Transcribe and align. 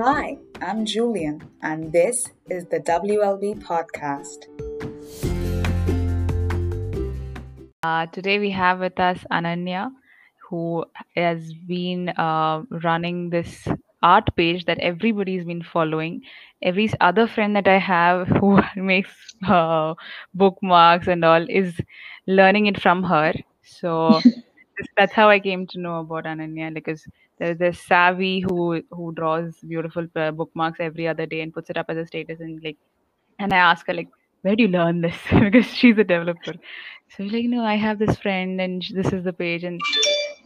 Hi, 0.00 0.38
I'm 0.62 0.84
Julian, 0.84 1.42
and 1.60 1.90
this 1.92 2.28
is 2.48 2.66
the 2.66 2.78
WLB 2.78 3.60
podcast. 3.64 4.46
Uh, 7.82 8.06
today 8.06 8.38
we 8.38 8.52
have 8.52 8.78
with 8.78 9.00
us 9.00 9.18
Ananya, 9.32 9.90
who 10.48 10.84
has 11.16 11.52
been 11.66 12.10
uh, 12.10 12.62
running 12.70 13.30
this 13.30 13.66
art 14.00 14.28
page 14.36 14.66
that 14.66 14.78
everybody's 14.78 15.44
been 15.44 15.64
following. 15.64 16.22
Every 16.62 16.88
other 17.00 17.26
friend 17.26 17.56
that 17.56 17.66
I 17.66 17.78
have 17.78 18.28
who 18.40 18.60
makes 18.76 19.10
uh, 19.48 19.94
bookmarks 20.32 21.08
and 21.08 21.24
all 21.24 21.44
is 21.50 21.74
learning 22.28 22.66
it 22.66 22.80
from 22.80 23.02
her. 23.02 23.34
So 23.64 24.20
that's 24.96 25.12
how 25.12 25.28
I 25.28 25.40
came 25.40 25.66
to 25.68 25.80
know 25.80 26.00
about 26.00 26.24
Ananya 26.24 26.72
because 26.72 27.04
there's 27.38 27.58
this 27.58 27.80
savvy 27.80 28.40
who 28.40 28.82
who 28.90 29.12
draws 29.12 29.54
beautiful 29.66 30.06
uh, 30.16 30.30
bookmarks 30.30 30.80
every 30.80 31.08
other 31.08 31.26
day 31.26 31.40
and 31.40 31.52
puts 31.52 31.70
it 31.70 31.76
up 31.76 31.86
as 31.88 31.96
a 31.96 32.06
status 32.06 32.40
and 32.40 32.62
like 32.62 32.76
and 33.38 33.52
I 33.52 33.58
ask 33.58 33.86
her 33.86 33.94
like 33.94 34.08
where 34.42 34.56
do 34.56 34.62
you 34.64 34.68
learn 34.68 35.00
this? 35.00 35.16
Because 35.32 35.66
she's 35.66 35.98
a 35.98 36.04
developer. 36.04 36.54
So 37.16 37.24
like 37.24 37.46
no 37.46 37.64
I 37.64 37.76
have 37.76 37.98
this 37.98 38.16
friend 38.18 38.60
and 38.60 38.84
this 38.94 39.12
is 39.12 39.24
the 39.24 39.32
page 39.32 39.64
and 39.64 39.80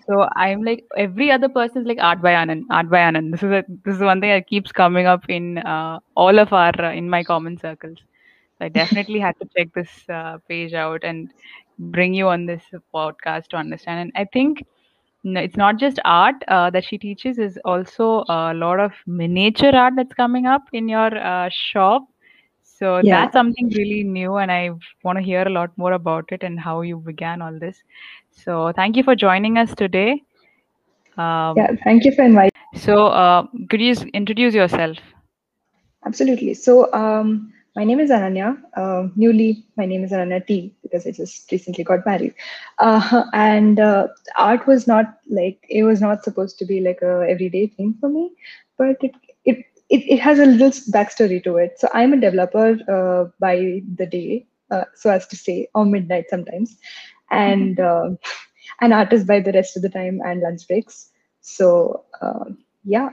so 0.07 0.27
I'm 0.37 0.63
like 0.65 0.85
every 0.97 1.31
other 1.31 1.49
person 1.49 1.83
is 1.83 1.87
like 1.87 1.99
art 2.01 2.21
by 2.23 2.33
Anand 2.33 2.65
art 2.71 2.89
by 2.91 2.99
Anand. 2.99 3.31
This 3.33 3.43
is 3.43 3.51
a, 3.51 3.65
this 3.85 3.97
is 3.97 4.03
one 4.03 4.21
thing 4.21 4.31
that 4.31 4.47
keeps 4.49 4.73
coming 4.73 5.07
up 5.07 5.25
in 5.29 5.59
uh, 5.59 6.01
all 6.17 6.39
of 6.39 6.53
our 6.53 6.73
uh, 6.81 6.93
in 6.93 7.09
my 7.09 7.23
common 7.25 7.59
circles. 7.59 7.99
So 8.59 8.67
I 8.67 8.69
definitely 8.69 9.21
had 9.21 9.37
to 9.41 9.49
check 9.57 9.69
this 9.75 9.91
uh, 10.09 10.39
page 10.49 10.75
out 10.75 11.05
and 11.05 11.31
bring 11.79 12.15
you 12.15 12.29
on 12.29 12.47
this 12.47 12.63
podcast 12.95 13.49
to 13.49 13.57
understand 13.57 14.01
and 14.01 14.13
I 14.15 14.25
think 14.33 14.65
it's 15.25 15.57
not 15.57 15.79
just 15.79 16.01
art 16.05 16.37
uh, 16.49 16.71
that 16.71 16.85
she 16.85 16.99
teaches 16.99 17.39
is 17.39 17.59
also 17.65 18.25
a 18.29 18.53
lot 18.55 18.81
of 18.81 18.93
miniature 19.07 19.75
art 19.75 19.95
that's 19.97 20.15
coming 20.15 20.47
up 20.47 20.63
in 20.73 20.89
your 20.89 21.17
uh, 21.19 21.49
shop 21.51 22.03
so 22.63 23.03
Yeah, 23.03 23.11
that's 23.11 23.33
something 23.33 23.69
really 23.77 24.03
new 24.03 24.37
and 24.37 24.51
i 24.51 24.71
want 25.05 25.17
to 25.19 25.23
hear 25.23 25.43
a 25.43 25.51
lot 25.51 25.71
more 25.77 25.93
about 25.93 26.25
it 26.33 26.43
and 26.43 26.59
how 26.59 26.81
you 26.81 26.97
began 26.99 27.41
all 27.41 27.57
this 27.59 27.83
so 28.31 28.73
thank 28.75 28.97
you 28.97 29.03
for 29.03 29.15
joining 29.15 29.59
us 29.59 29.75
today 29.75 30.21
um, 31.17 31.57
yeah. 31.57 31.69
Thank 31.85 32.05
you 32.05 32.13
for 32.13 32.23
inviting. 32.25 32.51
so 32.75 33.07
uh, 33.09 33.45
could 33.71 33.81
you 33.81 33.95
introduce 34.15 34.55
yourself 34.55 34.97
Absolutely. 36.05 36.55
So, 36.55 36.93
um, 36.93 37.53
my 37.77 37.85
name 37.85 38.01
is 38.01 38.11
Ananya. 38.11 38.57
Uh, 38.77 39.09
newly, 39.17 39.65
my 39.77 39.87
name 39.87 40.05
is 40.05 40.13
Ananya 40.13 40.47
T 40.47 40.75
because 40.83 41.07
I 41.07 41.13
just 41.13 41.51
recently 41.51 41.85
got 41.85 42.05
married. 42.07 42.35
Uh, 42.79 43.25
and 43.33 43.81
uh, 43.81 44.09
art 44.37 44.67
was 44.67 44.87
not 44.87 45.07
like 45.31 45.59
it 45.69 45.83
was 45.85 46.01
not 46.01 46.25
supposed 46.25 46.59
to 46.59 46.65
be 46.67 46.81
like 46.81 47.01
a 47.03 47.27
everyday 47.29 47.67
thing 47.69 47.95
for 48.01 48.09
me, 48.09 48.31
but 48.79 48.97
it 49.03 49.15
it 49.45 49.57
it, 49.91 50.03
it 50.15 50.19
has 50.21 50.39
a 50.39 50.47
little 50.47 50.71
backstory 50.93 51.43
to 51.45 51.57
it. 51.57 51.75
So, 51.79 51.89
I'm 51.95 52.13
a 52.13 52.21
developer 52.21 52.79
uh, 52.89 53.31
by 53.41 53.83
the 53.97 54.07
day, 54.07 54.47
uh, 54.71 54.85
so 54.95 55.11
as 55.11 55.27
to 55.29 55.37
say, 55.37 55.69
or 55.75 55.85
midnight 55.85 56.27
sometimes, 56.31 56.77
and 57.31 57.79
uh, 57.81 58.11
an 58.81 58.93
artist 58.93 59.27
by 59.27 59.41
the 59.41 59.53
rest 59.53 59.77
of 59.77 59.83
the 59.83 59.89
time 59.89 60.21
and 60.25 60.41
lunch 60.41 60.67
breaks. 60.69 61.11
So, 61.41 62.05
uh, 62.21 62.45
yeah, 62.85 63.11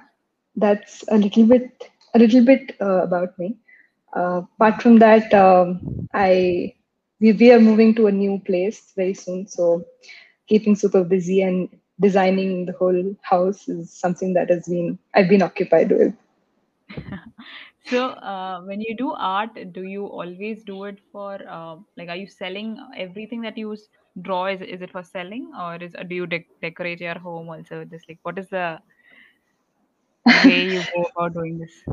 that's 0.55 1.03
a 1.09 1.17
little 1.17 1.45
bit 1.45 1.89
a 2.15 2.19
little 2.19 2.43
bit 2.45 2.75
uh, 2.81 3.03
about 3.03 3.37
me. 3.39 3.57
Uh, 4.15 4.41
apart 4.55 4.81
from 4.81 4.99
that, 4.99 5.33
um, 5.33 5.79
I 6.13 6.73
we, 7.19 7.33
we 7.33 7.51
are 7.51 7.59
moving 7.59 7.93
to 7.95 8.07
a 8.07 8.11
new 8.11 8.39
place 8.45 8.91
very 8.95 9.13
soon, 9.13 9.47
so 9.47 9.83
keeping 10.47 10.75
super 10.75 11.03
busy 11.03 11.41
and 11.41 11.69
designing 11.99 12.65
the 12.65 12.73
whole 12.73 13.15
house 13.21 13.67
is 13.67 13.91
something 13.91 14.33
that 14.33 14.49
has 14.49 14.67
been 14.67 14.97
I've 15.13 15.29
been 15.29 15.41
occupied 15.43 15.91
with. 15.91 16.13
so 17.85 18.07
uh, 18.31 18.61
when 18.61 18.81
you 18.81 18.95
do 18.97 19.11
art 19.17 19.57
do 19.73 19.83
you 19.83 20.05
always 20.05 20.63
do 20.63 20.83
it 20.85 20.99
for 21.11 21.39
uh, 21.57 21.75
like 21.97 22.09
are 22.09 22.15
you 22.15 22.27
selling 22.27 22.77
everything 22.97 23.41
that 23.41 23.57
you 23.57 23.75
draw? 24.21 24.45
Is, 24.47 24.61
is 24.61 24.81
it 24.81 24.91
for 24.91 25.03
selling 25.03 25.51
or 25.59 25.75
is 25.77 25.95
do 26.07 26.15
you 26.15 26.27
dec- 26.27 26.47
decorate 26.61 26.99
your 27.01 27.19
home 27.19 27.49
also? 27.49 27.83
Just 27.85 28.07
like 28.09 28.19
what 28.23 28.37
is 28.39 28.49
the 28.49 28.79
way 30.43 30.65
you 30.65 30.85
go 30.93 31.05
about 31.15 31.33
doing 31.33 31.57
this 31.59 31.83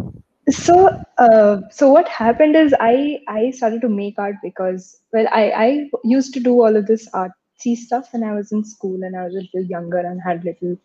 So, 0.49 0.89
uh, 1.19 1.61
so 1.71 1.91
what 1.91 2.09
happened 2.09 2.55
is 2.55 2.73
I 2.81 3.21
I 3.29 3.51
started 3.51 3.81
to 3.81 3.89
make 3.89 4.19
art 4.19 4.37
because 4.43 5.01
well 5.13 5.27
I 5.33 5.43
I 5.65 5.91
used 6.05 6.33
to 6.35 6.41
do 6.41 6.53
all 6.63 6.77
of 6.77 6.87
this 6.87 7.09
artsy 7.11 7.77
stuff 7.77 8.13
when 8.13 8.23
I 8.23 8.33
was 8.33 8.53
in 8.53 8.65
school 8.65 9.03
and 9.03 9.17
I 9.17 9.25
was 9.25 9.35
a 9.35 9.41
little 9.47 9.65
younger 9.69 9.99
and 9.99 10.21
had 10.23 10.45
little 10.45 10.77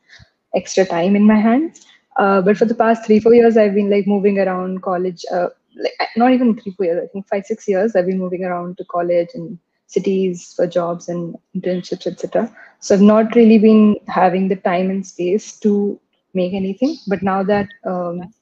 extra 0.56 0.86
time 0.86 1.16
in 1.16 1.24
my 1.26 1.36
hands. 1.36 1.86
Uh, 2.18 2.42
but 2.42 2.58
for 2.58 2.66
the 2.66 2.76
past 2.84 3.06
three 3.06 3.20
four 3.20 3.36
years 3.36 3.56
I've 3.56 3.76
been 3.76 3.90
like 3.92 4.08
moving 4.08 4.40
around 4.40 4.82
college. 4.82 5.24
Uh, 5.32 5.50
like 5.84 6.10
not 6.18 6.32
even 6.32 6.58
three 6.60 6.74
four 6.74 6.88
years. 6.88 7.04
I 7.04 7.08
think 7.14 7.28
five 7.28 7.46
six 7.46 7.68
years 7.68 7.96
I've 7.96 8.08
been 8.08 8.20
moving 8.26 8.44
around 8.44 8.78
to 8.80 8.86
college 8.86 9.30
and 9.36 9.60
cities 9.86 10.54
for 10.56 10.66
jobs 10.66 11.08
and 11.08 11.36
internships 11.56 12.08
etc. 12.08 12.50
So 12.80 12.96
I've 12.96 13.02
not 13.14 13.36
really 13.36 13.60
been 13.60 13.98
having 14.08 14.48
the 14.48 14.56
time 14.56 14.90
and 14.90 15.06
space 15.06 15.60
to 15.60 16.00
make 16.34 16.54
anything. 16.54 16.98
But 17.08 17.22
now 17.22 17.44
that 17.44 17.68
um, 17.86 18.34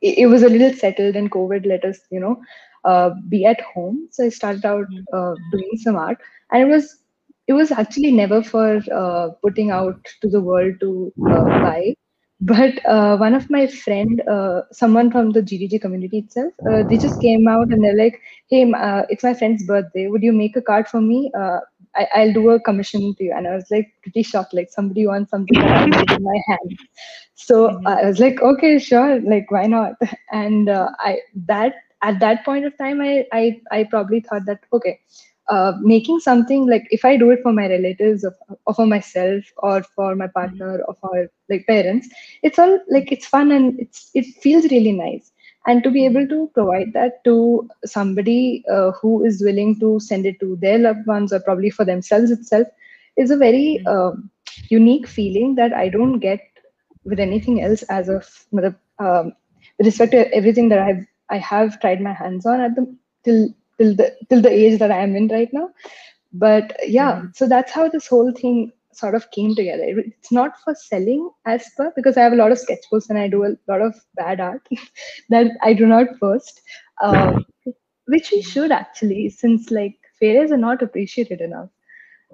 it, 0.00 0.18
it 0.18 0.26
was 0.26 0.42
a 0.42 0.48
little 0.48 0.72
settled 0.72 1.16
and 1.16 1.30
covid 1.30 1.66
let 1.66 1.84
us 1.84 2.00
you 2.10 2.20
know 2.20 2.36
uh, 2.84 3.10
be 3.28 3.44
at 3.44 3.60
home. 3.60 4.08
So 4.10 4.24
i 4.24 4.28
started 4.28 4.64
out 4.64 4.86
Mm. 4.88 5.06
uh, 5.12 5.34
doing 5.52 5.70
some 5.76 5.96
art. 5.96 6.18
And 6.52 6.62
it 6.62 6.66
was 6.72 7.02
it 7.46 7.52
was 7.54 7.70
actually 7.72 8.12
never 8.12 8.42
for 8.42 8.80
uh, 8.94 9.30
putting 9.42 9.70
out 9.70 10.04
to 10.22 10.28
the 10.28 10.40
world 10.40 10.74
to 10.80 11.12
uh, 11.30 11.50
buy. 11.60 11.94
But 12.40 12.84
uh, 12.86 13.16
one 13.16 13.34
of 13.34 13.50
my 13.50 13.66
friend 13.66 14.22
uh, 14.30 14.62
someone 14.72 15.10
from 15.10 15.30
the 15.32 15.42
gdg 15.42 15.80
community 15.80 16.18
itself 16.18 16.52
uh, 16.70 16.82
they 16.88 16.96
just 16.98 17.20
came 17.20 17.48
out 17.48 17.68
and 17.70 17.82
they're 17.84 17.96
like 17.96 18.20
hey 18.48 18.64
it's 19.10 19.24
my 19.24 19.34
friend's 19.34 19.64
birthday. 19.64 20.08
Would 20.08 20.22
you 20.22 20.32
make 20.32 20.56
a 20.56 20.62
card 20.62 20.88
for 20.88 21.00
me? 21.00 21.30
Uh, 21.38 21.60
I, 21.96 22.06
i'll 22.16 22.32
do 22.32 22.50
a 22.50 22.60
commission 22.60 23.14
to 23.16 23.24
you. 23.24 23.32
And 23.36 23.46
i 23.48 23.54
was 23.54 23.66
like 23.70 23.88
pretty 24.02 24.22
shocked 24.22 24.54
like 24.54 24.68
somebody 24.70 25.06
wants 25.06 25.30
something 25.30 25.58
that 25.60 25.76
i 25.76 25.86
made 25.86 26.10
in 26.10 26.22
my 26.22 26.38
hand. 26.48 26.78
So 27.34 27.58
Mhm. 27.68 27.86
i 27.86 28.04
was 28.06 28.18
like 28.20 28.40
okay 28.42 28.78
sure 28.78 29.20
like 29.20 29.50
why 29.50 29.66
not? 29.66 29.94
And 30.32 30.68
uh, 30.68 30.88
i 31.00 31.18
that 31.46 31.74
at 32.02 32.20
that 32.20 32.44
point 32.44 32.64
of 32.66 32.76
time 32.78 33.00
i 33.00 33.24
i, 33.32 33.60
I 33.70 33.84
probably 33.84 34.20
thought 34.20 34.46
that 34.46 34.60
okay 34.72 34.98
uh, 35.48 35.72
making 35.80 36.20
something 36.20 36.66
like 36.68 36.84
if 36.90 37.04
i 37.04 37.16
do 37.16 37.30
it 37.30 37.40
for 37.42 37.52
my 37.52 37.66
relatives 37.68 38.24
or, 38.24 38.34
or 38.66 38.74
for 38.74 38.86
myself 38.86 39.44
or 39.58 39.82
for 39.82 40.14
my 40.14 40.26
partner 40.28 40.80
or 40.86 40.94
for 41.00 41.28
like 41.48 41.66
parents 41.66 42.08
it's 42.42 42.58
all 42.58 42.78
like 42.90 43.10
it's 43.12 43.26
fun 43.26 43.50
and 43.52 43.78
it's 43.80 44.10
it 44.14 44.26
feels 44.42 44.64
really 44.70 44.92
nice 44.92 45.32
and 45.68 45.84
to 45.84 45.90
be 45.90 46.06
able 46.06 46.26
to 46.28 46.50
provide 46.54 46.92
that 46.94 47.24
to 47.24 47.68
somebody 47.84 48.64
uh, 48.72 48.92
who 49.02 49.24
is 49.24 49.42
willing 49.44 49.78
to 49.80 50.00
send 50.00 50.26
it 50.26 50.40
to 50.40 50.56
their 50.60 50.78
loved 50.78 51.06
ones 51.06 51.32
or 51.32 51.40
probably 51.40 51.70
for 51.70 51.84
themselves 51.84 52.30
itself 52.32 52.68
is 53.16 53.30
a 53.30 53.36
very 53.36 53.80
Mhm. 53.80 53.94
um, 53.94 54.30
unique 54.70 55.06
feeling 55.08 55.54
that 55.56 55.72
i 55.74 55.88
don't 55.88 56.20
get 56.20 56.40
with 57.04 57.20
anything 57.20 57.62
else 57.62 57.82
as 57.98 58.08
of 58.08 58.26
um, 58.98 59.32
with 59.78 59.86
respect 59.86 60.12
to 60.12 60.32
everything 60.34 60.68
that 60.70 60.80
I've 60.80 61.06
I 61.30 61.38
have 61.38 61.80
tried 61.80 62.00
my 62.00 62.12
hands 62.12 62.46
on 62.46 62.60
at 62.60 62.74
the 62.76 62.84
till 63.24 63.48
till 63.78 63.94
the 63.96 64.12
till 64.30 64.42
the 64.42 64.50
age 64.50 64.78
that 64.80 64.90
I 64.92 65.00
am 65.02 65.16
in 65.16 65.28
right 65.28 65.52
now. 65.52 65.70
But 66.32 66.76
yeah, 66.86 67.22
Mhm. 67.22 67.32
so 67.34 67.48
that's 67.48 67.72
how 67.72 67.88
this 67.88 68.08
whole 68.08 68.32
thing 68.32 68.72
sort 68.98 69.14
of 69.14 69.30
came 69.30 69.54
together. 69.54 69.84
It's 69.86 70.32
not 70.32 70.58
for 70.64 70.74
selling 70.74 71.30
as 71.46 71.66
per 71.76 71.92
because 71.96 72.16
I 72.16 72.22
have 72.22 72.32
a 72.32 72.36
lot 72.36 72.52
of 72.52 72.58
sketchbooks 72.58 73.10
and 73.10 73.18
I 73.18 73.28
do 73.28 73.44
a 73.44 73.56
lot 73.68 73.80
of 73.82 73.94
bad 74.16 74.40
art 74.40 74.66
that 75.30 75.48
I 75.62 75.74
do 75.74 75.86
not 75.86 76.18
post, 76.20 76.60
um, 77.02 77.46
which 78.06 78.30
we 78.32 78.42
should 78.42 78.72
actually, 78.72 79.30
since 79.30 79.70
like 79.70 79.96
failures 80.20 80.52
are 80.52 80.58
not 80.68 80.82
appreciated 80.82 81.40
enough. 81.40 81.70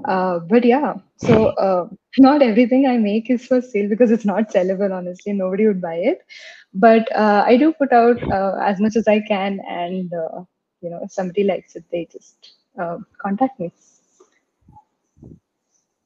Uh, 0.07 0.41
but 0.41 0.65
yeah, 0.65 0.95
so 1.19 1.47
uh, 1.67 1.89
not 2.19 2.43
everything 2.43 2.87
I 2.87 2.97
make 2.99 3.31
is 3.31 3.47
for 3.47 3.61
sale 3.61 3.89
because 3.89 4.11
it's 4.11 4.25
not 4.25 4.51
sellable. 4.53 4.93
Honestly, 4.93 5.33
nobody 5.33 5.67
would 5.69 5.81
buy 5.81 5.95
it. 5.97 6.19
But 6.75 7.11
uh, 7.17 7.45
I 7.47 7.57
do 7.57 7.73
put 7.73 7.93
out 7.93 8.21
uh, 8.33 8.57
as 8.61 8.81
much 8.81 8.97
as 8.97 9.07
I 9.07 9.21
can, 9.21 9.61
and 9.69 10.13
uh, 10.13 10.43
you 10.81 10.91
know, 10.91 11.01
if 11.03 11.13
somebody 11.13 11.45
likes 11.45 11.77
it, 11.77 11.85
they 11.93 12.09
just 12.11 12.55
contact 13.23 13.61
me. 13.61 13.73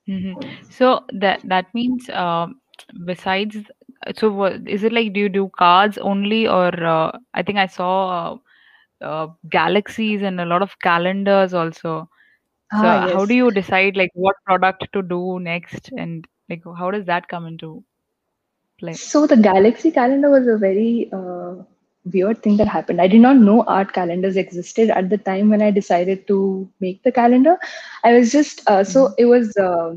Mhm. 0.09 0.37
So 0.71 1.05
that 1.13 1.41
that 1.45 1.73
means 1.75 2.09
um, 2.11 2.61
besides 3.05 3.57
so 4.17 4.31
what 4.31 4.67
is 4.77 4.85
it 4.85 4.93
like 4.93 5.13
do 5.13 5.21
you 5.21 5.29
do 5.29 5.51
cards 5.59 5.99
only 5.99 6.47
or 6.49 6.69
uh, 6.85 7.13
I 7.35 7.43
think 7.43 7.59
I 7.59 7.67
saw 7.67 7.93
uh, 9.03 9.05
uh, 9.05 9.27
galaxies 9.51 10.23
and 10.23 10.41
a 10.41 10.47
lot 10.47 10.63
of 10.63 10.79
calendars 10.81 11.55
also. 11.55 12.09
So 12.75 12.89
Ah, 12.89 13.07
how 13.09 13.25
do 13.27 13.35
you 13.35 13.51
decide 13.51 13.97
like 13.97 14.11
what 14.15 14.37
product 14.47 14.89
to 14.95 15.03
do 15.03 15.41
next 15.41 15.91
and 15.97 16.27
like 16.51 16.63
how 16.79 16.91
does 16.91 17.07
that 17.07 17.29
come 17.29 17.47
into 17.47 17.85
play? 18.79 19.01
So 19.11 19.27
the 19.27 19.37
Galaxy 19.37 19.91
calendar 19.91 20.29
was 20.31 20.47
a 20.47 20.59
very 20.59 21.09
uh, 21.13 21.55
weird 22.05 22.43
thing 22.43 22.57
that 22.59 22.69
happened. 22.69 23.01
I 23.01 23.07
did 23.09 23.21
not 23.21 23.37
know 23.37 23.63
art 23.67 23.93
calendars 23.93 24.37
existed 24.37 24.91
at 24.91 25.09
the 25.11 25.19
time 25.19 25.51
when 25.51 25.63
I 25.63 25.71
decided 25.71 26.27
to 26.29 26.69
make 26.81 27.03
the 27.03 27.13
calendar. 27.13 27.59
I 28.05 28.13
was 28.15 28.33
just 28.33 28.63
uh, 28.69 28.85
so 28.85 29.09
Mhm. 29.09 29.17
it 29.19 29.27
was 29.27 29.57
uh, 29.57 29.95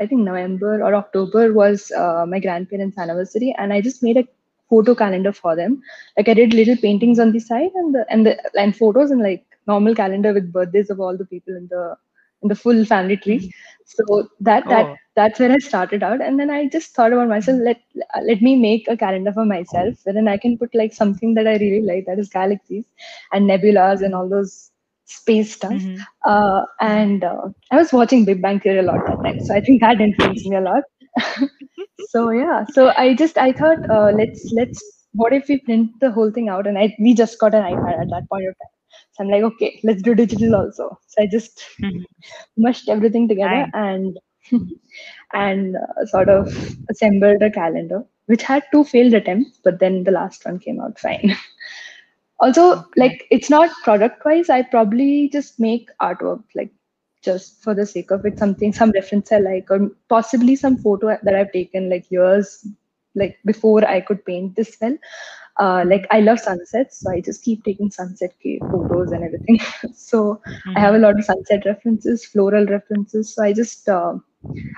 I 0.00 0.06
think 0.06 0.22
November 0.22 0.82
or 0.82 0.94
October 0.94 1.52
was 1.52 1.90
uh, 1.92 2.24
my 2.28 2.38
grandparents' 2.40 2.98
anniversary, 2.98 3.54
and 3.58 3.72
I 3.72 3.80
just 3.80 4.02
made 4.02 4.16
a 4.16 4.26
photo 4.68 4.94
calendar 4.94 5.32
for 5.32 5.56
them. 5.56 5.80
Like 6.16 6.28
I 6.28 6.34
did 6.34 6.52
little 6.54 6.76
paintings 6.76 7.18
on 7.18 7.32
the 7.32 7.40
side 7.40 7.70
and 7.74 7.94
the 7.94 8.04
and 8.10 8.26
the 8.26 8.36
and 8.58 8.76
photos 8.76 9.10
and 9.10 9.22
like 9.22 9.44
normal 9.66 9.94
calendar 9.94 10.32
with 10.32 10.52
birthdays 10.52 10.90
of 10.90 11.00
all 11.00 11.16
the 11.16 11.24
people 11.26 11.56
in 11.56 11.68
the 11.70 11.96
in 12.42 12.48
the 12.48 12.54
full 12.54 12.84
family 12.84 13.16
tree. 13.16 13.50
So 13.86 14.28
that 14.40 14.68
that 14.68 14.86
Oh. 14.86 14.96
that's 15.16 15.38
where 15.40 15.52
I 15.52 15.58
started 15.58 16.02
out, 16.02 16.20
and 16.22 16.38
then 16.40 16.50
I 16.50 16.68
just 16.68 16.94
thought 16.94 17.12
about 17.12 17.28
myself. 17.28 17.58
Let 17.62 17.80
let 18.26 18.40
me 18.42 18.56
make 18.56 18.88
a 18.88 18.96
calendar 18.96 19.32
for 19.32 19.44
myself, 19.44 19.94
wherein 20.04 20.28
I 20.28 20.36
can 20.38 20.56
put 20.58 20.74
like 20.74 20.92
something 20.92 21.34
that 21.34 21.46
I 21.46 21.56
really 21.56 21.82
like, 21.82 22.06
that 22.06 22.18
is 22.18 22.28
galaxies 22.28 22.84
and 23.32 23.48
nebulas 23.48 24.02
and 24.02 24.14
all 24.14 24.28
those 24.28 24.70
space 25.06 25.52
stuff. 25.52 25.82
Mhm. 25.82 26.06
Uh, 26.24 26.62
and 26.80 27.24
uh, 27.24 27.48
I 27.70 27.76
was 27.76 27.92
watching 27.92 28.24
Big 28.24 28.40
Bang 28.42 28.60
Theory 28.60 28.78
a 28.78 28.82
lot 28.82 29.04
that 29.06 29.22
time, 29.24 29.40
so 29.40 29.54
I 29.54 29.60
think 29.60 29.80
that 29.82 30.00
influenced 30.00 30.46
me 30.46 30.56
a 30.56 30.60
lot. 30.60 30.82
so 31.98 32.30
yeah, 32.30 32.64
so 32.72 32.92
I 32.96 33.14
just 33.14 33.38
I 33.38 33.52
thought 33.52 33.78
uh, 33.90 34.10
let's 34.12 34.52
let's 34.56 34.80
what 35.12 35.32
if 35.32 35.48
we 35.48 35.58
print 35.60 35.90
the 36.00 36.10
whole 36.10 36.30
thing 36.30 36.48
out, 36.48 36.66
and 36.66 36.78
I 36.78 36.94
we 36.98 37.14
just 37.14 37.38
got 37.38 37.54
an 37.54 37.62
iPad 37.62 38.00
at 38.02 38.08
that 38.10 38.28
point 38.30 38.48
of 38.48 38.54
time. 38.54 38.72
So 39.12 39.24
I'm 39.24 39.30
like, 39.30 39.42
okay, 39.42 39.80
let's 39.84 40.02
do 40.02 40.14
digital 40.14 40.54
also. 40.56 40.98
So 41.06 41.22
I 41.22 41.26
just 41.26 41.62
Mhm. 41.80 42.04
mushed 42.56 42.88
everything 42.88 43.28
together 43.28 43.66
Nice. 43.66 43.70
and 43.74 44.18
and 45.34 45.76
uh, 45.76 46.06
sort 46.06 46.28
of 46.28 46.48
assembled 46.90 47.42
a 47.42 47.50
calendar, 47.50 48.04
which 48.26 48.42
had 48.42 48.64
two 48.72 48.84
failed 48.84 49.14
attempts, 49.14 49.58
but 49.64 49.78
then 49.80 50.04
the 50.04 50.10
last 50.10 50.44
one 50.44 50.58
came 50.58 50.80
out 50.80 50.98
fine. 50.98 51.36
also, 52.40 52.84
like 52.96 53.26
it's 53.30 53.50
not 53.50 53.70
product 53.84 54.24
wise. 54.24 54.50
I 54.50 54.62
probably 54.62 55.28
just 55.30 55.60
make 55.60 55.88
artwork, 56.00 56.42
like 56.54 56.70
just 57.22 57.62
for 57.62 57.74
the 57.74 57.86
sake 57.86 58.10
of 58.10 58.24
it, 58.26 58.38
something, 58.38 58.72
some 58.72 58.90
reference 58.92 59.30
I 59.32 59.38
like, 59.38 59.70
or 59.70 59.90
possibly 60.08 60.56
some 60.56 60.76
photo 60.76 61.16
that 61.22 61.34
I've 61.34 61.52
taken 61.52 61.88
like 61.90 62.10
years, 62.10 62.66
like 63.14 63.38
before 63.44 63.86
I 63.86 64.00
could 64.00 64.24
paint 64.24 64.56
this 64.56 64.76
well. 64.80 64.96
Uh, 65.58 65.84
like 65.86 66.06
I 66.10 66.20
love 66.20 66.38
sunsets, 66.40 67.02
so 67.02 67.10
I 67.10 67.20
just 67.20 67.42
keep 67.44 67.64
taking 67.64 67.90
sunset 67.90 68.32
photos 68.70 69.12
and 69.12 69.24
everything. 69.24 69.58
so 69.94 70.40
I 70.76 70.80
have 70.80 70.94
a 70.94 70.98
lot 70.98 71.18
of 71.18 71.24
sunset 71.24 71.62
references, 71.66 72.24
floral 72.24 72.66
references. 72.66 73.34
So 73.34 73.42
I 73.44 73.52
just 73.52 73.88
uh, 73.88 74.14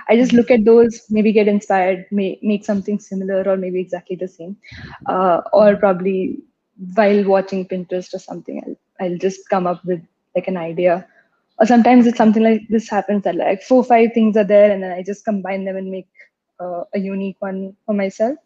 I 0.09 0.15
just 0.15 0.33
look 0.33 0.51
at 0.51 0.65
those, 0.65 1.01
maybe 1.09 1.31
get 1.31 1.47
inspired, 1.47 2.05
may, 2.11 2.39
make 2.41 2.65
something 2.65 2.99
similar 2.99 3.43
or 3.47 3.57
maybe 3.57 3.79
exactly 3.79 4.15
the 4.15 4.27
same, 4.27 4.57
uh, 5.07 5.41
or 5.53 5.75
probably 5.75 6.37
while 6.95 7.23
watching 7.25 7.67
Pinterest 7.67 8.13
or 8.13 8.19
something, 8.19 8.61
I'll 8.65 9.07
I'll 9.07 9.17
just 9.17 9.49
come 9.49 9.67
up 9.67 9.83
with 9.85 10.01
like 10.35 10.47
an 10.47 10.57
idea. 10.57 11.05
Or 11.59 11.65
sometimes 11.65 12.05
it's 12.07 12.17
something 12.17 12.43
like 12.43 12.61
this 12.69 12.89
happens 12.89 13.23
that 13.23 13.35
like 13.35 13.61
four 13.63 13.83
five 13.83 14.11
things 14.13 14.35
are 14.37 14.43
there, 14.43 14.71
and 14.71 14.83
then 14.83 14.91
I 14.91 15.03
just 15.03 15.25
combine 15.25 15.65
them 15.65 15.77
and 15.77 15.89
make 15.91 16.07
uh, 16.59 16.83
a 16.93 16.99
unique 16.99 17.37
one 17.39 17.75
for 17.85 17.93
myself. 17.93 18.37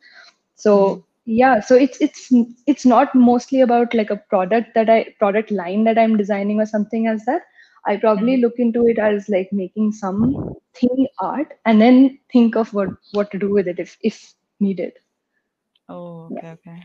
So 0.56 0.72
Mhm. 0.76 1.04
Yeah, 1.30 1.60
so 1.62 1.76
it's 1.76 2.00
it's 2.02 2.32
it's 2.68 2.86
not 2.86 3.14
mostly 3.16 3.62
about 3.62 3.94
like 3.94 4.10
a 4.12 4.22
product 4.30 4.74
that 4.76 4.90
I 4.90 5.14
product 5.20 5.52
line 5.52 5.84
that 5.86 5.98
I'm 5.98 6.18
designing 6.18 6.60
or 6.62 6.66
something 6.66 7.08
as 7.08 7.26
that. 7.26 7.42
I 7.86 7.98
probably 7.98 8.38
Mhm. 8.38 8.42
look 8.42 8.54
into 8.58 8.88
it 8.88 9.00
as 9.00 9.30
like 9.30 9.50
making 9.54 9.92
something 9.94 11.08
art 11.22 11.54
and 11.66 11.82
then 11.82 12.20
think 12.32 12.56
of 12.56 12.74
what 12.74 12.90
what 13.14 13.32
to 13.32 13.40
do 13.40 13.52
with 13.54 13.68
it 13.68 13.80
if 13.80 13.98
if 14.04 14.34
needed. 14.60 14.94
Oh, 15.90 16.28
Yeah. 16.30 16.42
okay, 16.42 16.52
okay. 16.52 16.80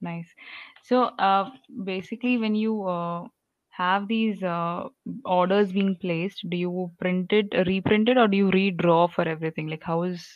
Nice. 0.00 0.34
So, 0.82 1.04
uh, 1.04 1.50
basically, 1.84 2.38
when 2.38 2.54
you 2.54 2.84
uh, 2.88 3.24
have 3.70 4.08
these 4.08 4.42
uh, 4.42 4.88
orders 5.24 5.72
being 5.72 5.96
placed, 6.00 6.48
do 6.48 6.56
you 6.56 6.90
print 7.00 7.32
it, 7.32 7.52
reprint 7.66 8.08
it, 8.08 8.18
or 8.18 8.28
do 8.28 8.36
you 8.36 8.50
redraw 8.50 9.10
for 9.10 9.22
everything? 9.28 9.68
Like, 9.68 9.84
how 9.84 10.02
is 10.02 10.26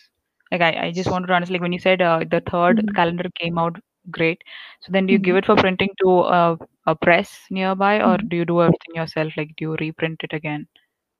like 0.52 0.62
I, 0.62 0.86
I 0.86 0.92
just 0.92 1.10
wanted 1.10 1.28
to 1.28 1.34
understand, 1.34 1.56
like 1.56 1.62
when 1.62 1.72
you 1.72 1.80
said 1.80 2.02
uh, 2.02 2.20
the 2.30 2.42
third 2.50 2.82
Mhm. 2.82 2.96
calendar 2.96 3.24
came 3.40 3.58
out 3.58 3.76
great, 4.10 4.42
so 4.80 4.92
then 4.92 5.06
do 5.06 5.12
you 5.14 5.18
give 5.18 5.36
Mhm. 5.36 5.42
it 5.42 5.46
for 5.46 5.56
printing 5.56 5.90
to 6.02 6.20
uh, 6.20 6.56
a 6.86 6.94
press 6.96 7.46
nearby, 7.50 8.00
or 8.02 8.18
Mhm. 8.18 8.30
do 8.30 8.36
you 8.36 8.44
do 8.46 8.60
everything 8.62 8.94
yourself? 8.94 9.32
Like, 9.36 9.50
do 9.56 9.64
you 9.66 9.76
reprint 9.80 10.20
it 10.24 10.32
again 10.34 10.66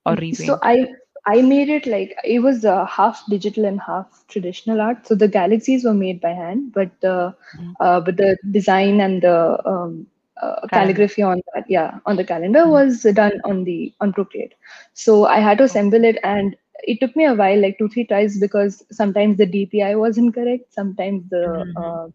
or 0.07 0.17
So? 0.33 0.59
I 0.63 0.87
I 1.27 1.43
made 1.43 1.69
it 1.69 1.87
like 1.87 2.17
it 2.25 2.41
was 2.41 2.65
uh, 2.65 2.85
half 2.87 3.23
digital 3.29 3.65
and 3.65 3.81
half 3.81 4.25
traditional 4.29 4.81
art. 4.81 5.07
So 5.07 5.15
the 5.15 5.29
galaxies 5.29 5.85
were 5.85 5.95
made 5.95 6.21
by 6.21 6.31
hand, 6.31 6.73
but 6.73 6.91
uh, 7.05 7.33
Mhm. 7.53 7.77
uh, 7.81 8.01
but 8.01 8.17
the 8.17 8.37
design 8.51 9.01
and 9.01 9.23
the 9.23 9.59
um, 9.67 10.07
uh, 10.43 10.67
calligraphy 10.73 11.23
on 11.23 11.41
that, 11.55 11.65
yeah, 11.69 11.99
on 12.07 12.17
the 12.17 12.25
calendar 12.25 12.69
Mhm. 12.69 12.69
was 12.69 13.03
done 13.15 13.33
on 13.45 13.65
the 13.65 13.93
on 14.01 14.13
Procreate. 14.13 14.55
So 14.95 15.27
I 15.27 15.39
had 15.41 15.59
to 15.59 15.65
assemble 15.65 16.05
it, 16.05 16.19
and 16.25 16.57
it 16.83 17.01
took 17.01 17.17
me 17.17 17.25
a 17.27 17.35
while, 17.35 17.61
like 17.61 17.79
two 17.79 17.89
three 17.89 18.05
tries, 18.07 18.39
because 18.39 18.85
sometimes 18.91 19.37
the 19.39 19.47
DPI 19.47 19.95
was 19.95 20.19
incorrect, 20.19 20.73
sometimes 20.73 21.29
the 21.31 21.65
Mhm. 21.65 21.77
uh, 21.77 22.07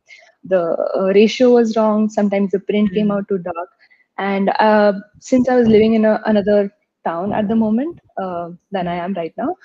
the 0.44 0.62
uh, 0.98 1.12
ratio 1.16 1.52
was 1.54 1.76
wrong, 1.78 2.10
sometimes 2.10 2.52
the 2.52 2.60
print 2.60 2.94
came 2.94 3.12
Mhm. 3.12 3.18
out 3.18 3.28
too 3.28 3.40
dark, 3.40 3.70
and 4.18 4.50
uh, 4.60 4.94
since 5.20 5.50
I 5.50 5.56
was 5.56 5.68
living 5.68 5.94
in 5.94 6.06
a, 6.06 6.22
another 6.26 6.72
town 7.06 7.34
at 7.34 7.48
the 7.48 7.56
moment 7.56 8.00
uh, 8.22 8.50
than 8.72 8.88
I 8.88 8.96
am 8.96 9.14
right 9.14 9.34
now. 9.38 9.56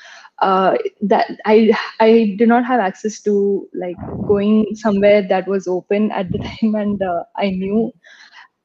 Uh, 0.41 0.77
that 1.03 1.31
I 1.47 1.73
I 2.01 2.35
did 2.39 2.49
not 2.49 2.65
have 2.65 2.81
access 2.81 3.21
to 3.23 3.69
like 3.75 3.99
going 4.27 4.67
somewhere 4.75 5.23
that 5.29 5.47
was 5.49 5.67
open 5.67 6.11
at 6.13 6.31
the 6.33 6.39
time, 6.49 6.75
and 6.75 7.03
uh, 7.03 7.25
I 7.37 7.51
knew. 7.51 7.93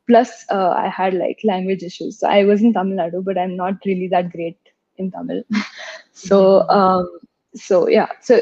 Plus, 0.08 0.46
uh, 0.52 0.70
I 0.70 0.88
had 0.90 1.14
like 1.14 1.40
language 1.44 1.84
issues. 1.84 2.20
So 2.20 2.28
I 2.28 2.44
was 2.44 2.62
in 2.62 2.74
Tamil 2.74 2.98
Nadu, 2.98 3.24
but 3.24 3.38
I'm 3.38 3.56
not 3.56 3.76
really 3.86 4.08
that 4.10 4.32
great 4.32 4.58
in 4.98 5.12
Tamil. 5.12 5.44
so 6.18 6.68
um, 6.70 7.08
so 7.56 7.88
yeah, 7.88 8.08
so 8.22 8.40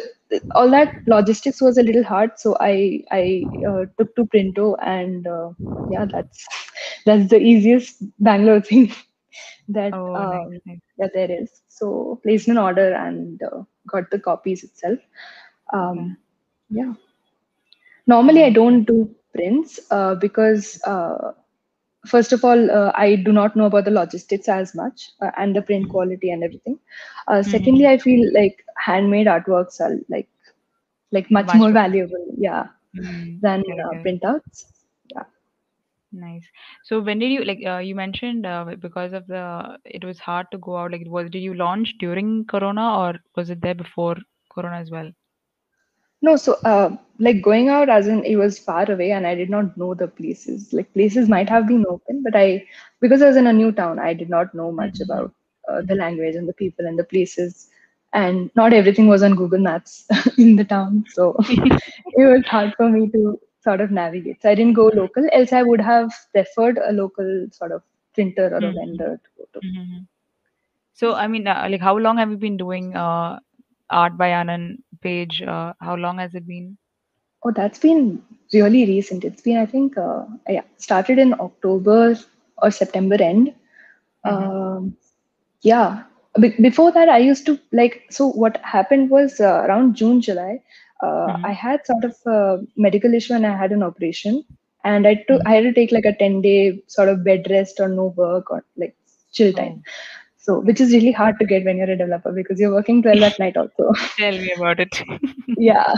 all 0.56 0.70
that 0.72 0.94
logistics 1.08 1.62
was 1.62 1.78
a 1.78 1.84
little 1.84 2.04
hard. 2.04 2.32
So 2.38 2.56
I 2.60 3.04
I 3.12 3.50
uh, 3.68 3.86
took 3.98 4.16
to 4.16 4.26
Printo, 4.26 4.76
and 4.82 5.28
uh, 5.28 5.50
yeah, 5.88 6.06
that's 6.12 6.46
that's 7.06 7.30
the 7.30 7.40
easiest 7.40 8.04
Bangalore 8.20 8.62
thing 8.62 8.92
that 9.70 9.96
Oh, 9.96 10.16
um, 10.16 10.60
nice. 10.66 10.82
that 10.98 11.12
there 11.14 11.32
is. 11.32 11.62
So 11.70 12.20
placed 12.24 12.48
an 12.48 12.58
order 12.58 12.94
and 12.94 13.42
uh, 13.44 13.64
got 13.88 14.10
the 14.12 14.20
copies 14.20 14.64
itself. 14.64 15.00
Um, 15.74 16.18
yeah. 16.70 16.94
Normally, 18.08 18.44
I 18.44 18.50
don't 18.50 18.84
do 18.86 19.16
prints 19.34 19.80
uh, 19.92 20.16
because 20.16 20.82
uh, 20.84 21.34
first 22.06 22.34
of 22.34 22.44
all, 22.46 22.72
uh, 22.72 22.92
I 22.96 23.16
do 23.16 23.32
not 23.32 23.56
know 23.56 23.66
about 23.66 23.86
the 23.86 23.92
logistics 23.92 24.48
as 24.50 24.76
much 24.76 25.12
uh, 25.22 25.32
and 25.38 25.56
the 25.56 25.62
print 25.62 25.90
quality 25.90 26.32
and 26.32 26.44
everything. 26.44 26.80
Uh, 27.28 27.44
Mhm. 27.44 27.44
secondly, 27.44 27.88
I 27.88 27.98
feel 27.98 28.32
like 28.34 28.64
handmade 28.78 29.28
artworks 29.28 29.80
are 29.82 29.96
like 30.10 30.28
like 31.12 31.30
much 31.32 31.54
Much 31.54 31.64
more 31.64 31.72
valuable, 31.72 32.26
yeah, 32.38 32.68
Mm, 32.96 33.42
than 33.42 33.62
uh, 33.86 33.96
printouts. 34.06 34.66
Yeah. 35.16 35.24
Nice. 36.12 36.48
So 36.84 37.00
when 37.02 37.20
did 37.20 37.32
you 37.32 37.44
like 37.44 37.60
uh, 37.66 37.78
you 37.80 37.96
mentioned 37.96 38.46
uh, 38.46 38.66
because 38.80 39.14
of 39.14 39.28
the 39.28 39.78
it 39.86 40.04
was 40.04 40.20
hard 40.20 40.48
to 40.52 40.58
go 40.58 40.78
out 40.78 40.92
like 40.92 41.04
was 41.08 41.30
did 41.30 41.40
you 41.40 41.54
launch 41.54 41.96
during 42.00 42.46
Corona 42.46 42.98
or 43.00 43.16
was 43.36 43.50
it 43.50 43.62
there 43.62 43.76
before 43.76 44.16
Corona 44.52 44.78
as 44.78 44.92
well? 44.92 45.12
No, 46.26 46.38
so 46.38 46.56
uh, 46.66 46.98
like 47.20 47.42
going 47.42 47.70
out 47.70 47.90
as 47.90 48.08
in 48.08 48.24
it 48.26 48.38
was 48.38 48.60
far 48.60 48.92
away 48.92 49.12
and 49.12 49.28
I 49.28 49.36
did 49.36 49.50
not 49.50 49.78
know 49.78 49.94
the 49.96 50.08
places. 50.08 50.74
Like 50.74 50.94
places 50.94 51.30
might 51.30 51.50
have 51.50 51.68
been 51.68 51.86
open, 51.90 52.24
but 52.24 52.36
I 52.36 52.66
because 53.02 53.22
I 53.22 53.28
was 53.28 53.38
in 53.38 53.48
a 53.48 53.54
new 53.54 53.72
town, 53.72 54.00
I 54.00 54.14
did 54.14 54.30
not 54.30 54.54
know 54.56 54.72
much 54.72 55.00
Mhm. 55.00 55.10
about 55.10 55.34
uh, 55.70 55.82
the 55.82 55.96
language 55.96 56.36
and 56.36 56.48
the 56.50 56.54
people 56.54 56.86
and 56.88 57.00
the 57.00 57.04
places. 57.06 57.70
And 58.14 58.52
not 58.56 58.74
everything 58.74 59.08
was 59.08 59.24
on 59.24 59.36
Google 59.36 59.60
Maps 59.60 60.08
in 60.38 60.56
the 60.56 60.66
town, 60.66 61.06
so 61.14 61.36
it 61.50 62.26
was 62.34 62.46
hard 62.48 62.74
for 62.78 62.90
me 62.90 63.10
to 63.12 63.40
sort 63.62 63.82
of 63.82 63.92
navigate. 63.92 64.42
So 64.42 64.50
I 64.50 64.56
didn't 64.56 64.74
go 64.76 64.88
local, 64.94 65.28
else 65.34 65.54
I 65.54 65.64
would 65.64 65.82
have 65.82 66.12
preferred 66.34 66.80
a 66.80 66.94
local 66.94 67.48
sort 67.52 67.72
of 67.72 67.84
printer 68.14 68.48
or 68.54 68.66
a 68.66 68.72
Mhm. 68.72 68.82
vendor 68.82 69.20
to 69.24 69.30
go 69.38 69.48
to. 69.54 69.64
Mhm. 69.64 70.08
So 70.94 71.14
I 71.16 71.28
mean 71.28 71.48
uh, 71.48 71.68
like 71.70 71.82
how 71.82 71.98
long 71.98 72.18
have 72.18 72.30
you 72.32 72.38
been 72.38 72.58
doing 72.58 72.96
uh, 72.96 73.40
Art 73.90 74.18
by 74.18 74.30
Anand 74.30 74.80
page? 75.06 75.42
Uh, 75.44 75.74
how 75.82 75.96
long 75.96 76.20
has 76.20 76.36
it 76.36 76.48
been? 76.56 76.78
Oh, 77.44 77.52
that's 77.56 77.80
been 77.80 78.22
really 78.54 78.86
recent. 78.86 79.24
It's 79.26 79.42
been, 79.42 79.58
I 79.58 79.66
think, 79.66 79.98
uh, 79.98 80.24
yeah, 80.50 80.64
started 80.78 81.20
in 81.20 81.34
October 81.40 82.16
or 82.58 82.72
September 82.72 83.16
end. 83.22 83.54
Mhm. 84.26 84.52
Um, 84.54 84.96
yeah. 85.62 86.04
Be- 86.40 86.56
before 86.62 86.92
that, 86.92 87.10
I 87.10 87.20
used 87.20 87.46
to 87.48 87.60
like. 87.72 88.04
So 88.10 88.28
what 88.30 88.58
happened 88.64 89.10
was 89.10 89.40
uh, 89.40 89.64
around 89.68 89.96
June, 89.96 90.22
July. 90.22 90.62
Uh, 91.02 91.28
Mhm. 91.28 91.44
I 91.44 91.54
had 91.54 91.86
sort 91.86 92.06
of 92.06 92.16
a 92.26 92.60
medical 92.78 93.14
issue 93.14 93.34
and 93.34 93.46
I 93.48 93.56
had 93.58 93.72
an 93.72 93.84
operation, 93.84 94.44
and 94.84 95.08
I 95.08 95.16
took 95.28 95.42
Mhm. 95.42 95.46
I 95.46 95.56
had 95.56 95.64
to 95.64 95.74
take 95.74 95.92
like 95.92 96.06
a 96.06 96.16
ten 96.18 96.42
day 96.42 96.82
sort 96.88 97.10
of 97.10 97.24
bed 97.24 97.48
rest 97.50 97.80
or 97.80 97.90
no 97.90 98.14
work 98.18 98.52
or 98.52 98.64
like 98.78 98.96
chill 99.34 99.54
time. 99.54 99.76
Oh, 99.76 100.25
So 100.46 100.60
which 100.70 100.82
is 100.86 100.94
really 100.94 101.12
hard 101.22 101.40
to 101.40 101.46
get 101.54 101.66
when 101.66 101.78
you're 101.78 101.92
a 101.96 101.98
developer 101.98 102.34
because 102.42 102.60
you're 102.60 102.74
working 102.80 103.02
twelve 103.04 103.24
at 103.32 103.40
night 103.40 103.58
also. 103.58 103.92
Tell 104.18 104.38
me 104.40 104.52
about 104.56 104.80
it. 104.80 105.02
yeah 105.58 105.94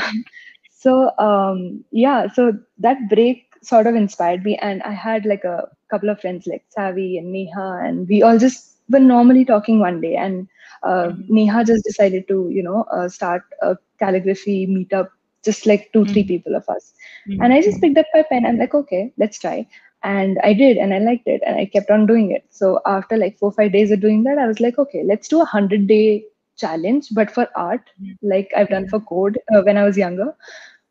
so 0.69 1.11
um 1.19 1.83
yeah 1.91 2.27
so 2.27 2.51
that 2.77 2.97
break 3.09 3.43
sort 3.63 3.87
of 3.87 3.95
inspired 3.95 4.43
me 4.43 4.57
and 4.57 4.81
i 4.83 4.91
had 4.91 5.25
like 5.25 5.43
a 5.43 5.67
couple 5.91 6.09
of 6.09 6.19
friends 6.21 6.47
like 6.47 6.63
savi 6.77 7.17
and 7.19 7.31
neha 7.31 7.67
and 7.87 8.07
we 8.07 8.21
all 8.23 8.37
just 8.37 8.77
were 8.89 8.99
normally 8.99 9.45
talking 9.45 9.79
one 9.79 10.01
day 10.01 10.15
and 10.15 10.47
uh, 10.83 11.09
Mhm. 11.09 11.29
neha 11.29 11.63
just 11.63 11.83
decided 11.83 12.27
to 12.27 12.49
you 12.51 12.63
know 12.63 12.83
uh, 12.97 13.07
start 13.07 13.43
a 13.61 13.75
calligraphy 13.99 14.59
meetup 14.75 15.09
just 15.43 15.65
like 15.65 15.89
2 15.93 16.05
3 16.05 16.23
Mhm. 16.23 16.31
people 16.31 16.55
of 16.55 16.67
us 16.75 16.93
Mhm, 17.25 17.41
and 17.41 17.53
i 17.53 17.61
just 17.61 17.81
picked 17.81 17.97
up 18.03 18.05
my 18.13 18.23
pen 18.31 18.45
i'm 18.45 18.57
like 18.63 18.75
okay 18.81 19.11
let's 19.17 19.39
try 19.39 19.57
and 20.03 20.37
i 20.43 20.53
did 20.53 20.77
and 20.77 20.93
i 20.93 20.99
liked 20.99 21.27
it 21.27 21.41
and 21.45 21.57
i 21.57 21.65
kept 21.65 21.89
on 21.89 22.05
doing 22.05 22.31
it. 22.31 22.43
So 22.49 22.79
after 22.85 23.17
like 23.17 23.37
four 23.37 23.51
five 23.51 23.71
days 23.73 23.91
of 23.91 24.01
doing 24.01 24.23
that 24.23 24.37
i 24.37 24.47
was 24.47 24.59
like 24.59 24.77
okay 24.77 25.03
let's 25.05 25.27
do 25.27 25.37
a 25.37 25.39
100 25.39 25.87
day 25.87 26.23
challenge 26.57 27.07
but 27.13 27.31
for 27.31 27.47
art 27.55 27.89
Mhm. 27.99 28.17
like 28.21 28.49
i've 28.55 28.69
done 28.69 28.87
for 28.87 28.99
code 28.99 29.37
uh, 29.53 29.61
when 29.63 29.77
i 29.77 29.83
was 29.83 29.97
younger. 29.97 30.33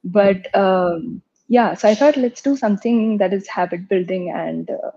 But 0.04 0.54
um, 0.54 1.22
yeah 1.48 1.74
so 1.74 1.88
i 1.88 1.94
thought 1.94 2.16
let's 2.16 2.42
do 2.42 2.56
something 2.56 3.18
that 3.18 3.32
is 3.32 3.48
habit 3.48 3.88
building 3.88 4.30
and 4.34 4.70
uh, 4.70 4.90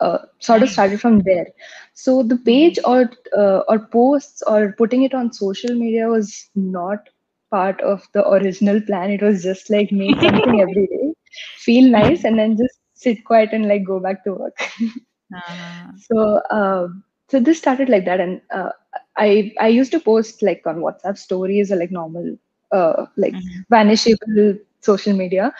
uh, 0.00 0.18
sort 0.40 0.62
of 0.62 0.70
started 0.70 1.00
from 1.00 1.20
there. 1.20 1.46
So 1.94 2.22
the 2.22 2.36
page 2.36 2.78
or 2.84 3.10
uh, 3.36 3.60
or 3.68 3.78
posts 3.92 4.42
or 4.46 4.74
putting 4.78 5.02
it 5.04 5.14
on 5.14 5.32
social 5.32 5.74
media 5.74 6.08
was 6.08 6.48
not 6.54 7.08
part 7.50 7.80
of 7.80 8.02
the 8.14 8.28
original 8.28 8.80
plan. 8.80 9.10
It 9.10 9.22
was 9.22 9.42
just 9.42 9.70
like 9.70 9.92
make 9.92 10.20
something 10.22 10.60
every 10.62 10.86
day 10.86 11.14
feel 11.58 11.90
nice 11.90 12.24
and 12.24 12.38
then 12.38 12.56
just 12.56 12.78
sit 12.94 13.24
quiet 13.24 13.50
and 13.52 13.68
like 13.68 13.84
go 13.84 14.00
back 14.00 14.24
to 14.24 14.34
work 14.34 14.56
Uh-huh. 15.32 15.92
so 15.96 16.40
um, 16.50 17.04
so 17.28 17.40
this 17.40 17.58
started 17.58 17.88
like 17.88 18.04
that 18.06 18.20
and 18.20 18.40
uh, 18.52 18.70
i 19.16 19.52
i 19.60 19.68
used 19.68 19.92
to 19.92 20.00
post 20.00 20.42
like 20.42 20.62
on 20.66 20.76
whatsapp 20.86 21.18
stories 21.18 21.72
or 21.72 21.76
like 21.76 21.90
normal 21.92 22.36
uh, 22.72 23.06
like 23.16 23.38
Mhm. 23.38 23.64
vanishable 23.70 24.58
social 24.80 25.14
media 25.14 25.52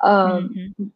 um, 0.00 0.58
Mhm. 0.58 0.90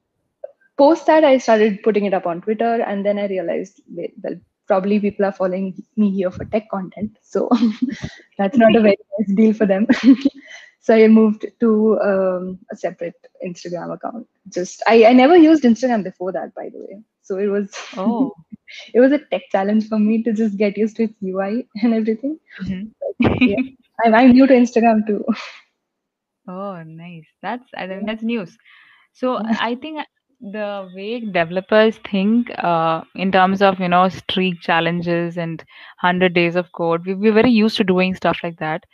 post 0.79 1.07
that 1.07 1.25
i 1.25 1.37
started 1.39 1.83
putting 1.85 2.05
it 2.07 2.15
up 2.15 2.27
on 2.27 2.41
twitter 2.41 2.75
and 2.91 3.05
then 3.07 3.19
i 3.19 3.27
realized 3.27 3.81
well 4.25 4.37
probably 4.67 4.99
people 5.01 5.25
are 5.27 5.33
following 5.33 5.67
me 5.97 6.11
here 6.11 6.31
for 6.31 6.45
tech 6.47 6.69
content 6.71 7.17
so 7.23 7.49
that's 8.39 8.59
not 8.59 8.75
a 8.77 8.81
very 8.81 8.97
nice 9.19 9.33
deal 9.37 9.53
for 9.53 9.67
them 9.67 9.87
so 10.83 10.95
i 10.95 11.09
moved 11.09 11.47
to 11.61 11.71
um, 12.11 12.59
a 12.73 12.77
separate 12.77 13.29
instagram 13.49 13.95
account 13.95 14.27
just 14.59 14.83
I, 14.89 15.07
I 15.07 15.13
never 15.15 15.37
used 15.37 15.65
instagram 15.65 16.05
before 16.05 16.33
that 16.33 16.55
by 16.55 16.69
the 16.75 16.81
way 16.87 17.03
so 17.23 17.39
it 17.39 17.49
was 17.49 17.71
Oh. 17.97 18.35
it 18.95 19.01
was 19.01 19.13
a 19.13 19.21
tech 19.31 19.43
challenge 19.53 19.89
for 19.89 19.99
me 19.99 20.23
to 20.25 20.33
just 20.33 20.59
get 20.59 20.79
used 20.79 20.97
to 20.99 21.05
its 21.05 21.23
ui 21.23 21.69
and 21.83 21.95
everything 21.95 22.39
Mhm. 22.63 22.93
yeah 23.41 23.63
I'm, 24.05 24.15
I'm 24.15 24.33
new 24.33 24.47
to 24.47 24.55
instagram 24.55 25.07
too 25.07 25.25
Oh, 26.49 26.83
nice. 26.83 27.27
That's 27.43 27.69
I 27.77 27.87
think 27.87 28.07
that's 28.07 28.23
news. 28.23 28.57
So 29.13 29.41
I 29.61 29.75
think 29.77 30.01
the 30.41 30.89
way 30.95 31.21
developers 31.21 31.99
think 31.99 32.51
uh, 32.59 33.03
in 33.15 33.31
terms 33.33 33.63
of 33.63 33.79
you 33.81 33.89
know 33.89 34.09
streak 34.09 34.61
challenges 34.61 35.37
and 35.39 35.63
hundred 35.99 36.35
days 36.35 36.57
of 36.57 36.73
code, 36.73 37.07
we, 37.07 37.15
we're 37.15 37.33
very 37.33 37.51
used 37.51 37.77
to 37.79 37.85
doing 37.85 38.15
stuff 38.15 38.39
like 38.43 38.59
that. 38.59 38.85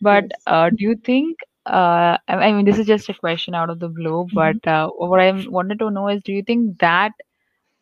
But 0.00 0.24
yes 0.24 0.46
uh, 0.46 0.70
do 0.70 0.84
you 0.84 0.96
think? 1.04 1.38
Uh, 1.66 2.16
I 2.28 2.34
I 2.48 2.52
mean, 2.52 2.64
this 2.64 2.78
is 2.78 2.86
just 2.86 3.08
a 3.08 3.14
question 3.14 3.54
out 3.54 3.70
of 3.70 3.80
the 3.80 3.88
blue, 3.88 4.28
Mhm. 4.32 4.34
but 4.34 4.66
uh, 4.66 4.88
what 4.88 5.20
I 5.20 5.32
wanted 5.48 5.78
to 5.80 5.90
know 5.90 6.08
is, 6.08 6.22
do 6.22 6.32
you 6.32 6.42
think 6.42 6.78
that 6.80 7.12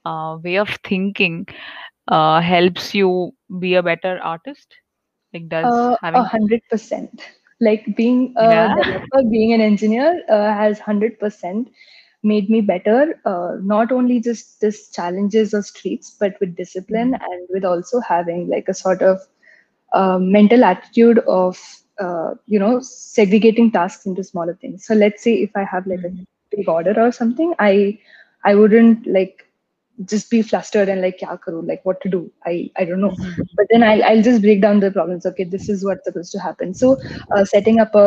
uh, 0.05 0.39
way 0.43 0.57
of 0.57 0.69
thinking 0.85 1.47
uh, 2.09 2.41
helps 2.41 2.95
you 2.95 3.33
be 3.61 3.75
a 3.75 3.83
better 3.83 4.19
artist? 4.23 4.75
Like, 5.33 5.49
does 5.49 5.73
Uh, 5.73 5.97
a 6.15 6.23
having 6.23 6.25
hundred 6.25 6.61
percent. 6.71 7.23
Like 7.61 7.97
being 7.97 8.35
a 8.37 8.69
yeah? 8.69 8.75
developer, 8.77 9.29
being 9.31 9.53
an 9.53 9.61
engineer 9.61 10.23
uh, 10.29 10.53
has 10.55 10.79
hundred 10.79 11.19
percent 11.19 11.69
made 12.23 12.49
me 12.51 12.61
better. 12.61 13.21
Uh, 13.25 13.57
not 13.63 13.93
only 13.93 14.21
just 14.21 14.61
this 14.61 14.91
challenges 14.91 15.55
or 15.55 15.63
streets 15.63 16.17
but 16.19 16.35
with 16.41 16.57
discipline 16.57 17.15
Mhm. 17.15 17.21
and 17.21 17.47
with 17.51 17.65
also 17.65 18.01
having 18.01 18.49
like 18.49 18.69
a 18.69 18.75
sort 18.75 19.03
of 19.03 19.21
uh, 19.93 20.19
mental 20.19 20.65
attitude 20.65 21.19
of 21.21 21.59
uh, 22.01 22.35
you 22.47 22.59
know 22.59 22.81
segregating 22.81 23.71
tasks 23.71 24.07
into 24.07 24.23
smaller 24.25 24.55
things. 24.61 24.85
So 24.87 24.95
let's 24.95 25.23
say 25.23 25.35
if 25.35 25.51
I 25.57 25.65
have 25.65 25.87
like 25.87 26.03
a 26.05 26.13
Mhm. 26.13 26.27
big 26.57 26.69
order 26.69 26.95
or 26.99 27.13
something, 27.13 27.55
I 27.59 27.99
I 28.45 28.55
wouldn't 28.55 29.07
like 29.07 29.47
just 30.05 30.31
be 30.31 30.43
flustered 30.43 30.89
and 30.89 31.01
like 31.01 31.19
kya 31.19 31.39
karu, 31.41 31.67
like 31.67 31.85
what 31.85 32.01
to 32.03 32.09
do. 32.09 32.31
I 32.45 32.71
I 32.77 32.85
don't 32.85 33.01
know. 33.01 33.15
Mhm. 33.17 33.49
But 33.57 33.67
then 33.71 33.83
I'll 33.83 34.03
I'll 34.05 34.23
just 34.23 34.43
break 34.43 34.61
down 34.63 34.81
the 34.81 34.91
problems. 34.91 35.27
Okay, 35.27 35.45
this 35.45 35.69
is 35.69 35.85
what's 35.85 36.05
supposed 36.05 36.33
to 36.33 36.41
happen. 36.41 36.75
So 36.75 36.97
uh, 37.35 37.45
setting 37.45 37.81
up 37.81 37.95
a 37.95 38.07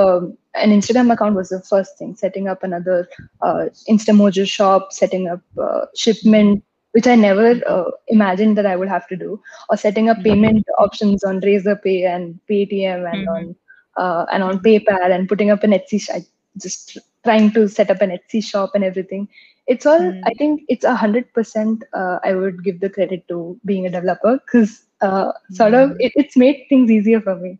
an 0.55 0.71
Instagram 0.77 1.11
account 1.13 1.35
was 1.35 1.49
the 1.49 1.61
first 1.61 1.97
thing. 1.97 2.15
Setting 2.15 2.47
up 2.47 2.63
another 2.63 3.07
uh, 3.41 3.65
Instamojo 3.89 4.47
shop, 4.47 4.91
setting 4.91 5.27
up 5.27 5.41
uh, 5.61 5.85
shipment, 5.95 6.63
which 6.91 7.07
I 7.07 7.15
never 7.15 7.49
uh, 7.67 7.91
imagined 8.07 8.57
that 8.57 8.65
I 8.65 8.75
would 8.75 8.89
have 8.89 9.07
to 9.07 9.15
do, 9.15 9.39
or 9.69 9.77
setting 9.77 10.09
up 10.09 10.23
Mhm. 10.23 10.23
payment 10.23 10.65
options 10.79 11.23
on 11.23 11.41
Razorpay 11.41 12.05
and 12.15 12.39
Paytm 12.49 13.11
and 13.13 13.27
Mhm. 13.27 13.37
on 13.37 13.55
uh, 13.97 14.25
and 14.31 14.43
on. 14.43 14.59
PayPal 14.59 15.11
and 15.11 15.27
putting 15.27 15.51
up 15.51 15.63
an 15.63 15.71
Etsy. 15.71 16.01
Sh- 16.01 16.25
just 16.59 16.97
trying 17.23 17.51
to 17.53 17.67
set 17.67 17.91
up 17.91 18.01
an 18.01 18.11
Etsy 18.11 18.43
shop 18.43 18.71
and 18.75 18.83
everything. 18.83 19.27
It's 19.67 19.85
all. 19.85 20.13
Mhm. 20.13 20.27
I 20.27 20.31
think 20.37 20.63
it's 20.69 20.85
a 20.85 20.95
hundred 20.95 21.33
percent. 21.33 21.83
uh, 21.93 22.19
I 22.23 22.33
would 22.35 22.63
give 22.63 22.79
the 22.81 22.89
credit 22.89 23.27
to 23.29 23.59
being 23.65 23.85
a 23.87 23.91
developer 23.91 24.39
because 24.45 24.85
uh, 25.01 25.31
sort 25.51 25.73
of 25.75 25.91
Mhm. 25.91 25.99
it, 25.99 26.13
it's 26.15 26.37
made 26.37 26.65
things 26.69 26.91
easier 26.91 27.21
for 27.21 27.35
me 27.35 27.59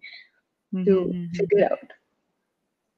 to 0.86 1.16
Mhm. 1.16 1.38
figure 1.38 1.66
out. 1.72 1.92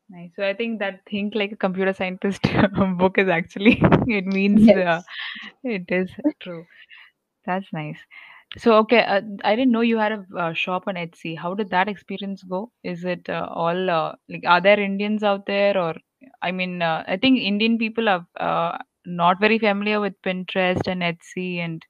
Nice. 0.09 0.31
So 0.35 0.43
I 0.43 0.53
think 0.53 0.79
that 0.79 1.01
think 1.09 1.35
like 1.35 1.51
a 1.51 1.55
computer 1.57 1.93
scientist 1.93 2.41
book 2.97 3.17
is 3.17 3.27
actually 3.29 3.79
it 4.07 4.25
means 4.25 4.75
uh, 4.75 5.01
it 5.63 5.85
is 5.89 6.09
true. 6.41 6.65
That's 7.45 7.71
nice. 7.73 7.97
So 8.57 8.73
okay, 8.77 9.03
uh, 9.03 9.21
I 9.43 9.55
didn't 9.55 9.71
know 9.71 9.81
you 9.81 9.97
had 9.97 10.11
a 10.11 10.25
uh, 10.35 10.53
shop 10.53 10.85
on 10.87 10.95
Etsy. 10.95 11.37
How 11.37 11.53
did 11.53 11.69
that 11.69 11.87
experience 11.87 12.41
go? 12.43 12.71
Is 12.83 13.05
it 13.05 13.29
uh, 13.29 13.47
all 13.51 13.89
uh, 13.89 14.15
like 14.27 14.43
are 14.45 14.59
there 14.59 14.79
Indians 14.79 15.23
out 15.23 15.45
there 15.45 15.77
or 15.77 15.95
I 16.41 16.51
mean 16.51 16.81
uh, 16.81 17.03
I 17.07 17.17
think 17.17 17.39
Indian 17.39 17.77
people 17.77 18.09
are 18.09 18.25
uh, 18.39 18.77
not 19.05 19.39
very 19.39 19.59
familiar 19.59 19.99
with 19.99 20.19
Pinterest 20.23 20.87
and 20.87 21.03
Etsy 21.03 21.57
and 21.57 21.85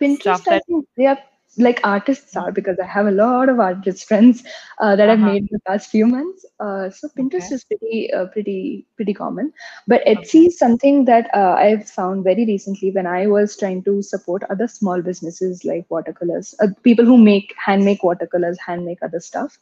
Pinterest, 0.00 0.20
stuff 0.20 0.48
I 0.48 0.50
that 0.52 0.62
think 0.66 0.86
they 0.96 1.06
are 1.06 1.18
like 1.58 1.80
artists 1.84 2.36
are 2.36 2.52
because 2.52 2.78
I 2.78 2.86
have 2.86 3.06
a 3.06 3.10
lot 3.10 3.48
of 3.48 3.60
artist 3.60 4.06
friends 4.08 4.42
uh, 4.78 4.96
that 4.96 5.08
I've 5.08 5.18
uh-huh. 5.18 5.32
made 5.32 5.42
in 5.42 5.48
the 5.50 5.60
past 5.60 5.90
few 5.90 6.06
months. 6.06 6.44
Uh, 6.60 6.90
so 6.90 7.08
Okay. 7.08 7.22
Pinterest 7.22 7.52
is 7.52 7.64
pretty, 7.64 8.12
uh, 8.12 8.26
pretty, 8.26 8.86
pretty 8.96 9.14
common. 9.14 9.52
But 9.86 10.02
Okay. 10.02 10.14
Etsy 10.16 10.46
is 10.48 10.58
something 10.58 11.04
that 11.06 11.28
uh, 11.34 11.54
I've 11.58 11.88
found 11.88 12.24
very 12.24 12.44
recently 12.44 12.90
when 12.90 13.06
I 13.06 13.26
was 13.26 13.56
trying 13.56 13.82
to 13.84 14.02
support 14.02 14.42
other 14.50 14.68
small 14.68 15.02
businesses 15.02 15.64
like 15.64 15.86
watercolors, 15.88 16.54
uh, 16.60 16.68
people 16.82 17.04
who 17.04 17.18
make 17.18 17.54
handmade 17.56 18.00
watercolors, 18.02 18.58
handmake 18.58 18.98
other 19.02 19.20
stuff. 19.20 19.58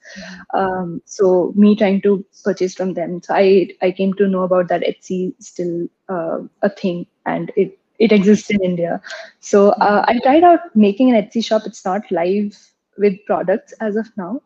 Um, 0.55 1.03
so 1.05 1.53
me 1.57 1.77
trying 1.77 2.01
to 2.03 2.25
purchase 2.45 2.75
from 2.75 2.95
them. 2.95 3.23
So 3.23 3.35
I 3.35 3.69
I 3.83 3.93
came 3.93 4.15
to 4.15 4.29
know 4.29 4.43
about 4.43 4.69
that 4.69 4.83
Etsy 4.83 5.35
still 5.41 5.89
uh, 6.09 6.41
a 6.63 6.71
thing 6.71 7.07
and 7.27 7.53
it 7.57 7.79
it 8.03 8.13
exists 8.13 8.51
in 8.51 8.63
India. 8.65 9.01
So 9.41 9.71
uh, 9.89 10.05
I 10.09 10.19
tried 10.25 10.45
out 10.45 10.61
making 10.75 11.15
an 11.15 11.23
Etsy 11.23 11.45
shop. 11.45 11.63
It's 11.67 11.85
not 11.85 12.03
live 12.11 12.57
with 12.99 13.15
products 13.27 13.75
as 13.81 13.97
of 13.97 14.07
now, 14.17 14.43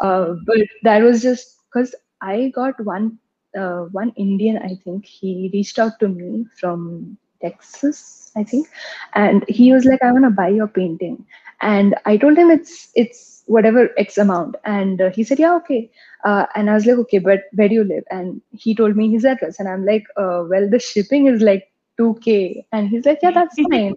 uh, 0.00 0.34
but 0.46 0.58
that 0.84 1.02
was 1.02 1.22
just 1.22 1.56
because 1.72 1.94
I 2.22 2.50
got 2.54 2.80
one 2.84 3.18
uh, 3.58 3.84
one 4.00 4.12
Indian. 4.16 4.58
I 4.58 4.76
think 4.84 5.04
he 5.06 5.50
reached 5.52 5.78
out 5.78 5.98
to 6.00 6.08
me 6.08 6.46
from 6.60 7.16
Texas, 7.42 8.32
I 8.36 8.44
think, 8.44 8.68
and 9.14 9.44
he 9.48 9.72
was 9.72 9.84
like, 9.84 10.02
"I 10.02 10.12
want 10.12 10.24
to 10.24 10.30
buy 10.30 10.48
your 10.48 10.68
painting," 10.68 11.24
and 11.60 11.94
I 12.06 12.16
told 12.16 12.38
him 12.38 12.50
it's 12.50 12.90
it's 12.94 13.42
whatever 13.46 13.88
X 13.98 14.18
amount, 14.18 14.56
and 14.64 15.00
uh, 15.00 15.10
he 15.10 15.24
said, 15.24 15.38
"Yeah, 15.38 15.54
okay." 15.56 15.90
Uh, 16.24 16.46
and 16.54 16.70
I 16.70 16.74
was 16.74 16.86
like, 16.86 16.98
"Okay, 17.06 17.18
but 17.18 17.42
where 17.54 17.68
do 17.68 17.74
you 17.74 17.84
live?" 17.84 18.04
And 18.10 18.40
he 18.52 18.74
told 18.74 18.96
me 18.96 19.10
his 19.10 19.24
address, 19.24 19.58
and 19.60 19.68
I'm 19.68 19.84
like, 19.86 20.04
uh, 20.16 20.44
"Well, 20.48 20.68
the 20.70 20.78
shipping 20.78 21.26
is 21.26 21.42
like 21.42 21.69
2k 22.00 22.66
and 22.72 22.88
he's 22.90 23.06
like 23.06 23.20
yeah 23.22 23.32
that's 23.34 23.58
fine. 23.70 23.94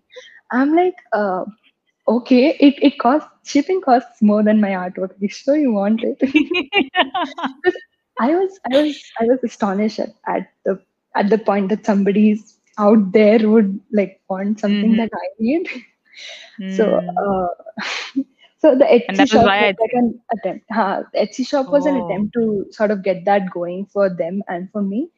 I'm 0.51 0.75
like 0.75 0.95
uh, 1.13 1.45
okay 2.07 2.57
it, 2.60 2.75
it 2.81 3.00
costs 3.00 3.29
shipping 3.51 3.81
costs 3.81 4.22
more 4.22 4.43
than 4.43 4.62
my 4.62 4.72
artwork 4.72 5.12
are 5.12 5.22
you 5.22 5.29
sure 5.41 5.57
you 5.57 5.74
want 5.74 6.01
it? 6.03 6.19
I 8.19 8.36
was 8.36 8.60
i 8.72 8.77
was 8.77 8.95
i 9.22 9.25
was 9.25 9.39
astonished 9.43 10.00
at, 10.00 10.13
at 10.27 10.48
the 10.65 10.79
at 11.15 11.29
the 11.29 11.38
point 11.38 11.69
that 11.69 11.86
somebody's 11.86 12.60
out 12.79 13.12
there 13.13 13.50
would 13.50 13.79
like 13.91 14.22
want 14.29 14.60
something 14.60 14.95
Mhm. 14.95 15.03
that 15.03 15.10
i 15.13 15.27
need. 15.39 15.67
So 16.67 16.86
Mm. 16.88 17.27
uh, 17.27 17.48
so 18.57 18.75
the 18.77 18.86
etsy 18.86 19.25
that 19.25 19.31
was 19.31 19.43
shop 19.43 19.53
was 19.60 19.74
like 19.79 19.93
an 19.93 20.19
attempt. 20.33 20.65
Huh, 20.72 21.03
etsy 21.15 21.48
shop 21.48 21.72
was 21.72 21.86
an 21.86 21.98
Oh. 21.98 21.98
attempt 21.98 22.33
to 22.36 22.65
sort 22.72 22.91
of 22.91 23.03
get 23.03 23.25
that 23.25 23.50
going 23.51 23.86
for 23.93 24.10
them 24.10 24.43
and 24.48 24.69
for 24.72 24.81
me 24.81 25.10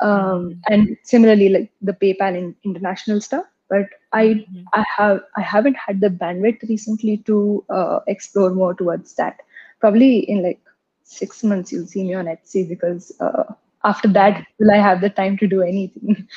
um, 0.00 0.56
and 0.68 0.96
similarly 1.02 1.48
like 1.48 1.70
the 1.80 1.92
PayPal 1.92 2.36
in 2.36 2.54
international 2.64 3.20
stuff. 3.20 3.44
But 3.68 3.88
I 4.12 4.44
Mhm. 4.46 4.70
I 4.72 4.84
have 4.96 5.20
I 5.36 5.40
haven't 5.42 5.76
had 5.76 6.00
the 6.00 6.08
bandwidth 6.08 6.68
recently 6.68 7.18
to 7.26 7.64
uh, 7.68 8.00
explore 8.06 8.50
more 8.50 8.74
towards 8.74 9.14
that. 9.16 9.36
Probably 9.80 10.18
in 10.18 10.42
like 10.42 10.60
six 11.02 11.42
months 11.42 11.72
you'll 11.72 11.86
see 11.86 12.02
me 12.04 12.14
on 12.14 12.26
Etsy 12.26 12.68
because 12.68 13.12
uh, 13.20 13.44
after 13.84 14.08
that 14.08 14.44
will 14.58 14.70
I 14.70 14.78
have 14.78 15.00
the 15.00 15.10
time 15.10 15.36
to 15.38 15.46
do 15.46 15.62
anything? 15.62 16.26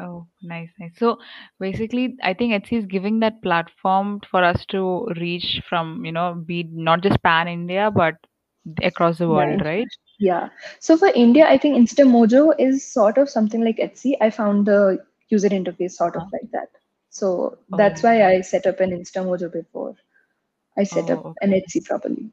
Oh, 0.00 0.26
nice, 0.42 0.70
nice. 0.78 0.96
So 0.98 1.18
basically, 1.58 2.16
I 2.22 2.34
think 2.34 2.52
Etsy 2.52 2.78
is 2.78 2.86
giving 2.86 3.20
that 3.20 3.42
platform 3.42 4.20
for 4.30 4.42
us 4.42 4.64
to 4.66 5.06
reach 5.20 5.60
from, 5.68 6.04
you 6.04 6.12
know, 6.12 6.34
be 6.34 6.64
not 6.64 7.02
just 7.02 7.22
pan 7.22 7.48
India, 7.48 7.90
but 7.90 8.14
across 8.82 9.18
the 9.18 9.28
world, 9.28 9.60
right? 9.64 9.88
Yeah. 10.22 10.50
So 10.80 10.96
for 10.96 11.08
India, 11.08 11.46
I 11.48 11.58
think 11.58 11.76
InstaMojo 11.76 12.54
is 12.58 12.84
sort 12.92 13.18
of 13.18 13.28
something 13.28 13.64
like 13.64 13.78
Etsy. 13.78 14.14
I 14.20 14.30
found 14.30 14.66
the 14.66 15.04
user 15.28 15.48
interface 15.48 15.92
sort 15.92 16.16
of 16.16 16.22
Uh-huh. 16.22 16.30
like 16.32 16.50
that. 16.52 16.68
So 17.10 17.58
that's 17.70 18.02
why 18.02 18.22
Oh. 18.22 18.28
I 18.28 18.40
set 18.42 18.66
up 18.66 18.80
an 18.80 18.90
InstaMojo 18.90 19.52
before 19.52 19.96
I 20.78 20.84
set 20.84 21.10
Oh, 21.10 21.12
up 21.12 21.36
an 21.42 21.52
Etsy 21.52 21.84
properly. 21.84 22.30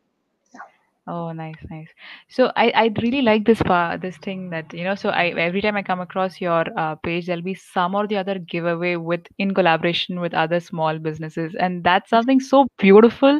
Oh, 1.07 1.31
nice, 1.31 1.57
nice. 1.71 1.87
So 2.29 2.51
I 2.55 2.69
I 2.81 2.91
really 3.01 3.21
like 3.23 3.45
this 3.45 3.61
part, 3.63 4.01
this 4.01 4.17
thing 4.17 4.51
that 4.51 4.73
you 4.73 4.83
know. 4.83 4.95
So 4.95 5.09
I 5.09 5.29
every 5.45 5.61
time 5.61 5.75
I 5.75 5.81
come 5.83 6.01
across 6.01 6.39
your 6.41 6.65
uh, 6.77 6.95
page, 6.95 7.25
there'll 7.25 7.41
be 7.41 7.55
some 7.55 7.95
or 7.95 8.05
the 8.07 8.17
other 8.17 8.37
giveaway 8.37 8.95
with 8.95 9.25
in 9.39 9.53
collaboration 9.55 10.19
with 10.19 10.35
other 10.35 10.59
small 10.59 10.99
businesses, 10.99 11.55
and 11.59 11.83
that's 11.83 12.11
something 12.11 12.39
so 12.39 12.67
beautiful. 12.77 13.39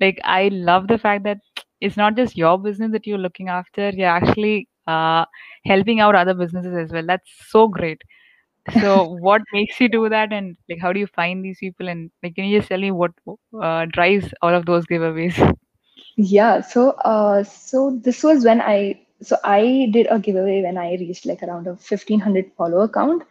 Like 0.00 0.20
I 0.24 0.48
love 0.52 0.86
the 0.88 0.98
fact 0.98 1.24
that 1.24 1.38
it's 1.80 1.96
not 1.96 2.16
just 2.16 2.36
your 2.36 2.58
business 2.58 2.92
that 2.92 3.06
you're 3.06 3.18
looking 3.18 3.48
after; 3.48 3.90
you're 3.90 4.08
actually 4.08 4.68
uh, 4.86 5.24
helping 5.64 6.00
out 6.00 6.14
other 6.14 6.34
businesses 6.34 6.74
as 6.74 6.92
well. 6.92 7.06
That's 7.06 7.30
so 7.48 7.68
great. 7.68 8.02
So 8.80 9.04
what 9.26 9.42
makes 9.52 9.80
you 9.80 9.88
do 9.88 10.08
that, 10.08 10.32
and 10.32 10.56
like 10.68 10.80
how 10.80 10.92
do 10.92 11.00
you 11.00 11.06
find 11.06 11.44
these 11.44 11.58
people? 11.58 11.88
And 11.88 12.10
like, 12.22 12.34
can 12.34 12.44
you 12.44 12.58
just 12.58 12.68
tell 12.68 12.80
me 12.80 12.90
what 12.90 13.12
uh, 13.62 13.86
drives 13.86 14.32
all 14.42 14.54
of 14.54 14.66
those 14.66 14.86
giveaways? 14.86 15.56
Yeah, 16.16 16.60
so 16.60 16.90
uh, 16.90 17.42
so 17.44 17.98
this 18.02 18.22
was 18.22 18.44
when 18.44 18.60
I 18.60 19.00
so 19.22 19.36
I 19.44 19.88
did 19.92 20.06
a 20.10 20.18
giveaway 20.18 20.62
when 20.62 20.78
I 20.78 20.92
reached 20.92 21.26
like 21.26 21.42
around 21.42 21.66
a 21.66 21.76
1500 21.76 22.52
follower 22.56 22.88
count. 22.88 23.22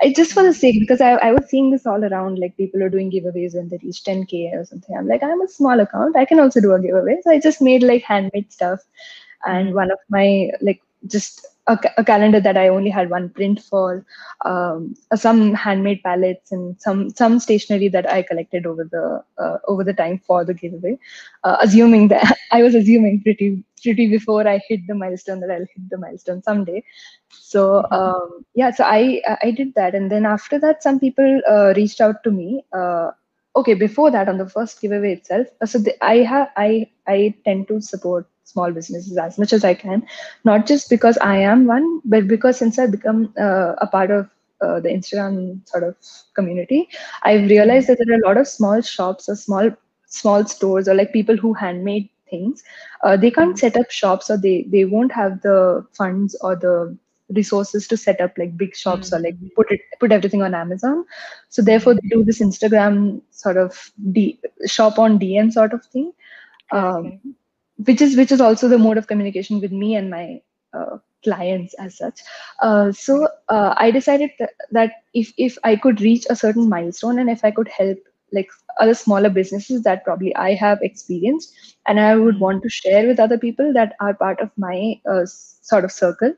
I 0.00 0.12
just 0.12 0.32
for 0.32 0.42
the 0.42 0.52
sake 0.52 0.78
because 0.80 1.00
I, 1.00 1.12
I 1.12 1.32
was 1.32 1.48
seeing 1.48 1.70
this 1.70 1.86
all 1.86 2.02
around 2.04 2.38
like 2.38 2.56
people 2.56 2.82
are 2.82 2.88
doing 2.88 3.10
giveaways 3.10 3.54
when 3.54 3.68
they 3.68 3.78
reach 3.82 4.02
10k 4.04 4.50
or 4.52 4.64
something. 4.64 4.96
I'm 4.96 5.06
like 5.06 5.22
I'm 5.22 5.40
a 5.40 5.48
small 5.48 5.78
account. 5.80 6.16
I 6.16 6.24
can 6.24 6.38
also 6.40 6.60
do 6.60 6.72
a 6.72 6.80
giveaway. 6.80 7.18
So 7.22 7.30
I 7.30 7.38
just 7.38 7.60
made 7.60 7.82
like 7.82 8.02
handmade 8.02 8.52
stuff, 8.52 8.80
and 9.44 9.72
Mhm. 9.72 9.74
one 9.74 9.90
of 9.90 9.98
my 10.08 10.50
like 10.60 10.80
just 11.06 11.46
a, 11.66 11.78
a 11.96 12.04
calendar 12.04 12.40
that 12.40 12.56
I 12.56 12.68
only 12.68 12.90
had 12.90 13.10
one 13.10 13.28
print 13.30 13.60
for, 13.60 14.04
um, 14.44 14.94
uh, 15.10 15.16
some 15.16 15.54
handmade 15.54 16.02
palettes 16.02 16.50
and 16.52 16.80
some 16.80 17.10
some 17.10 17.38
stationery 17.38 17.88
that 17.88 18.10
I 18.10 18.22
collected 18.22 18.66
over 18.66 18.84
the 18.84 19.22
uh, 19.42 19.58
over 19.68 19.84
the 19.84 19.92
time 19.94 20.18
for 20.26 20.44
the 20.44 20.54
giveaway 20.54 20.98
uh, 21.44 21.56
assuming 21.60 22.08
that 22.08 22.36
I 22.52 22.62
was 22.62 22.74
assuming 22.74 23.22
pretty 23.22 23.62
before 23.84 24.32
I 24.34 24.44
hit 24.52 24.68
the 24.72 24.76
milestone 24.76 25.24
that 25.24 25.34
I'll 25.34 25.48
hit 25.50 25.72
the 25.74 25.84
milestone 25.86 26.32
someday. 26.32 26.82
So 27.28 27.84
um, 27.90 28.44
yeah, 28.54 28.70
so 28.70 28.84
I 28.84 29.20
I 29.42 29.50
did 29.50 29.74
that, 29.74 29.94
and 29.94 30.10
then 30.10 30.24
after 30.24 30.58
that, 30.60 30.82
some 30.82 30.98
people 31.00 31.40
uh, 31.48 31.72
reached 31.76 32.00
out 32.00 32.22
to 32.24 32.30
me. 32.30 32.64
Uh, 32.72 33.10
okay, 33.56 33.74
before 33.74 34.10
that, 34.10 34.28
on 34.28 34.38
the 34.38 34.48
first 34.48 34.80
giveaway 34.80 35.12
itself, 35.14 35.46
uh, 35.60 35.66
so 35.66 35.78
the, 35.78 35.94
I 36.04 36.18
have 36.18 36.48
I 36.56 36.88
I 37.06 37.34
tend 37.44 37.68
to 37.68 37.80
support 37.80 38.26
small 38.44 38.70
businesses 38.70 39.16
as 39.18 39.38
much 39.38 39.52
as 39.52 39.64
I 39.64 39.74
can, 39.74 40.06
not 40.44 40.66
just 40.66 40.90
because 40.90 41.18
I 41.18 41.36
am 41.38 41.66
one, 41.66 42.00
but 42.04 42.28
because 42.28 42.58
since 42.58 42.78
I've 42.78 42.90
become 42.90 43.32
uh, 43.38 43.74
a 43.78 43.86
part 43.86 44.10
of 44.10 44.28
uh, 44.60 44.80
the 44.80 44.88
Instagram 44.88 45.66
sort 45.68 45.84
of 45.84 45.96
community, 46.34 46.88
I've 47.22 47.48
realized 47.48 47.88
that 47.88 47.98
there 47.98 48.16
are 48.16 48.20
a 48.22 48.26
lot 48.26 48.36
of 48.36 48.48
small 48.48 48.80
shops 48.80 49.28
or 49.28 49.36
small 49.36 49.70
small 50.06 50.44
stores 50.46 50.88
or 50.88 50.94
like 50.94 51.12
people 51.12 51.36
who 51.36 51.54
handmade 51.54 52.08
things. 52.32 52.64
Uh, 53.04 53.16
they 53.16 53.30
can't 53.38 53.58
set 53.66 53.76
up 53.82 53.90
shops 54.00 54.30
or 54.30 54.38
they 54.48 54.56
they 54.76 54.84
won't 54.96 55.12
have 55.22 55.40
the 55.42 55.86
funds 56.00 56.36
or 56.42 56.56
the 56.56 56.76
resources 57.38 57.88
to 57.88 57.96
set 57.96 58.20
up 58.20 58.32
like 58.38 58.56
big 58.62 58.74
shops 58.76 59.12
or 59.12 59.20
like 59.26 59.36
Mhm. 59.42 59.50
put 59.56 59.70
it 59.76 59.80
put 60.00 60.12
everything 60.18 60.42
on 60.48 60.54
amazon. 60.62 61.04
So 61.48 61.62
therefore 61.70 61.94
they 61.94 62.08
do 62.16 62.24
this 62.24 62.40
instagram 62.48 63.22
sort 63.30 63.56
of 63.66 63.80
D, 64.18 64.40
shop 64.66 64.98
on 64.98 65.18
dm 65.18 65.52
sort 65.52 65.72
of 65.74 65.84
thing. 65.86 66.12
Um, 66.72 67.12
correct. 67.12 67.26
which 67.86 68.00
is 68.02 68.16
which 68.16 68.32
is 68.32 68.40
also 68.40 68.68
the 68.68 68.78
mode 68.78 68.98
of 68.98 69.06
communication 69.08 69.60
with 69.60 69.72
me 69.72 69.94
and 69.96 70.10
my 70.10 70.40
uh, 70.74 70.98
clients 71.24 71.74
as 71.74 71.96
such. 71.98 72.20
Uh, 72.60 72.92
so 72.92 73.28
uh, 73.48 73.74
i 73.78 73.90
decided 73.90 74.30
that, 74.38 74.50
that 74.72 74.92
if 75.14 75.32
if 75.38 75.58
i 75.64 75.76
could 75.76 76.00
reach 76.00 76.26
a 76.30 76.36
certain 76.36 76.68
milestone 76.68 77.18
and 77.18 77.30
if 77.30 77.44
i 77.44 77.50
could 77.50 77.68
help 77.68 77.98
like 78.32 78.48
other 78.80 78.94
smaller 78.94 79.30
businesses 79.30 79.82
that 79.82 80.04
probably 80.04 80.34
i 80.36 80.54
have 80.54 80.78
experienced 80.82 81.54
and 81.86 82.00
i 82.00 82.14
would 82.16 82.38
Mm. 82.38 82.40
want 82.40 82.62
to 82.62 82.68
share 82.68 83.06
with 83.06 83.20
other 83.20 83.38
people 83.38 83.72
that 83.72 83.94
are 84.00 84.14
part 84.14 84.40
of 84.40 84.50
my 84.56 85.00
uh, 85.10 85.24
sort 85.26 85.84
of 85.84 85.92
circle. 85.92 86.32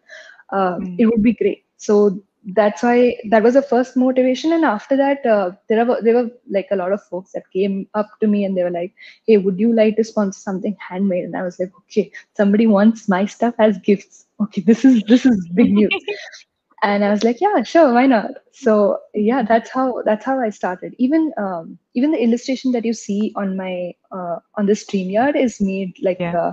Uh, 0.51 0.81
Mm. 0.81 0.99
it 0.99 1.07
would 1.07 1.23
be 1.23 1.33
great. 1.35 1.65
So 1.77 2.21
that's 2.57 2.83
why 2.83 3.17
that 3.31 3.43
was 3.43 3.55
the 3.55 3.63
first 3.63 3.97
motivation 3.97 4.53
and 4.53 4.65
after 4.65 4.97
that 4.97 5.25
uh, 5.27 5.51
there 5.69 5.85
were 5.85 5.99
there 6.03 6.15
were 6.15 6.31
like 6.51 6.69
a 6.71 6.77
lot 6.77 6.93
of 6.93 7.03
folks 7.03 7.33
that 7.33 7.43
came 7.53 7.87
up 7.95 8.09
to 8.21 8.27
me 8.27 8.45
and 8.45 8.57
they 8.57 8.63
were 8.63 8.71
like 8.71 8.93
hey 9.27 9.37
would 9.39 9.59
you 9.59 9.73
like 9.75 9.97
to 9.97 10.05
sponsor 10.05 10.39
something 10.41 10.77
handmade? 10.89 11.25
And 11.25 11.37
i 11.37 11.43
was 11.43 11.59
like 11.59 11.73
okay 11.81 12.11
somebody 12.37 12.67
wants 12.67 13.09
my 13.09 13.25
stuff 13.27 13.55
as 13.59 13.79
gifts. 13.79 14.27
Okay 14.41 14.61
this 14.61 14.85
is 14.85 15.03
this 15.05 15.25
is 15.27 15.49
big 15.55 15.73
news 15.73 15.95
and 16.83 17.05
i 17.05 17.11
was 17.11 17.23
like 17.25 17.41
yeah 17.41 17.63
sure 17.63 17.93
why 17.93 18.07
not? 18.07 18.31
So 18.53 18.99
yeah 19.15 19.43
that's 19.43 19.71
how 19.71 20.03
that's 20.05 20.25
how 20.25 20.41
i 20.41 20.51
started. 20.51 20.95
Even 20.99 21.33
um, 21.39 21.79
even 21.95 22.13
the 22.13 22.23
illustration 22.23 22.73
that 22.73 22.85
you 22.85 22.93
see 22.95 23.33
on 23.37 23.57
my 23.57 23.93
uh, 24.13 24.39
on 24.57 24.67
the 24.67 24.73
streamyard 24.75 25.37
is 25.37 25.61
made 25.61 25.95
like 26.03 26.21
Yeah. 26.21 26.39
uh, 26.43 26.53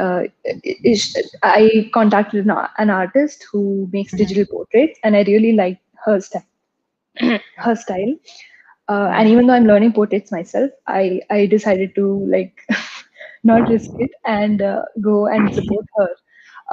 uh, 0.00 0.22
is, 0.92 1.16
i 1.42 1.88
contacted 1.94 2.46
an, 2.46 2.52
an 2.78 2.90
artist 2.90 3.46
who 3.52 3.88
makes 3.92 4.12
Mhm. 4.12 4.22
digital 4.22 4.46
portraits 4.50 4.98
and 5.04 5.16
i 5.16 5.22
really 5.22 5.52
liked 5.52 5.82
her 6.04 6.20
style 6.20 6.42
her 7.56 7.74
style. 7.76 8.14
Uh, 8.88 9.10
and 9.14 9.28
even 9.28 9.46
though 9.46 9.54
i'm 9.54 9.66
learning 9.66 9.92
portraits 9.92 10.32
myself 10.32 10.70
i 10.86 11.20
i 11.30 11.46
decided 11.46 11.94
to 11.94 12.04
like 12.34 12.54
not 13.44 13.68
risk 13.68 13.90
it 13.98 14.10
and 14.26 14.62
uh, 14.62 14.82
go 15.00 15.26
and 15.26 15.52
support 15.54 15.84
her 15.96 16.08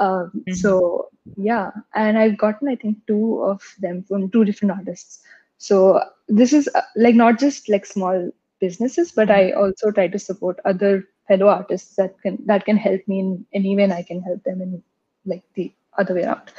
um, 0.00 0.44
Mhm. 0.46 0.62
so 0.62 1.08
yeah 1.36 1.70
and 1.94 2.18
i've 2.18 2.36
gotten 2.38 2.68
i 2.68 2.76
think 2.76 2.96
two 3.06 3.42
of 3.44 3.60
them 3.80 4.02
from 4.08 4.28
two 4.30 4.44
different 4.44 4.72
artists 4.72 5.22
so 5.58 6.00
this 6.28 6.52
is 6.52 6.68
uh, 6.74 6.82
like 6.96 7.14
not 7.14 7.38
just 7.38 7.68
like 7.68 7.84
small 7.86 8.30
businesses 8.60 9.12
but 9.12 9.30
i 9.30 9.50
also 9.52 9.90
try 9.90 10.06
to 10.06 10.18
support 10.18 10.58
other 10.64 11.04
fellow 11.28 11.48
artists 11.48 11.96
that 11.96 12.20
can 12.22 12.38
that 12.46 12.64
can 12.64 12.76
help 12.76 13.00
me 13.08 13.20
in 13.20 13.44
any 13.54 13.76
way 13.76 13.82
and 13.84 13.92
i 13.92 14.02
can 14.02 14.20
help 14.22 14.42
them 14.44 14.60
in 14.62 14.82
like 15.26 15.42
the 15.54 15.72
other 15.98 16.14
way 16.14 16.22
around 16.24 16.52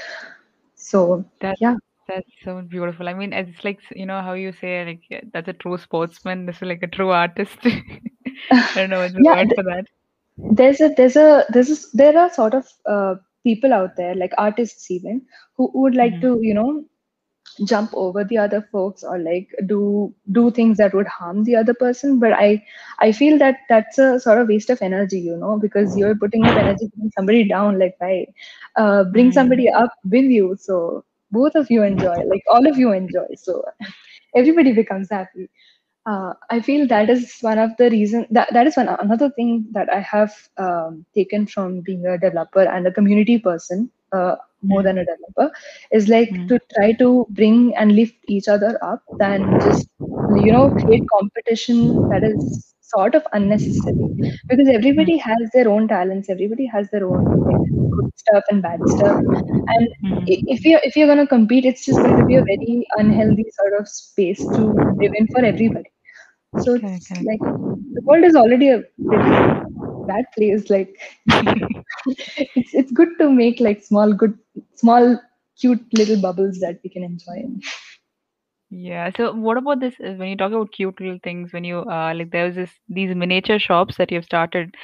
so 0.75 1.23
That 1.41 1.57
yeah 1.59 1.75
that's 2.07 2.29
so 2.43 2.61
beautiful. 2.61 3.07
I 3.09 3.13
mean, 3.13 3.33
it's 3.33 3.63
like 3.63 3.79
you 3.91 4.05
know 4.05 4.21
how 4.21 4.33
you 4.33 4.51
say 4.53 4.85
like 4.85 5.29
that's 5.33 5.47
a 5.49 5.53
true 5.53 5.77
sportsman. 5.77 6.45
This 6.45 6.57
is 6.57 6.63
like 6.63 6.83
a 6.83 6.87
true 6.87 7.09
artist. 7.11 7.57
I 7.65 8.67
don't 8.75 8.89
know 8.89 8.99
what's 8.99 9.15
the 9.15 9.23
yeah 9.23 9.35
word 9.35 9.51
for 9.55 9.63
that. 9.63 9.85
there's 10.37 10.79
a 10.81 10.89
there's 10.97 11.15
a 11.15 11.45
there's 11.49 11.69
a, 11.71 11.97
there 11.97 12.17
are 12.17 12.29
sort 12.31 12.53
of 12.53 12.67
uh, 12.85 13.15
people 13.47 13.73
out 13.73 13.95
there 13.97 14.15
like 14.23 14.33
artists 14.49 14.91
even 14.91 15.21
who 15.57 15.71
would 15.83 15.95
like 16.03 16.19
Mhm. 16.19 16.27
to 16.27 16.37
you 16.49 16.53
know 16.61 16.69
jump 17.65 17.91
over 17.93 18.23
the 18.23 18.37
other 18.37 18.61
folks 18.71 19.03
or 19.03 19.17
like 19.19 19.49
do 19.67 20.13
do 20.31 20.49
things 20.51 20.77
that 20.77 20.93
would 20.93 21.07
harm 21.07 21.43
the 21.45 21.55
other 21.55 21.73
person 21.73 22.19
but 22.19 22.33
i 22.33 22.61
i 22.99 23.11
feel 23.11 23.37
that 23.37 23.57
that's 23.69 23.97
a 23.97 24.19
sort 24.19 24.39
of 24.41 24.47
waste 24.47 24.69
of 24.69 24.81
energy 24.81 25.19
you 25.19 25.35
know 25.37 25.57
because 25.59 25.95
you're 25.97 26.15
putting 26.23 26.45
up 26.45 26.57
energy 26.57 26.87
bring 26.95 27.11
somebody 27.17 27.47
down 27.47 27.79
like 27.79 27.95
right 28.01 28.27
uh, 28.77 29.03
bring 29.15 29.31
Mm. 29.31 29.39
somebody 29.39 29.69
up 29.69 29.93
with 30.15 30.25
you 30.37 30.55
so 30.59 31.03
both 31.31 31.55
of 31.55 31.69
you 31.71 31.83
enjoy 31.83 32.17
like 32.33 32.43
all 32.53 32.67
of 32.67 32.77
you 32.77 32.91
enjoy 32.93 33.27
so 33.35 33.61
everybody 34.35 34.73
becomes 34.73 35.09
happy 35.09 35.49
uh, 36.07 36.33
I 36.49 36.61
feel 36.61 36.87
that 36.87 37.09
is 37.09 37.39
one 37.41 37.59
of 37.59 37.77
the 37.77 37.89
reason 37.91 38.27
that 38.31 38.49
that 38.53 38.67
is 38.67 38.77
one 38.77 38.89
another 38.89 39.29
thing 39.29 39.67
that 39.73 39.89
I 39.93 39.99
have 40.01 40.33
um, 40.57 41.05
taken 41.15 41.47
from 41.47 41.81
being 41.81 42.05
a 42.05 42.17
developer 42.17 42.63
and 42.63 42.87
a 42.87 42.91
community 42.91 43.39
person 43.39 43.91
uh, 44.13 44.35
more 44.63 44.83
than 44.83 44.97
a 44.99 45.05
developer 45.05 45.51
is 45.91 46.09
like 46.09 46.31
Mm. 46.31 46.49
to 46.49 46.59
try 46.75 46.93
to 46.93 47.25
bring 47.31 47.75
and 47.75 47.95
lift 47.95 48.15
each 48.27 48.47
other 48.47 48.77
up 48.83 49.03
than 49.19 49.59
just 49.61 49.89
you 50.29 50.51
know 50.51 50.71
create 50.71 51.03
competition 51.17 52.05
that 52.09 52.23
is 52.23 52.75
sort 52.81 53.15
of 53.15 53.23
unnecessary. 53.33 54.09
Because 54.49 54.69
everybody 54.69 55.17
has 55.17 55.49
their 55.53 55.69
own 55.69 55.87
talents 55.87 56.29
everybody 56.29 56.65
has 56.67 56.89
their 56.91 57.07
own 57.07 57.31
like 57.47 57.61
good 57.95 58.05
stuff 58.15 58.43
and 58.49 58.61
bad 58.61 58.87
stuff. 58.87 59.17
And 59.77 59.89
Mhm. 60.03 60.37
if 60.47 60.65
you're 60.65 60.81
if 60.83 60.95
you're 60.95 61.07
going 61.07 61.19
to 61.25 61.27
compete 61.27 61.65
it's 61.65 61.85
just 61.85 62.01
going 62.01 62.17
to 62.17 62.23
be 62.25 62.35
a 62.35 62.43
very 62.43 62.87
unhealthy 62.97 63.45
sort 63.59 63.79
of 63.79 63.87
space 63.87 64.49
to 64.53 64.63
live 65.01 65.11
in 65.19 65.27
for 65.27 65.43
everybody 65.45 65.89
so 66.59 66.75
Correct, 66.79 67.05
it's 67.05 67.09
correct. 67.09 67.29
like 67.29 67.41
the 67.93 68.01
world 68.05 68.23
is 68.25 68.35
already 68.35 68.69
a 68.69 68.81
pretty 69.09 69.37
bad 70.07 70.25
place 70.37 70.69
like 70.69 70.95
it's 72.05 72.73
it's 72.73 72.91
good 72.91 73.09
to 73.19 73.29
make 73.31 73.59
like 73.59 73.81
small 73.83 74.13
good 74.13 74.37
small 74.75 75.19
cute 75.59 75.81
little 75.93 76.21
bubbles 76.21 76.59
that 76.59 76.79
we 76.83 76.89
can 76.89 77.03
enjoy 77.03 77.35
in. 77.45 77.61
Yeah. 78.69 79.09
So 79.15 79.33
what 79.33 79.57
about 79.57 79.79
this? 79.79 79.95
When 79.99 80.27
you 80.29 80.35
talk 80.37 80.51
about 80.51 80.71
cute 80.71 80.99
little 80.99 81.19
things, 81.23 81.53
when 81.53 81.63
you 81.63 81.79
uh 81.79 82.13
like 82.15 82.31
there 82.31 82.45
was 82.45 82.55
this 82.55 82.71
these 82.89 83.15
miniature 83.15 83.59
shops 83.59 83.97
that 83.97 84.11
you've 84.11 84.25
started. 84.25 84.75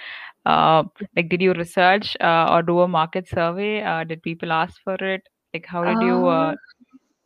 Uh, 0.45 0.83
like 1.15 1.29
did 1.29 1.41
you 1.41 1.53
research 1.53 2.15
uh, 2.21 2.47
or 2.51 2.61
do 2.63 2.79
a 2.81 2.87
market 2.87 3.27
survey? 3.27 3.81
Uh, 3.83 4.03
did 4.03 4.21
people 4.23 4.51
ask 4.51 4.81
for 4.83 4.95
it? 4.95 5.21
Like 5.53 5.65
how 5.67 5.85
did 5.85 6.01
you 6.01 6.25
Uh, 6.27 6.51
uh 6.51 6.55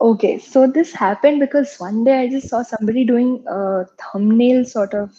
okay, 0.02 0.38
so 0.40 0.68
this 0.68 0.94
happened 0.94 1.40
because 1.40 1.76
one 1.78 2.04
day 2.04 2.22
I 2.22 2.30
just 2.30 2.50
saw 2.50 2.62
somebody 2.64 3.06
doing 3.06 3.44
a 3.50 3.86
thumbnail 4.00 4.66
sort 4.66 4.94
of 4.94 5.12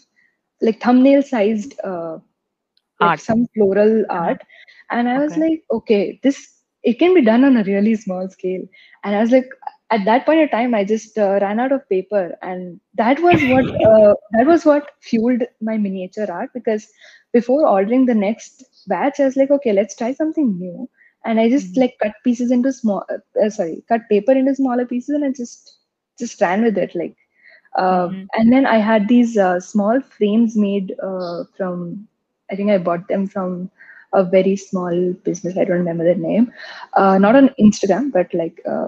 like 0.61 0.81
thumbnail 0.81 1.21
sized 1.23 1.79
uh, 1.83 2.17
like 2.99 3.19
some 3.19 3.45
floral 3.55 4.05
art, 4.09 4.41
and 4.91 5.07
I 5.09 5.19
was 5.19 5.35
Okay. 5.35 5.37
like, 5.37 5.63
okay, 5.71 6.19
this 6.23 6.61
it 6.83 6.99
can 6.99 7.13
be 7.13 7.21
done 7.21 7.43
on 7.43 7.57
a 7.57 7.63
really 7.63 7.95
small 7.95 8.27
scale. 8.29 8.61
And 9.03 9.15
I 9.15 9.21
was 9.21 9.31
like, 9.31 9.49
at 9.91 10.05
that 10.05 10.25
point 10.25 10.41
of 10.43 10.51
time, 10.51 10.73
I 10.75 10.83
just 10.83 11.17
uh, 11.17 11.39
ran 11.41 11.59
out 11.59 11.71
of 11.71 11.87
paper, 11.89 12.35
and 12.41 12.79
that 12.95 13.19
was 13.21 13.43
what 13.45 13.65
uh, 13.85 14.13
that 14.37 14.45
was 14.47 14.65
what 14.65 14.91
fueled 15.01 15.43
my 15.61 15.77
miniature 15.77 16.31
art 16.31 16.49
because 16.53 16.87
before 17.33 17.67
ordering 17.67 18.05
the 18.05 18.15
next 18.15 18.63
batch, 18.87 19.19
I 19.19 19.25
was 19.25 19.35
like, 19.37 19.51
okay, 19.51 19.73
let's 19.73 19.95
try 19.95 20.13
something 20.13 20.57
new. 20.59 20.89
And 21.29 21.39
I 21.41 21.49
just 21.49 21.77
Mhm. 21.77 21.83
like 21.83 21.95
cut 22.03 22.13
pieces 22.25 22.51
into 22.51 22.73
small, 22.73 23.05
uh, 23.11 23.49
sorry, 23.49 23.83
cut 23.89 24.01
paper 24.09 24.33
into 24.33 24.55
smaller 24.55 24.85
pieces, 24.85 25.15
and 25.15 25.25
I 25.25 25.31
just 25.31 25.77
just 26.19 26.41
ran 26.41 26.63
with 26.63 26.77
it. 26.77 26.95
Like, 26.95 27.15
uh, 27.77 28.09
Mhm. 28.09 28.29
and 28.33 28.51
then 28.53 28.65
I 28.65 28.77
had 28.79 29.07
these 29.09 29.37
uh, 29.37 29.59
small 29.59 30.01
frames 30.01 30.57
made 30.57 30.95
uh, 31.03 31.43
from, 31.57 32.07
I 32.51 32.55
think 32.55 32.71
I 32.71 32.77
bought 32.79 33.07
them 33.09 33.27
from 33.27 33.69
a 34.13 34.23
very 34.23 34.55
small 34.57 35.13
business. 35.25 35.57
I 35.57 35.65
don't 35.65 35.79
remember 35.79 36.05
the 36.13 36.19
name. 36.19 36.51
Uh, 36.93 37.17
not 37.19 37.35
on 37.35 37.49
Instagram, 37.59 38.11
but 38.11 38.33
like 38.33 38.61
uh, 38.69 38.87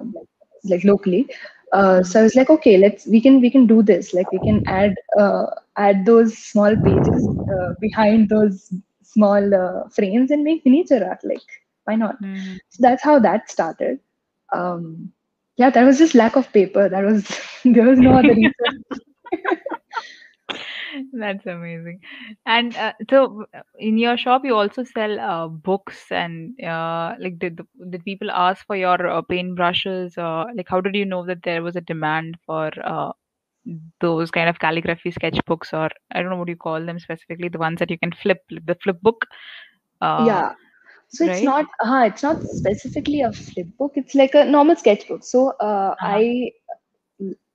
like 0.64 0.84
locally. 0.84 1.28
Uh, 1.74 2.04
so 2.04 2.20
I 2.20 2.24
was 2.24 2.36
like, 2.36 2.50
okay, 2.50 2.78
let's 2.78 3.08
we 3.08 3.22
can 3.22 3.42
we 3.42 3.50
can 3.52 3.68
do 3.68 3.82
this. 3.84 4.14
Like 4.14 4.32
we 4.32 4.40
can 4.40 4.62
add 4.68 4.96
uh, 5.20 5.48
add 5.78 6.06
those 6.06 6.38
small 6.38 6.76
pages 6.78 7.30
uh, 7.54 7.74
behind 7.82 8.30
those 8.30 8.74
small 9.04 9.54
uh, 9.56 9.90
frames 9.90 10.32
and 10.32 10.44
make 10.44 10.66
miniature 10.66 11.04
art. 11.06 11.20
Like 11.24 11.48
why 11.86 11.96
not? 11.96 12.16
Mhm. 12.20 12.60
So 12.70 12.80
that's 12.82 13.04
how 13.04 13.20
that 13.20 13.50
started. 13.50 14.00
Um, 14.54 15.12
yeah, 15.58 15.70
that 15.70 15.84
was 15.84 15.98
just 15.98 16.16
lack 16.16 16.36
of 16.36 16.52
paper. 16.54 16.90
That 16.90 17.04
was 17.06 17.28
there 17.66 17.86
was 17.86 18.00
no 18.00 18.14
other 18.18 18.34
reason. 18.34 18.84
That's 21.14 21.46
amazing. 21.46 22.00
And 22.46 22.76
uh, 22.76 22.94
so, 23.10 23.46
in 23.78 23.98
your 23.98 24.18
shop, 24.18 24.42
you 24.44 24.56
also 24.56 24.84
sell 24.84 25.20
uh, 25.20 25.48
books 25.48 26.12
and 26.12 26.60
uh, 26.64 27.16
like 27.20 27.40
did 27.40 27.58
the, 27.58 27.66
did 27.90 28.04
people 28.04 28.30
ask 28.32 28.66
for 28.66 28.76
your 28.76 29.06
uh, 29.08 29.22
paint 29.22 29.56
brushes? 29.56 30.18
Uh, 30.18 30.46
like, 30.56 30.68
how 30.70 30.82
did 30.82 30.96
you 30.96 31.06
know 31.06 31.26
that 31.26 31.44
there 31.44 31.64
was 31.64 31.76
a 31.76 31.82
demand 31.82 32.38
for 32.46 32.72
uh, 32.84 33.12
those 34.02 34.32
kind 34.32 34.50
of 34.50 34.60
calligraphy 34.60 35.12
sketchbooks, 35.12 35.74
or 35.74 35.90
I 36.12 36.22
don't 36.22 36.30
know 36.30 36.38
what 36.38 36.50
you 36.50 36.56
call 36.56 36.84
them 36.86 37.00
specifically, 37.00 37.50
the 37.50 37.60
ones 37.60 37.80
that 37.80 37.90
you 37.92 37.98
can 37.98 38.12
flip, 38.12 38.40
the 38.50 38.76
flip 38.84 39.02
book, 39.02 39.26
uh, 40.02 40.42
yeah. 40.42 40.54
So 41.12 41.26
it's 41.26 41.44
right? 41.44 41.54
not 41.54 41.66
uh, 41.86 42.04
it's 42.08 42.24
not 42.24 42.44
specifically 42.48 43.22
a 43.22 43.32
flip 43.34 43.68
book. 43.78 43.94
It's 43.96 44.16
like 44.16 44.34
a 44.36 44.46
normal 44.46 44.76
sketchbook. 44.76 45.24
So 45.24 45.52
uh, 45.60 45.96
Uh-huh. 46.02 46.22
I 46.22 46.52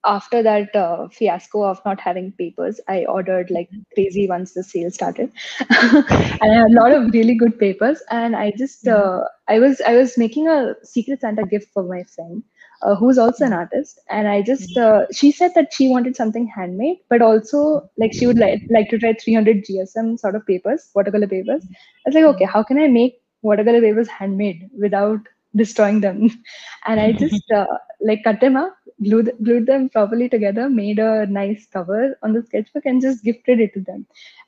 after 0.05 0.43
that 0.43 0.75
uh, 0.75 1.09
fiasco 1.09 1.65
of 1.65 1.81
not 1.85 2.01
having 2.01 2.33
papers, 2.33 2.81
I 2.89 3.05
ordered 3.07 3.51
like 3.51 3.71
crazy 3.95 4.29
once 4.29 4.53
the 4.55 4.63
sale 4.63 4.91
started, 4.91 5.31
and 5.71 6.53
I 6.53 6.55
had 6.55 6.71
a 6.71 6.75
lot 6.81 6.93
of 6.93 7.13
really 7.13 7.35
good 7.35 7.59
papers. 7.59 8.03
And 8.11 8.37
I 8.37 8.53
just 8.57 8.87
Mhm. 8.87 8.89
uh, 8.89 9.21
I 9.49 9.59
was 9.59 9.81
I 9.87 9.95
was 9.97 10.17
making 10.19 10.49
a 10.49 10.75
Secret 10.83 11.21
Santa 11.21 11.45
gift 11.45 11.69
for 11.73 11.83
my 11.83 12.03
friend, 12.15 12.43
uh, 12.83 12.95
who's 12.97 13.19
also 13.19 13.45
an 13.47 13.53
artist, 13.53 14.01
and 14.11 14.29
I 14.29 14.43
just 14.43 14.77
uh, 14.77 15.07
she 15.13 15.33
said 15.33 15.53
that 15.55 15.73
she 15.73 15.89
wanted 15.89 16.17
something 16.17 16.47
handmade, 16.47 16.99
but 17.11 17.23
also 17.23 17.89
like 17.99 18.13
she 18.13 18.27
would 18.27 18.39
like 18.39 18.61
like 18.71 18.89
to 18.91 18.99
try 18.99 19.15
300 19.15 19.65
GSM 19.65 20.17
sort 20.19 20.37
of 20.37 20.47
papers, 20.47 20.91
watercolor 20.95 21.29
papers. 21.29 21.65
I 22.07 22.11
was 22.11 22.15
like, 22.15 22.25
okay, 22.37 22.45
how 22.47 22.63
can 22.63 22.79
I 22.79 22.89
make 22.89 23.21
watercolor 23.47 23.95
was 23.95 24.09
handmade 24.09 24.71
without 24.87 25.21
destroying 25.57 26.01
them? 26.01 26.31
And 26.87 27.01
I 27.01 27.13
just 27.13 27.45
uh, 27.61 27.67
like 28.01 28.25
cut 28.25 28.41
them 28.41 28.57
up, 28.57 28.77
glued 29.03 29.33
glued 29.45 29.67
them 29.67 29.89
properly 29.91 30.29
together, 30.29 30.69
made 30.71 30.99
a 30.99 31.27
nice 31.27 31.67
cover 31.73 32.17
on 32.23 32.35
the 32.35 32.43
sketchbook, 32.43 32.87
and 32.87 33.03
just 33.03 33.25
gifted 33.25 33.61
it 33.61 33.75
to 33.75 33.81
them. 33.81 34.07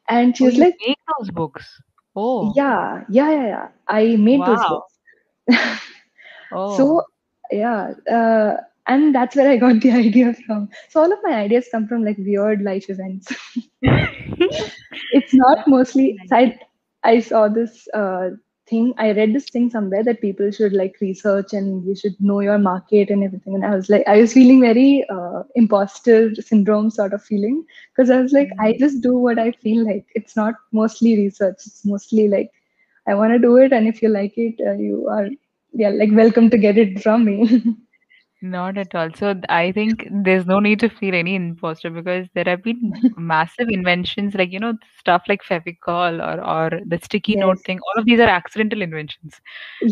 And 0.08 0.36
she 0.36 0.44
Oh, 0.44 0.48
was 0.50 0.58
you 0.58 0.66
like, 0.66 0.76
make 0.86 0.98
those 1.18 1.30
books. 1.30 1.80
Oh, 2.16 2.56
yeah, 2.56 3.04
yeah, 3.08 3.30
yeah, 3.30 3.46
yeah. 3.46 3.68
I 3.88 4.16
made 4.16 4.46
those 4.46 4.64
wow. 4.64 4.66
books. 4.66 4.98
Oh, 6.50 6.62
So 6.66 7.02
yeah, 7.50 7.92
uh, 8.10 8.56
and 8.86 9.14
that's 9.14 9.36
where 9.36 9.50
I 9.50 9.56
got 9.56 9.80
the 9.80 9.90
idea 10.04 10.34
from. 10.46 10.68
So 10.88 11.00
all 11.02 11.12
of 11.12 11.18
my 11.22 11.34
ideas 11.34 11.68
come 11.70 11.86
from 11.88 12.04
like 12.04 12.18
weird 12.18 12.62
life 12.62 12.88
events. 12.90 13.28
it's 15.12 15.34
not 15.34 15.58
mostly. 15.66 16.18
I 16.32 16.58
I 17.04 17.20
saw 17.20 17.48
this 17.48 17.86
uh, 17.94 18.30
thing. 18.68 18.94
I 18.98 19.12
read 19.12 19.34
this 19.34 19.48
thing 19.50 19.70
somewhere 19.70 20.02
that 20.04 20.20
people 20.20 20.50
should 20.50 20.72
like 20.72 20.96
research 21.00 21.52
and 21.52 21.84
you 21.86 21.94
should 21.94 22.14
know 22.20 22.40
your 22.40 22.58
market 22.58 23.10
and 23.10 23.24
everything. 23.24 23.54
And 23.54 23.64
I 23.64 23.74
was 23.74 23.88
like, 23.90 24.04
I 24.06 24.18
was 24.20 24.32
feeling 24.32 24.60
very 24.60 25.04
uh, 25.10 25.42
imposter 25.54 26.34
syndrome 26.36 26.90
sort 26.90 27.12
of 27.14 27.22
feeling 27.22 27.64
because 27.94 28.10
I 28.10 28.20
was 28.20 28.32
like, 28.32 28.50
I 28.60 28.72
Mhm. 28.72 28.78
just 28.78 29.02
do 29.02 29.14
what 29.16 29.38
I 29.38 29.52
feel 29.52 29.84
like. 29.86 30.06
It's 30.14 30.36
not 30.36 30.54
mostly 30.72 31.16
research. 31.16 31.56
It's 31.66 31.84
mostly 31.84 32.28
like 32.28 32.50
I 33.08 33.14
want 33.14 33.32
to 33.32 33.38
do 33.38 33.56
it, 33.56 33.72
and 33.72 33.88
if 33.88 34.02
you 34.02 34.08
like 34.08 34.36
it, 34.38 34.60
uh, 34.66 34.74
you 34.74 35.08
are 35.08 35.28
yeah 35.74 35.90
like 35.90 36.10
welcome 36.12 36.50
to 36.50 36.58
get 36.58 36.78
it 36.78 37.00
from 37.02 37.24
me. 37.24 37.62
Not 38.42 38.76
at 38.78 38.94
all. 38.94 39.10
So 39.14 39.34
th- 39.34 39.44
I 39.48 39.72
think 39.72 40.06
there's 40.10 40.46
no 40.46 40.60
need 40.60 40.80
to 40.80 40.88
feel 40.88 41.14
any 41.14 41.34
imposter 41.34 41.90
because 41.90 42.28
there 42.34 42.44
have 42.46 42.62
been 42.62 42.92
massive 43.16 43.68
inventions 43.68 44.34
like 44.34 44.52
you 44.52 44.60
know 44.60 44.74
stuff 44.98 45.22
like 45.28 45.42
Fevicol 45.42 46.20
or 46.22 46.40
or 46.44 46.80
the 46.86 46.98
sticky 47.02 47.34
yes, 47.34 47.36
note 47.36 47.64
thing. 47.64 47.78
All 47.80 48.00
of 48.00 48.06
these 48.06 48.20
are 48.20 48.28
accidental 48.28 48.82
inventions, 48.82 49.40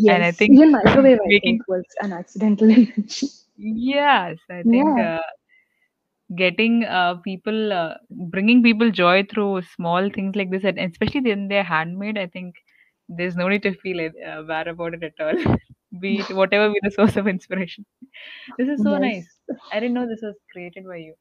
and 0.09 0.23
I 0.25 0.31
yes. 0.31 0.39
think 0.39 0.59
Even 0.59 0.73
microwave, 0.73 1.19
I 1.21 1.33
making 1.33 1.43
think, 1.43 1.63
was 1.69 1.85
an 2.01 2.13
accidental 2.13 2.69
invention. 2.77 3.29
yes, 3.57 4.39
I 4.51 4.65
think 4.65 4.99
Yeah, 4.99 4.99
uh, 4.99 5.21
getting 6.37 6.85
uh, 6.85 7.15
people 7.25 7.73
uh, 7.73 7.95
bringing 8.11 8.63
people 8.63 8.91
joy 8.91 9.25
through 9.33 9.63
small 9.63 10.11
things 10.11 10.37
like 10.37 10.51
this, 10.51 10.65
and 10.65 10.79
especially 10.79 11.21
when 11.23 11.49
they're 11.49 11.65
handmade. 11.65 12.19
I 12.19 12.27
think 12.27 12.55
there's 13.09 13.37
no 13.37 13.49
need 13.49 13.63
to 13.63 13.75
feel 13.75 14.01
it, 14.01 14.13
uh, 14.27 14.43
bad 14.43 14.69
about 14.69 14.95
it 14.95 15.03
at 15.05 15.21
all. 15.25 15.57
Be 16.01 16.19
it 16.21 16.35
whatever 16.35 16.71
be 16.71 16.81
the 16.83 16.91
source 16.91 17.17
of 17.17 17.27
inspiration. 17.27 17.85
This 18.59 18.69
is 18.69 18.83
so 18.83 18.97
nice. 18.99 19.41
I 19.73 19.81
didn't 19.81 19.95
know 19.95 20.07
this 20.07 20.23
was 20.23 20.37
created 20.53 20.87
by 20.87 20.97
you. 20.97 21.15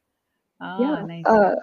Ah, 0.61 0.77
Yeah. 0.77 1.01
nice. 1.01 1.25
Uh, 1.25 1.55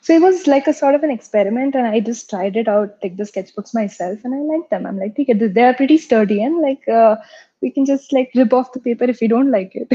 so 0.00 0.12
it 0.14 0.22
was 0.22 0.46
like 0.46 0.66
a 0.66 0.72
sort 0.72 0.94
of 0.94 1.02
an 1.02 1.10
experiment, 1.10 1.74
and 1.74 1.86
I 1.86 2.00
just 2.00 2.28
tried 2.30 2.56
it 2.56 2.68
out, 2.68 2.96
like 3.02 3.16
the 3.16 3.24
sketchbooks 3.24 3.74
myself, 3.74 4.20
and 4.24 4.34
I 4.34 4.38
liked 4.38 4.70
them. 4.70 4.86
I'm 4.86 4.98
like, 4.98 5.16
they 5.16 5.62
are 5.64 5.74
pretty 5.74 5.98
sturdy, 5.98 6.42
and 6.42 6.60
like 6.62 6.86
uh, 6.88 7.16
we 7.62 7.70
can 7.70 7.84
just 7.86 8.12
like 8.12 8.30
rip 8.34 8.52
off 8.52 8.72
the 8.72 8.80
paper 8.80 9.04
if 9.04 9.20
we 9.20 9.28
don't 9.28 9.50
like 9.50 9.72
it. 9.74 9.90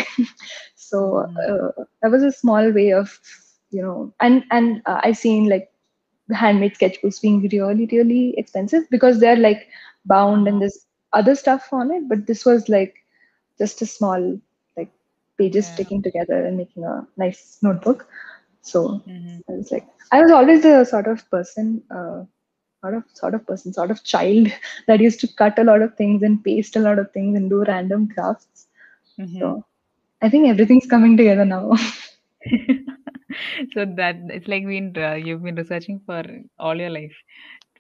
so 0.75 1.25
Mm, 1.25 1.47
uh, 1.47 1.83
that 2.01 2.11
was 2.11 2.23
a 2.23 2.31
small 2.31 2.71
way 2.71 2.91
of, 2.93 3.17
you 3.71 3.81
know, 3.81 4.13
and 4.19 4.43
and 4.51 4.81
uh, 4.85 4.99
I've 5.03 5.17
seen 5.17 5.49
like 5.49 5.69
handmade 6.33 6.75
sketchbooks 6.75 7.21
being 7.21 7.41
really 7.51 7.87
really 7.91 8.33
expensive 8.37 8.83
because 8.89 9.19
they're 9.19 9.37
like 9.47 9.67
bound 10.05 10.47
and 10.47 10.59
uh-huh. 10.59 10.61
there's 10.61 10.85
other 11.13 11.35
stuff 11.35 11.69
on 11.73 11.91
it, 11.91 12.07
but 12.09 12.27
this 12.27 12.45
was 12.45 12.69
like 12.69 12.95
just 13.59 13.81
a 13.81 13.85
small 13.85 14.39
like 14.77 14.91
pages 15.39 15.67
Okay. 15.67 15.69
sticking 15.69 16.01
together 16.03 16.45
and 16.45 16.57
making 16.57 16.83
a 16.83 17.07
nice 17.17 17.57
notebook. 17.61 18.07
So 18.61 19.01
hmm 19.05 19.41
I 19.49 19.53
was 19.53 19.71
like, 19.71 19.87
I 20.11 20.21
was 20.21 20.31
always 20.31 20.63
the 20.63 20.83
sort 20.85 21.07
of 21.07 21.29
person, 21.29 21.83
uh, 21.91 22.23
sort 22.81 22.95
of 22.95 23.03
sort 23.13 23.35
of 23.35 23.45
person, 23.47 23.73
sort 23.73 23.91
of 23.91 24.03
child 24.03 24.47
that 24.87 24.99
used 25.01 25.19
to 25.21 25.27
cut 25.37 25.59
a 25.59 25.63
lot 25.63 25.81
of 25.81 25.95
things 25.95 26.23
and 26.23 26.43
paste 26.43 26.75
a 26.75 26.79
lot 26.79 26.99
of 26.99 27.11
things 27.11 27.37
and 27.37 27.49
do 27.49 27.63
random 27.63 28.07
crafts. 28.09 28.67
hmm 29.17 29.39
So 29.39 29.65
I 30.21 30.29
think 30.29 30.47
everything's 30.47 30.87
coming 30.87 31.17
together 31.17 31.45
now. 31.45 31.71
So 33.73 33.85
that 33.97 34.15
it's 34.29 34.47
like 34.47 34.65
been 34.65 34.93
uh, 34.97 35.13
you've 35.15 35.43
been 35.43 35.55
researching 35.55 36.01
for 36.05 36.23
all 36.59 36.77
your 36.79 36.89
life 36.89 37.15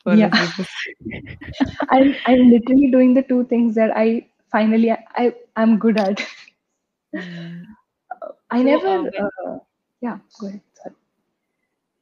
for 0.03 0.15
yeah. 0.15 0.29
I'm 1.89 2.15
I'm 2.25 2.49
literally 2.49 2.89
doing 2.91 3.13
the 3.13 3.23
two 3.23 3.45
things 3.45 3.75
that 3.75 3.91
I 3.95 4.27
finally 4.51 4.91
I 4.91 5.33
I'm 5.55 5.77
good 5.79 5.97
at. 5.99 6.21
Mm. 7.15 7.75
I 8.51 8.61
So 8.61 8.63
never. 8.63 8.87
uh, 8.87 9.09
Uh, 9.19 9.59
yeah, 10.01 10.19
go 10.39 10.47
ahead. 10.47 10.61
Sorry. 10.73 10.95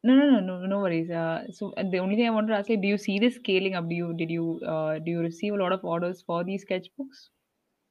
no 0.08 0.14
no 0.16 0.26
no 0.30 0.40
no 0.42 0.66
no 0.72 0.80
worries. 0.82 1.10
Uh, 1.10 1.52
so 1.52 1.74
the 1.92 2.00
only 2.00 2.16
thing 2.16 2.28
I 2.28 2.32
wanted 2.38 2.50
to 2.54 2.58
ask 2.60 2.70
you, 2.70 2.78
do 2.78 2.88
you 2.88 2.98
see 2.98 3.20
this 3.20 3.36
scaling 3.36 3.76
up? 3.76 3.88
Do 3.90 3.96
you 3.96 4.14
did 4.14 4.30
you 4.32 4.60
uh, 4.76 5.00
do 5.00 5.12
you 5.12 5.20
receive 5.22 5.54
a 5.54 5.58
lot 5.64 5.72
of 5.74 5.84
orders 5.86 6.22
for 6.22 6.44
these 6.44 6.66
sketchbooks? 6.66 7.28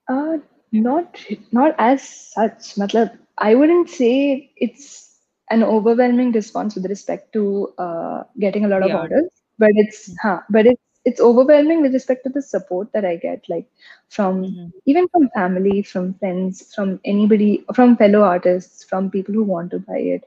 Uh, 0.09 0.38
not 0.73 1.18
not 1.53 1.75
as 1.79 2.03
such. 2.03 2.75
Matlab, 2.77 3.16
I 3.38 3.55
wouldn't 3.55 3.88
say 3.90 4.53
it's 4.57 5.18
an 5.51 5.62
overwhelming 5.62 6.33
response 6.33 6.75
with 6.75 6.87
respect 6.87 7.33
to 7.35 7.73
uh, 7.79 8.25
getting 8.38 8.64
a 8.64 8.68
lot 8.68 8.83
of 8.83 8.92
The 8.92 8.94
art. 8.94 9.12
orders, 9.12 9.39
but 9.61 9.70
it's 9.85 10.14
huh, 10.23 10.40
but 10.51 10.66
it's 10.66 10.83
it's 11.05 11.20
overwhelming 11.20 11.83
with 11.83 11.94
respect 11.94 12.25
to 12.25 12.31
the 12.31 12.42
support 12.42 12.92
that 12.94 13.05
I 13.07 13.16
get, 13.16 13.44
like 13.49 13.66
from 14.11 14.59
Mm-hmm. 14.59 14.79
even 14.87 15.09
from 15.09 15.31
family, 15.37 15.83
from 15.83 16.14
friends, 16.14 16.75
from 16.75 17.01
anybody, 17.05 17.64
from 17.75 17.96
fellow 17.96 18.23
artists, 18.23 18.85
from 18.85 19.11
people 19.11 19.35
who 19.35 19.44
want 19.44 19.70
to 19.73 19.81
buy 19.81 19.99
it. 20.16 20.25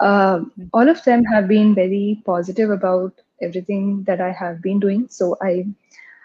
Uh, 0.00 0.40
all 0.72 0.88
of 0.88 1.04
them 1.04 1.24
have 1.34 1.48
been 1.48 1.74
very 1.74 2.22
positive 2.26 2.70
about 2.70 3.12
everything 3.42 4.04
that 4.06 4.20
I 4.20 4.32
have 4.32 4.62
been 4.62 4.80
doing. 4.80 5.06
So 5.10 5.36
I 5.42 5.66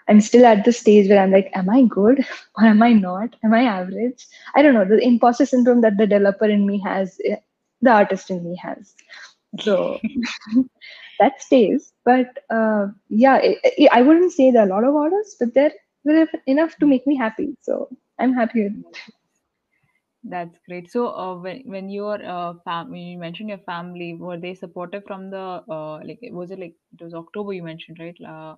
I'm 0.08 0.20
still 0.20 0.46
at 0.46 0.64
the 0.64 0.72
stage 0.72 1.08
where 1.08 1.20
I'm 1.20 1.32
like, 1.32 1.50
am 1.54 1.70
I 1.70 1.82
good 1.84 2.24
or 2.58 2.64
am 2.64 2.82
I 2.82 2.92
not? 2.92 3.36
Am 3.44 3.54
I 3.54 3.64
average? 3.64 4.26
I 4.54 4.62
don't 4.62 4.74
know. 4.74 4.84
The 4.84 4.98
imposter 4.98 5.46
syndrome 5.46 5.82
that 5.82 5.96
the 5.98 6.06
developer 6.06 6.46
in 6.46 6.66
me 6.66 6.80
has, 6.84 7.18
eh, 7.24 7.36
the 7.82 7.90
artist 7.90 8.30
in 8.30 8.44
me 8.44 8.56
has. 8.62 8.94
So 9.60 10.02
that 11.18 11.40
stays. 11.42 11.92
But 12.04 12.26
uh, 12.50 12.88
yeah, 13.08 13.34
I 13.34 13.88
I 13.92 14.02
wouldn't 14.02 14.32
say 14.32 14.50
there 14.50 14.62
are 14.62 14.66
a 14.66 14.74
lot 14.74 14.84
of 14.84 14.94
orders, 14.94 15.36
but 15.40 15.54
they're 15.54 15.72
enough 16.46 16.76
to 16.78 16.86
make 16.86 17.06
me 17.06 17.16
happy. 17.16 17.56
So 17.62 17.88
I'm 18.18 18.34
happy 18.34 18.64
with 18.64 18.76
it. 18.78 19.12
That's 20.24 20.58
great. 20.68 20.90
So, 20.90 21.08
uh, 21.08 21.36
when 21.36 21.60
when 21.66 21.88
your 21.90 22.16
uh, 22.24 22.54
fam 22.64 22.90
when 22.90 23.00
you 23.00 23.18
mentioned 23.18 23.48
your 23.50 23.58
family, 23.70 24.14
were 24.14 24.38
they 24.38 24.54
supportive 24.54 25.04
from 25.06 25.30
the 25.30 25.44
uh, 25.76 25.98
like 26.04 26.20
was 26.32 26.50
it 26.50 26.58
like 26.58 26.74
it 26.98 27.02
was 27.04 27.14
October 27.14 27.52
you 27.52 27.62
mentioned, 27.62 27.98
right? 28.00 28.16
Uh, 28.34 28.56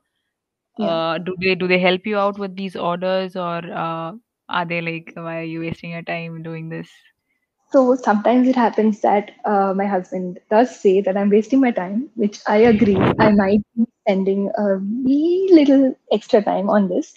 Yeah. 0.77 1.01
uh, 1.01 1.19
do 1.19 1.37
they 1.41 1.55
do 1.55 1.69
they 1.69 1.79
help 1.79 2.07
you 2.07 2.19
out 2.19 2.39
with 2.39 2.57
these 2.57 2.77
orders 2.77 3.37
or 3.37 3.59
uh, 3.85 4.13
are 4.49 4.67
they 4.67 4.81
like 4.81 5.13
why 5.15 5.39
are 5.41 5.51
you 5.55 5.61
wasting 5.61 5.91
your 5.91 6.03
time 6.03 6.43
doing 6.43 6.69
this? 6.69 6.91
So 7.77 7.95
sometimes 7.97 8.49
it 8.49 8.57
happens 8.57 9.01
that 9.03 9.33
uh, 9.45 9.75
my 9.77 9.87
husband 9.87 10.41
does 10.51 10.81
say 10.81 11.01
that 11.03 11.17
I'm 11.17 11.31
wasting 11.31 11.61
my 11.61 11.73
time, 11.73 12.11
which 12.15 12.41
I 12.47 12.59
agree. 12.59 13.13
I 13.21 13.31
might 13.33 13.61
be 13.77 13.85
spending 14.03 14.51
a 14.59 14.77
wee 14.79 15.51
little 15.53 15.95
extra 16.13 16.43
time 16.43 16.71
on 16.71 16.89
this 16.89 17.15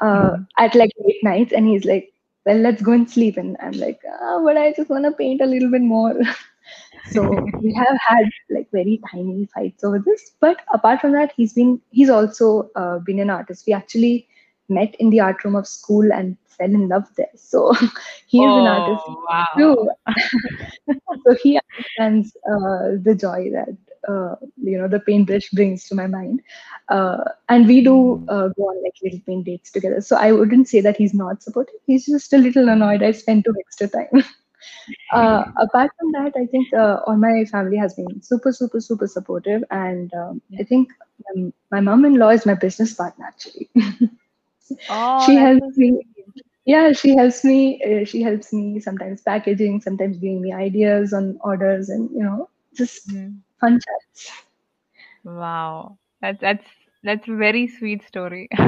uh, 0.00 0.32
Mhm. 0.32 0.46
at 0.58 0.74
like 0.74 0.90
late 1.06 1.22
nights, 1.22 1.52
and 1.52 1.66
he's 1.66 1.84
like, 1.84 2.12
"Well, 2.46 2.58
let's 2.58 2.82
go 2.82 2.92
and 2.92 3.10
sleep." 3.10 3.36
And 3.36 3.56
I'm 3.62 3.78
like, 3.84 4.00
"Ah, 4.20 4.40
but 4.44 4.56
I 4.56 4.72
just 4.72 4.90
want 4.90 5.04
to 5.04 5.12
paint 5.12 5.42
a 5.42 5.46
little 5.46 5.70
bit 5.70 5.82
more." 5.82 6.14
so 7.04 7.52
we 7.62 7.74
have 7.74 7.98
had 8.08 8.26
like 8.50 8.68
very 8.72 9.00
tiny 9.12 9.48
fights 9.54 9.84
over 9.84 9.98
this. 9.98 10.32
But 10.40 10.62
apart 10.72 11.00
from 11.00 11.12
that, 11.12 11.32
he's 11.36 11.54
been 11.54 11.80
he's 11.90 12.10
also 12.10 12.70
uh, 12.76 12.98
been 13.00 13.20
an 13.20 13.30
artist. 13.30 13.66
We 13.66 13.74
actually 13.74 14.28
met 14.70 14.96
in 15.00 15.10
the 15.10 15.20
art 15.20 15.44
room 15.44 15.56
of 15.56 15.68
school 15.68 16.12
and 16.12 16.36
fell 16.46 16.68
in 16.70 16.88
love 16.88 17.06
there. 17.16 17.30
So 17.36 17.72
he 18.26 18.44
is 18.44 18.56
an 18.56 18.68
artist 18.68 19.04
Oh, 19.06 19.24
wow. 19.28 19.46
too. 19.58 19.90
so 21.26 21.36
he 21.42 21.58
understands 21.58 22.36
uh, 22.50 22.96
the 23.02 23.14
joy 23.18 23.50
that 23.52 23.76
uh, 24.08 24.36
you 24.62 24.78
know 24.78 24.88
the 24.88 25.00
paintbrush 25.00 25.50
brings 25.50 25.86
to 25.88 25.94
my 25.94 26.06
mind, 26.06 26.40
uh, 26.88 27.24
and 27.48 27.66
we 27.66 27.82
do 27.82 28.22
uh, 28.28 28.48
go 28.56 28.64
on 28.70 28.82
like 28.82 28.94
little 29.02 29.20
paint 29.26 29.46
dates 29.46 29.70
together. 29.70 30.00
So 30.00 30.16
I 30.16 30.32
wouldn't 30.32 30.68
say 30.68 30.80
that 30.80 30.96
he's 30.96 31.14
not 31.14 31.42
supportive. 31.42 31.76
He's 31.86 32.06
just 32.06 32.32
a 32.32 32.38
little 32.38 32.68
annoyed. 32.68 33.02
I 33.02 33.12
spent 33.12 33.44
too 33.44 33.54
extra 33.60 33.88
time. 33.88 34.24
uh, 35.14 35.44
apart 35.60 35.90
from 35.98 36.12
that, 36.12 36.32
I 36.36 36.46
think 36.46 36.72
uh, 36.74 37.00
all 37.06 37.16
my 37.16 37.44
family 37.50 37.76
has 37.76 37.94
been 37.94 38.22
super, 38.22 38.52
super, 38.52 38.80
super 38.80 39.06
supportive, 39.06 39.62
and 39.70 40.12
um, 40.14 40.42
I 40.58 40.64
think 40.64 40.90
um, 41.34 41.52
my 41.70 41.80
mom-in-law 41.80 42.30
is 42.30 42.46
my 42.46 42.54
business 42.54 42.94
partner 42.94 43.26
actually. 43.26 43.70
Oh, 44.88 45.16
she 45.16 45.38
helps 45.38 45.76
me 45.76 46.00
yeah 46.64 46.92
she 46.92 47.16
helps 47.16 47.44
me 47.44 47.80
uh, 47.88 48.04
she 48.04 48.22
helps 48.22 48.52
me 48.52 48.80
sometimes 48.80 49.22
packaging 49.22 49.80
sometimes 49.80 50.18
giving 50.18 50.40
me 50.42 50.52
ideas 50.52 51.12
on 51.12 51.38
orders 51.42 51.88
and 51.88 52.10
you 52.10 52.22
know 52.22 52.48
just 52.76 53.12
Mhm. 53.12 53.42
fun 53.60 53.78
chats 53.84 54.32
Wow. 55.24 55.98
That's 56.20 56.40
that's 56.40 56.64
that's 57.02 57.28
a 57.28 57.36
very 57.36 57.66
sweet 57.68 58.02
story. 58.02 58.48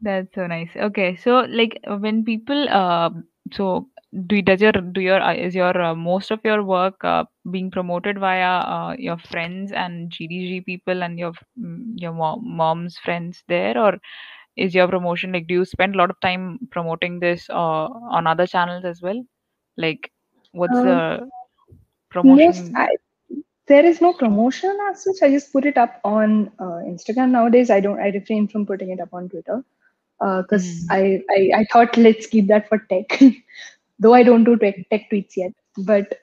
That's 0.00 0.34
so 0.34 0.46
nice. 0.46 0.70
Okay, 0.76 1.16
so 1.16 1.40
like 1.48 1.78
when 1.86 2.24
people 2.24 2.68
uh 2.68 3.10
so 3.52 3.88
do 4.26 4.40
does 4.42 4.60
your 4.60 4.72
do 4.72 5.00
your 5.00 5.20
uh, 5.20 5.34
is 5.34 5.54
your 5.54 5.76
uh, 5.80 5.94
most 5.94 6.30
of 6.30 6.40
your 6.44 6.62
work 6.62 7.02
uh, 7.04 7.24
being 7.50 7.70
promoted 7.70 8.18
via 8.18 8.50
uh, 8.74 8.94
your 8.98 9.16
friends 9.18 9.72
and 9.72 10.10
GDG 10.10 10.60
people 10.60 11.02
and 11.02 11.18
your 11.18 11.32
mm, 11.58 11.82
your 11.96 12.12
mom, 12.12 12.40
mom's 12.44 12.98
friends 12.98 13.42
there? 13.48 13.76
Or 13.78 13.98
is 14.56 14.74
your 14.74 14.88
promotion 14.88 15.32
like 15.32 15.46
do 15.46 15.54
you 15.54 15.64
spend 15.64 15.94
a 15.94 15.98
lot 15.98 16.10
of 16.10 16.20
time 16.20 16.58
promoting 16.70 17.20
this 17.20 17.48
uh, 17.50 17.86
on 18.16 18.26
other 18.26 18.46
channels 18.46 18.84
as 18.84 19.00
well? 19.02 19.22
Like 19.76 20.10
what's 20.52 20.80
uh, 20.80 21.00
the 21.02 21.28
promotion? 22.10 22.76
I, 22.76 22.88
there 23.68 23.84
is 23.84 24.00
no 24.00 24.12
promotion 24.12 24.76
as 24.90 25.02
such. 25.04 25.22
I 25.22 25.30
just 25.30 25.52
put 25.52 25.64
it 25.66 25.76
up 25.76 26.00
on 26.04 26.50
uh, 26.58 26.80
instagram 26.92 27.30
nowadays. 27.30 27.70
I 27.70 27.80
don't 27.80 28.00
i 28.00 28.08
refrain 28.08 28.48
from 28.48 28.66
putting 28.66 28.90
it 28.90 29.00
up 29.00 29.12
on 29.12 29.28
twitter 29.28 29.62
because 30.20 30.66
Mm, 30.68 30.90
I, 30.90 31.20
I 31.36 31.50
i 31.60 31.64
thought 31.72 31.96
let's 31.96 32.26
keep 32.26 32.48
that 32.48 32.68
for 32.68 32.78
tech 32.78 33.18
though 34.02 34.14
i 34.14 34.22
don't 34.22 34.44
do 34.44 34.56
tech, 34.56 34.76
tech 34.90 35.08
tweets 35.10 35.36
yet 35.36 35.52
but 35.90 36.14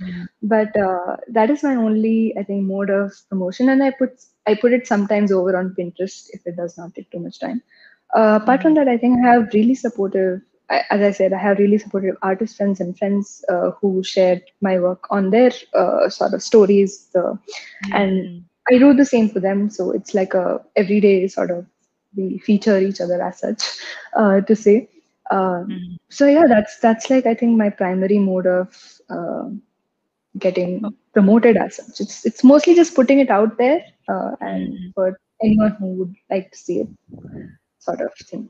mm, 0.00 0.28
but 0.42 0.76
uh, 0.88 1.16
that 1.38 1.50
is 1.50 1.62
my 1.62 1.74
only 1.74 2.34
i 2.38 2.42
think 2.42 2.64
mode 2.64 2.90
of 2.90 3.12
promotion 3.30 3.68
and 3.70 3.82
i 3.82 3.90
put 3.90 4.10
i 4.46 4.54
put 4.54 4.72
it 4.72 4.86
sometimes 4.86 5.32
over 5.32 5.56
on 5.60 5.74
pinterest 5.78 6.28
if 6.32 6.46
it 6.46 6.56
does 6.56 6.76
not 6.78 6.94
take 6.94 7.10
too 7.10 7.20
much 7.20 7.38
time. 7.40 7.62
Uh, 8.16 8.38
apart 8.42 8.62
from 8.62 8.74
mm, 8.74 8.78
that 8.78 8.88
i 8.88 8.96
think 8.96 9.18
i 9.24 9.32
have 9.32 9.48
really 9.54 9.74
supportive 9.74 10.40
I, 10.70 10.82
as 10.90 11.02
i 11.02 11.10
said 11.12 11.32
i 11.32 11.38
have 11.38 11.58
really 11.58 11.78
supportive 11.78 12.16
artist 12.22 12.56
friends 12.56 12.80
and 12.80 12.96
friends 12.98 13.44
uh, 13.52 13.70
who 13.80 14.02
shared 14.02 14.42
my 14.60 14.78
work 14.78 15.04
on 15.10 15.30
their 15.30 15.52
uh, 15.74 16.08
sort 16.08 16.34
of 16.34 16.42
stories 16.42 17.08
the, 17.14 17.38
and 17.92 18.28
mm, 18.28 18.44
i 18.70 18.78
do 18.78 18.92
the 18.94 19.04
same 19.04 19.28
for 19.28 19.40
them 19.40 19.70
so 19.70 19.90
it's 19.92 20.14
like 20.14 20.34
a 20.34 20.60
everyday 20.76 21.26
sort 21.28 21.50
of 21.50 21.66
we 22.16 22.38
feature 22.38 22.78
each 22.78 23.00
other 23.00 23.20
as 23.22 23.38
such 23.40 23.62
uh, 24.16 24.40
to 24.42 24.56
say 24.56 24.88
uh, 25.30 25.62
mm. 25.68 25.96
so 26.10 26.26
yeah 26.26 26.44
that's 26.48 26.78
that's 26.80 27.10
like 27.10 27.26
i 27.26 27.34
think 27.34 27.56
my 27.56 27.68
primary 27.70 28.18
mode 28.18 28.46
of 28.46 28.68
uh, 29.10 29.44
getting 30.38 30.94
promoted 31.12 31.56
as 31.56 31.76
such. 31.76 32.00
It's 32.00 32.24
it's 32.26 32.44
mostly 32.44 32.74
just 32.74 32.94
putting 32.94 33.20
it 33.20 33.30
out 33.30 33.56
there 33.58 33.80
uh, 34.08 34.32
and 34.40 34.78
Mm. 34.78 34.92
for 34.94 35.16
anyone 35.42 35.72
who 35.78 35.86
would 35.98 36.14
like 36.30 36.50
to 36.52 36.58
see 36.58 36.78
it, 36.80 36.88
sort 37.78 38.00
of 38.00 38.12
thing. 38.30 38.48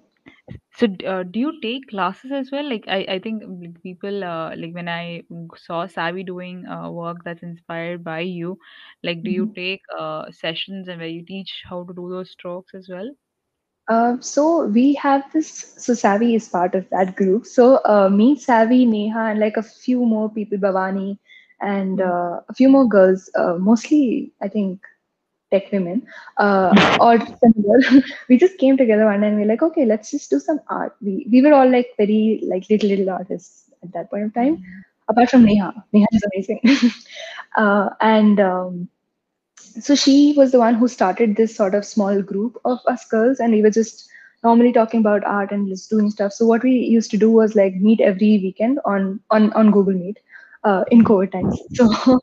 So, 0.73 0.87
uh, 1.07 1.23
do 1.25 1.39
you 1.41 1.61
take 1.61 1.89
classes 1.89 2.31
as 2.33 2.51
well? 2.53 2.69
Like, 2.69 2.85
I, 2.89 3.05
I 3.09 3.19
think 3.19 3.43
people, 3.83 4.25
uh, 4.25 4.55
like 4.57 4.75
when 4.75 4.89
I 4.89 5.23
saw 5.57 5.87
Savvy 5.87 6.23
doing 6.25 6.67
uh, 6.67 6.91
work 6.91 7.25
that's 7.25 7.43
inspired 7.43 8.05
by 8.05 8.21
you, 8.21 8.59
like, 9.03 9.23
do 9.25 9.31
you 9.31 9.47
Mhm. 9.47 9.55
take 9.55 9.83
uh, 9.99 10.31
sessions 10.31 10.89
and 10.89 10.99
where 11.01 11.09
you 11.09 11.25
teach 11.25 11.63
how 11.69 11.85
to 11.85 11.95
do 11.95 12.09
those 12.11 12.31
strokes 12.31 12.75
as 12.75 12.89
well? 12.91 13.11
Uh, 13.89 14.17
so 14.21 14.67
we 14.67 14.95
have 14.95 15.23
this. 15.33 15.75
So 15.79 15.95
Savvy 15.95 16.35
is 16.35 16.49
part 16.49 16.75
of 16.75 16.89
that 16.91 17.17
group. 17.17 17.47
So 17.47 17.81
uh, 17.85 18.09
me, 18.11 18.37
Savvy, 18.37 18.85
Neha, 18.87 19.21
and 19.31 19.41
like 19.41 19.57
a 19.57 19.63
few 19.63 20.05
more 20.05 20.29
people, 20.31 20.59
Bhavani, 20.59 21.19
and 21.61 22.01
Mm. 22.01 22.01
uh, 22.01 22.41
a 22.49 22.55
few 22.55 22.69
more 22.69 22.87
girls. 22.87 23.31
Uh, 23.35 23.55
mostly, 23.59 24.33
I 24.43 24.49
think 24.49 24.81
tech 25.51 25.71
women 25.73 26.03
uh, 26.39 26.75
or 27.01 27.19
similar 27.43 27.81
we 28.29 28.37
just 28.37 28.59
came 28.59 28.77
together 28.77 29.05
one 29.07 29.21
day 29.21 29.29
and 29.29 29.37
we 29.37 29.43
are 29.45 29.47
like 29.47 29.63
okay 29.63 29.85
let's 29.85 30.11
just 30.11 30.31
do 30.31 30.39
some 30.39 30.61
art 30.69 30.95
we 31.03 31.27
we 31.31 31.41
were 31.43 31.53
all 31.53 31.71
like 31.71 31.89
very 31.97 32.41
like 32.49 32.65
little 32.71 32.89
little 32.89 33.11
artists 33.11 33.71
at 33.83 33.93
that 33.93 34.11
point 34.11 34.25
of 34.25 34.35
time 34.35 34.59
Mm. 34.59 34.85
apart 35.09 35.31
from 35.31 35.45
neha 35.45 35.73
neha 35.93 36.07
is 36.13 36.25
amazing 36.31 36.61
uh, 37.57 37.91
and 38.01 38.41
um, 38.41 38.89
so 39.81 39.95
she 39.95 40.35
was 40.37 40.53
the 40.53 40.59
one 40.59 40.75
who 40.75 40.89
started 40.89 41.37
this 41.37 41.55
sort 41.57 41.75
of 41.75 41.85
small 41.85 42.23
group 42.23 42.57
of 42.65 42.79
us 42.87 43.05
girls 43.07 43.41
and 43.41 43.53
we 43.53 43.63
were 43.63 43.71
just 43.71 44.09
normally 44.45 44.73
talking 44.73 45.01
about 45.01 45.25
art 45.25 45.51
and 45.53 45.69
just 45.69 45.91
doing 45.91 46.11
stuff. 46.11 46.33
So 46.33 46.47
what 46.47 46.63
we 46.63 46.73
used 46.73 47.11
to 47.13 47.17
do 47.19 47.31
was 47.31 47.55
like 47.57 47.75
meet 47.77 48.01
every 48.01 48.39
weekend 48.43 48.79
on 48.85 49.21
on 49.31 49.53
on 49.53 49.71
google 49.71 49.95
meet 49.95 50.19
uh, 50.65 50.85
in 50.91 51.05
covid 51.05 51.33
times. 51.33 51.61
So 51.75 52.21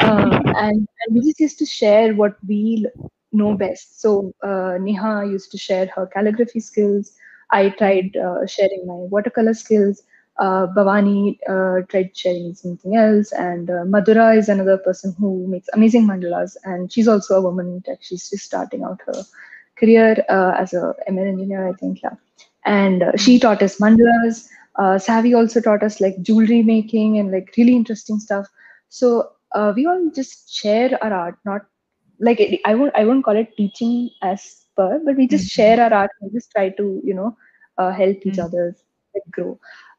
uh, 0.00 0.40
and, 0.56 0.88
and 1.02 1.14
we 1.14 1.20
just 1.22 1.40
used 1.40 1.58
to 1.58 1.66
share 1.66 2.14
what 2.14 2.36
we 2.46 2.86
know 3.32 3.54
best. 3.54 4.00
So 4.00 4.32
uh, 4.42 4.78
neha 4.80 5.26
used 5.26 5.50
to 5.52 5.58
share 5.58 5.86
her 5.94 6.06
calligraphy 6.06 6.60
skills. 6.60 7.12
I 7.50 7.70
tried 7.70 8.16
uh, 8.16 8.46
sharing 8.46 8.86
my 8.86 8.94
watercolor 9.16 9.54
skills 9.54 10.02
uh, 10.38 10.66
Bhavani 10.76 11.38
uh, 11.48 11.84
tried 11.88 12.10
sharing 12.16 12.54
something 12.54 12.96
else, 12.96 13.32
and 13.32 13.70
uh, 13.70 13.84
Madhura 13.94 14.36
is 14.36 14.48
another 14.48 14.78
person 14.78 15.14
who 15.18 15.46
makes 15.48 15.68
amazing 15.74 16.06
mandalas, 16.06 16.56
and 16.64 16.92
she's 16.92 17.08
also 17.08 17.36
a 17.36 17.42
woman 17.42 17.66
in 17.68 17.80
tech. 17.82 17.98
She's 18.02 18.28
just 18.30 18.44
starting 18.44 18.82
out 18.84 19.00
her 19.06 19.22
career 19.78 20.24
uh, 20.28 20.52
as 20.58 20.72
a 20.74 20.94
ML 21.06 21.26
engineer, 21.26 21.68
I 21.68 21.72
think, 21.72 22.02
yeah. 22.02 22.16
And 22.64 23.02
uh, 23.02 23.12
she 23.16 23.38
taught 23.38 23.62
us 23.62 23.78
mandalas. 23.78 24.48
Uh, 24.78 24.98
Savvy 24.98 25.34
also 25.34 25.60
taught 25.60 25.82
us 25.82 26.00
like 26.00 26.20
jewelry 26.22 26.62
making 26.62 27.18
and 27.18 27.30
like 27.32 27.52
really 27.56 27.74
interesting 27.76 28.18
stuff. 28.18 28.46
So 28.88 29.30
uh, 29.54 29.72
we 29.74 29.86
all 29.86 30.10
just 30.14 30.54
share 30.54 30.98
our 31.02 31.12
art, 31.12 31.36
not 31.44 31.62
like 32.20 32.40
it, 32.40 32.60
I 32.64 32.74
won't 32.74 32.92
I 32.96 33.04
won't 33.04 33.24
call 33.24 33.36
it 33.36 33.56
teaching 33.56 34.10
as 34.22 34.64
per, 34.76 35.00
but 35.04 35.16
we 35.16 35.26
just 35.26 35.48
Mm. 35.48 35.50
share 35.50 35.80
our 35.80 35.92
art. 35.92 36.10
We 36.22 36.30
just 36.30 36.50
try 36.52 36.68
to 36.70 37.00
you 37.04 37.14
know 37.14 37.36
uh, 37.78 37.90
help 37.92 38.18
each 38.26 38.38
Mm. 38.38 38.40
other 38.40 38.74
like, 39.14 39.24
grow 39.30 39.58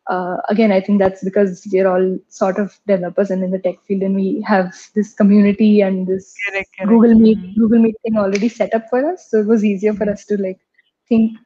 uh, 0.10 0.38
again, 0.50 0.72
I 0.72 0.82
think 0.82 1.00
that's 1.00 1.24
because 1.24 1.68
we're 1.72 1.88
all 1.88 2.20
sort 2.30 2.60
of 2.60 2.78
developers 2.88 3.32
and 3.32 3.44
in 3.44 3.52
the 3.52 3.60
tech 3.60 3.82
field, 3.88 4.04
and 4.04 4.16
we 4.16 4.44
have 4.48 4.74
this 4.96 5.14
community 5.14 5.82
and 5.82 6.08
this 6.08 6.44
Correct, 6.48 6.70
correct. 6.78 6.90
Google 6.90 7.16
Meet 7.16 7.40
Mm. 7.40 7.56
Google 7.58 7.80
Meet 7.80 7.96
thing 8.04 8.18
already 8.18 8.50
set 8.50 8.74
up 8.74 8.90
for 8.90 9.06
us. 9.12 9.30
So 9.30 9.40
it 9.40 9.48
was 9.48 9.64
easier 9.66 9.94
for 9.94 10.10
us 10.10 10.26
to 10.26 10.38
like 10.38 10.60
think 11.08 11.38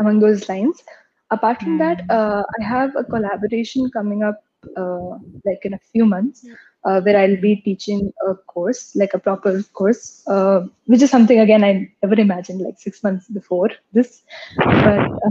among 0.00 0.20
those 0.20 0.48
lines. 0.48 0.82
Apart 1.30 1.62
from 1.62 1.78
that, 1.78 2.02
Mm. 2.02 2.10
uh, 2.10 2.42
I 2.60 2.64
have 2.64 2.94
a 2.96 3.04
collaboration 3.04 3.90
coming 3.90 4.22
up 4.22 4.42
uh, 4.76 5.18
like 5.44 5.64
in 5.64 5.74
a 5.74 5.78
few 5.92 6.06
months. 6.06 6.46
Uh, 6.84 7.00
where 7.00 7.18
I'll 7.18 7.40
be 7.40 7.56
teaching 7.56 8.12
a 8.28 8.34
course, 8.34 8.94
like 8.94 9.12
a 9.12 9.18
proper 9.18 9.62
course, 9.72 10.22
uh, 10.28 10.60
which 10.86 11.02
is 11.02 11.10
something 11.10 11.40
again 11.40 11.64
I 11.64 11.90
never 12.02 12.20
imagined 12.20 12.60
like 12.60 12.78
six 12.78 13.02
months 13.02 13.28
before 13.28 13.70
this, 13.92 14.22
but 14.56 15.04
uh, 15.24 15.30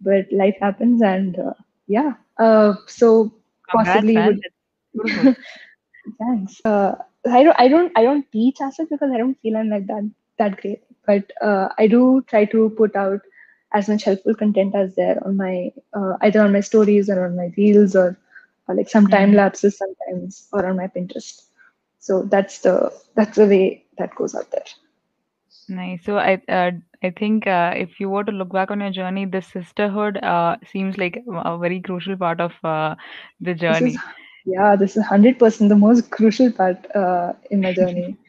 but 0.00 0.26
life 0.32 0.56
happens 0.60 1.02
and 1.02 1.38
uh, 1.38 1.54
yeah 1.86 2.12
uh, 2.38 2.74
so 2.86 3.32
possibly 3.72 4.22
would 4.22 4.40
thanks 6.18 6.60
uh, 6.64 6.94
I 7.30 7.42
don't 7.44 7.56
I 7.58 7.68
don't 7.68 7.92
I 7.96 8.02
don't 8.02 8.30
teach 8.32 8.58
as 8.60 8.76
such 8.76 8.88
because 8.90 9.10
I 9.12 9.18
don't 9.18 9.38
feel 9.42 9.56
I'm 9.56 9.68
like 9.68 9.86
that 9.86 10.10
that 10.38 10.60
great. 10.60 10.82
But 11.06 11.30
uh, 11.42 11.68
I 11.78 11.86
do 11.86 12.22
try 12.26 12.44
to 12.46 12.70
put 12.76 12.94
out 12.96 13.20
as 13.72 13.88
much 13.88 14.04
helpful 14.04 14.34
content 14.34 14.74
as 14.74 14.94
there 14.94 15.18
on 15.24 15.36
my 15.36 15.70
uh, 15.94 16.14
either 16.22 16.40
on 16.42 16.52
my 16.52 16.60
stories 16.60 17.08
or 17.10 17.24
on 17.24 17.36
my 17.36 17.50
reels 17.56 17.94
or, 17.96 18.16
or 18.68 18.74
like 18.74 18.88
some 18.88 19.06
time 19.08 19.32
Mhm. 19.32 19.34
lapses 19.34 19.78
sometimes 19.78 20.48
or 20.52 20.66
on 20.66 20.76
my 20.76 20.86
Pinterest. 20.88 21.42
So 21.98 22.22
that's 22.22 22.60
the 22.60 22.92
that's 23.14 23.36
the 23.36 23.46
way 23.46 23.84
that 23.98 24.14
goes 24.14 24.34
out 24.34 24.50
there. 24.50 24.64
Nice. 25.70 26.04
So 26.04 26.18
I 26.18 26.34
uh, 26.48 26.72
I 27.04 27.10
think 27.10 27.46
uh, 27.48 27.72
if 27.76 28.00
you 28.00 28.10
were 28.10 28.24
to 28.24 28.32
look 28.32 28.52
back 28.52 28.70
on 28.72 28.80
your 28.80 28.90
journey, 28.90 29.26
the 29.26 29.42
sisterhood 29.42 30.18
uh, 30.18 30.56
seems 30.66 30.98
like 30.98 31.22
a 31.28 31.58
very 31.58 31.80
crucial 31.80 32.16
part 32.16 32.40
of 32.40 32.52
uh, 32.64 32.96
the 33.40 33.54
This 33.68 33.80
is 33.80 33.96
journey. 33.96 34.02
yeah, 34.44 34.76
this 34.76 34.96
is 34.96 35.04
hundred 35.04 35.38
percent 35.38 35.68
the 35.70 35.76
most 35.76 36.10
crucial 36.10 36.50
part 36.52 36.78
uh, 36.94 37.32
in 37.50 37.62
my 37.62 37.72
journey. 37.72 38.16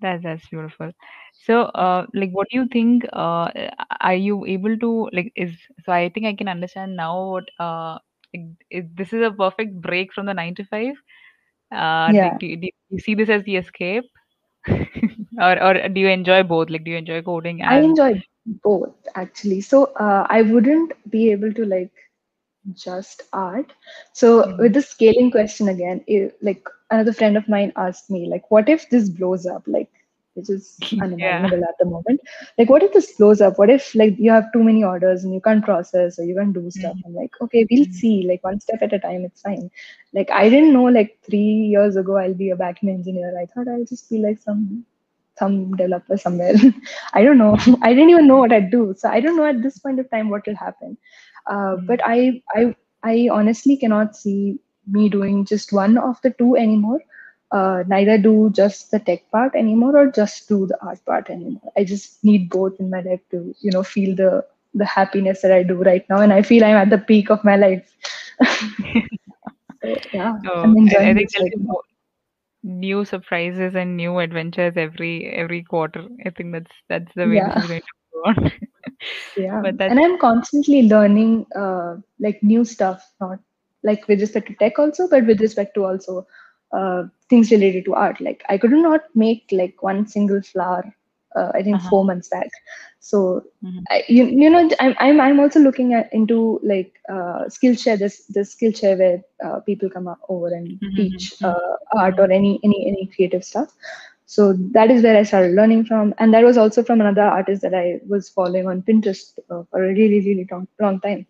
That's 0.00 0.22
that's 0.22 0.48
beautiful. 0.48 0.90
So, 1.46 1.62
uh, 1.62 2.06
like, 2.14 2.30
what 2.32 2.48
do 2.50 2.58
you 2.58 2.66
think? 2.72 3.04
Uh, 3.12 3.48
are 4.00 4.14
you 4.14 4.44
able 4.46 4.76
to 4.78 5.08
like? 5.12 5.32
Is 5.36 5.52
so? 5.84 5.92
I 5.92 6.08
think 6.10 6.26
I 6.26 6.34
can 6.34 6.48
understand 6.48 6.96
now. 6.96 7.30
What 7.30 7.44
uh, 7.60 7.98
like, 8.34 8.46
is, 8.70 8.84
this 8.94 9.12
is 9.12 9.22
a 9.22 9.30
perfect 9.32 9.80
break 9.80 10.12
from 10.12 10.26
the 10.26 10.34
nine 10.34 10.54
to 10.56 10.64
five. 10.64 10.94
Uh, 11.72 12.12
do, 12.14 12.30
Yeah. 12.30 12.38
do, 12.38 12.56
do 12.56 12.68
you 12.90 12.98
see 13.00 13.14
this 13.14 13.28
as 13.30 13.42
the 13.44 13.56
escape, 13.56 14.04
or 15.40 15.62
or 15.62 15.88
do 15.88 16.00
you 16.00 16.08
enjoy 16.08 16.42
both? 16.42 16.70
Like, 16.70 16.84
do 16.84 16.90
you 16.90 16.96
enjoy 16.98 17.22
coding 17.22 17.60
I 17.62 17.78
enjoy 17.80 18.22
both 18.46 18.94
actually. 19.14 19.60
So 19.60 19.84
uh, 19.98 20.26
I 20.28 20.42
wouldn't 20.42 20.92
be 21.10 21.30
able 21.32 21.52
to 21.54 21.64
like 21.64 21.90
just 22.74 23.22
art. 23.32 23.72
So 24.12 24.44
Mhm. 24.44 24.58
with 24.58 24.74
the 24.74 24.82
scaling 24.82 25.30
question 25.30 25.68
again, 25.68 26.04
it, 26.06 26.36
like 26.42 26.66
another 26.90 27.12
friend 27.12 27.36
of 27.36 27.48
mine 27.48 27.72
asked 27.76 28.10
me, 28.10 28.26
like, 28.28 28.50
what 28.50 28.68
if 28.68 28.88
this 28.90 29.08
blows 29.08 29.46
up? 29.46 29.62
Like, 29.66 29.90
which 30.34 30.50
is 30.50 30.78
Yeah. 31.18 31.52
at 31.68 31.76
the 31.78 31.86
moment. 31.86 32.20
Like, 32.58 32.70
what 32.70 32.82
if 32.82 32.92
this 32.92 33.12
blows 33.16 33.40
up? 33.40 33.58
What 33.58 33.70
if 33.70 33.94
like 33.94 34.16
you 34.18 34.30
have 34.30 34.52
too 34.52 34.62
many 34.62 34.84
orders 34.84 35.24
and 35.24 35.34
you 35.34 35.40
can't 35.40 35.64
process 35.64 36.18
or 36.18 36.24
you 36.24 36.34
can't 36.36 36.52
do 36.54 36.70
stuff? 36.70 36.96
Mhm. 36.96 37.04
I'm 37.04 37.14
like, 37.14 37.30
okay, 37.42 37.66
we'll 37.70 37.86
Mhm. 37.86 37.92
see. 37.92 38.26
Like 38.28 38.42
one 38.44 38.60
step 38.60 38.82
at 38.82 38.92
a 38.92 38.98
time, 38.98 39.24
it's 39.24 39.42
fine. 39.42 39.70
Like 40.12 40.30
I 40.30 40.48
didn't 40.48 40.72
know 40.72 40.84
like 40.84 41.18
three 41.24 41.70
years 41.74 41.96
ago 41.96 42.16
I'll 42.18 42.34
be 42.34 42.50
a 42.50 42.56
backend 42.56 42.90
engineer. 42.90 43.34
I 43.40 43.46
thought 43.46 43.68
I'll 43.68 43.84
just 43.84 44.10
be 44.10 44.18
like 44.18 44.38
some 44.38 44.84
some 45.38 45.72
developer 45.76 46.16
somewhere. 46.16 46.54
I 47.14 47.22
don't 47.22 47.38
know. 47.38 47.56
I 47.82 47.92
didn't 47.94 48.10
even 48.10 48.26
know 48.26 48.38
what 48.38 48.52
I'd 48.52 48.70
do. 48.70 48.94
So 48.96 49.08
I 49.08 49.20
don't 49.20 49.36
know 49.36 49.46
at 49.46 49.62
this 49.62 49.78
point 49.78 50.00
of 50.00 50.10
time 50.10 50.30
what 50.30 50.46
will 50.46 50.56
happen. 50.56 50.96
Uh, 51.50 51.76
Mhm. 51.76 51.86
but 51.86 52.00
I, 52.04 52.42
I, 52.54 52.74
I 53.02 53.28
honestly 53.32 53.76
cannot 53.76 54.16
see 54.16 54.58
me 54.90 55.08
doing 55.08 55.44
just 55.44 55.72
one 55.72 55.98
of 55.98 56.20
the 56.22 56.30
two 56.30 56.56
anymore. 56.56 57.00
Uh, 57.52 57.82
neither 57.86 58.18
do 58.18 58.50
just 58.54 58.90
the 58.90 58.98
tech 58.98 59.30
part 59.30 59.54
anymore, 59.54 59.96
or 59.96 60.10
just 60.10 60.48
do 60.48 60.66
the 60.66 60.76
art 60.84 60.98
part 61.04 61.30
anymore. 61.30 61.72
I 61.76 61.84
just 61.84 62.22
need 62.24 62.48
both 62.50 62.78
in 62.80 62.90
my 62.90 63.00
life 63.00 63.20
to, 63.30 63.54
you 63.60 63.70
know, 63.72 63.82
feel 63.82 64.14
the 64.16 64.44
the 64.74 64.84
happiness 64.84 65.42
that 65.42 65.52
I 65.52 65.62
do 65.62 65.74
right 65.82 66.04
now, 66.08 66.20
and 66.20 66.32
I 66.32 66.42
feel 66.42 66.64
I'm 66.64 66.76
at 66.76 66.90
the 66.90 66.98
peak 66.98 67.30
of 67.30 67.44
my 67.44 67.56
life. 67.56 67.94
so 69.82 70.02
yeah, 70.12 70.32
Oh, 70.46 70.64
I'm 70.64 70.76
I, 70.98 71.14
think 71.14 71.64
new 72.62 73.04
surprises 73.04 73.74
and 73.74 73.96
new 73.96 74.18
adventures 74.18 74.74
every 74.76 75.26
every 75.32 75.62
quarter. 75.62 76.06
I 76.26 76.30
think 76.30 76.52
that's 76.52 76.72
that's 76.88 77.12
the 77.14 77.28
way 77.28 77.40
this 77.40 77.54
Yeah. 77.54 77.62
is 77.62 77.66
going 77.66 77.80
to 77.80 78.12
go 78.12 78.20
on. 78.30 78.52
Yeah, 79.36 79.62
But 79.62 79.78
that's 79.78 79.88
and 79.88 80.00
I'm 80.00 80.18
constantly 80.18 80.82
learning 80.82 81.46
uh, 81.56 81.96
like 82.20 82.42
new 82.42 82.64
stuff, 82.64 83.02
not 83.20 83.38
like 83.82 84.06
with 84.08 84.20
respect 84.20 84.48
to 84.48 84.54
tech 84.54 84.78
also, 84.78 85.08
but 85.08 85.26
with 85.26 85.40
respect 85.40 85.74
to 85.74 85.84
also 85.84 86.26
uh, 86.76 87.04
things 87.28 87.50
related 87.50 87.84
to 87.86 87.94
art. 87.94 88.20
Like 88.20 88.42
I 88.48 88.58
could 88.58 88.72
not 88.72 89.02
make 89.14 89.44
like 89.52 89.82
one 89.82 90.06
single 90.06 90.42
flower. 90.42 90.84
Uh, 91.36 91.50
I 91.54 91.62
think 91.62 91.82
uh-huh. 91.82 91.92
four 91.92 92.04
months 92.04 92.28
back. 92.28 92.50
So 93.00 93.44
Mhm. 93.62 93.86
I, 93.90 94.02
you 94.08 94.24
you 94.26 94.50
know 94.50 94.68
I'm 94.80 94.94
I'm 94.98 95.20
I'm 95.20 95.40
also 95.40 95.60
looking 95.60 95.92
at 95.94 96.12
into 96.12 96.60
like 96.62 96.92
uh, 97.08 97.44
Skillshare. 97.56 97.98
This 97.98 98.26
this 98.26 98.54
Skillshare 98.54 98.98
where 98.98 99.22
uh, 99.44 99.60
people 99.60 99.90
come 99.90 100.08
over 100.28 100.48
and 100.48 100.78
Mhm, 100.80 100.96
teach 100.96 101.32
mhm, 101.40 101.44
uh, 101.44 101.74
art 101.96 102.14
mhm. 102.14 102.18
or 102.18 102.30
any 102.30 102.60
any 102.64 102.86
any 102.88 103.10
creative 103.14 103.44
stuff 103.44 103.74
so 104.26 104.52
that 104.76 104.90
is 104.90 105.02
where 105.02 105.16
i 105.18 105.22
started 105.22 105.52
learning 105.54 105.84
from 105.84 106.14
and 106.18 106.32
that 106.32 106.44
was 106.44 106.56
also 106.56 106.82
from 106.82 107.00
another 107.00 107.22
artist 107.22 107.62
that 107.62 107.74
i 107.74 107.98
was 108.08 108.28
following 108.28 108.66
on 108.68 108.82
pinterest 108.82 109.38
uh, 109.50 109.62
for 109.70 109.84
a 109.84 109.88
really 109.92 110.20
really 110.26 110.46
long, 110.50 110.66
long 110.80 111.00
time 111.00 111.26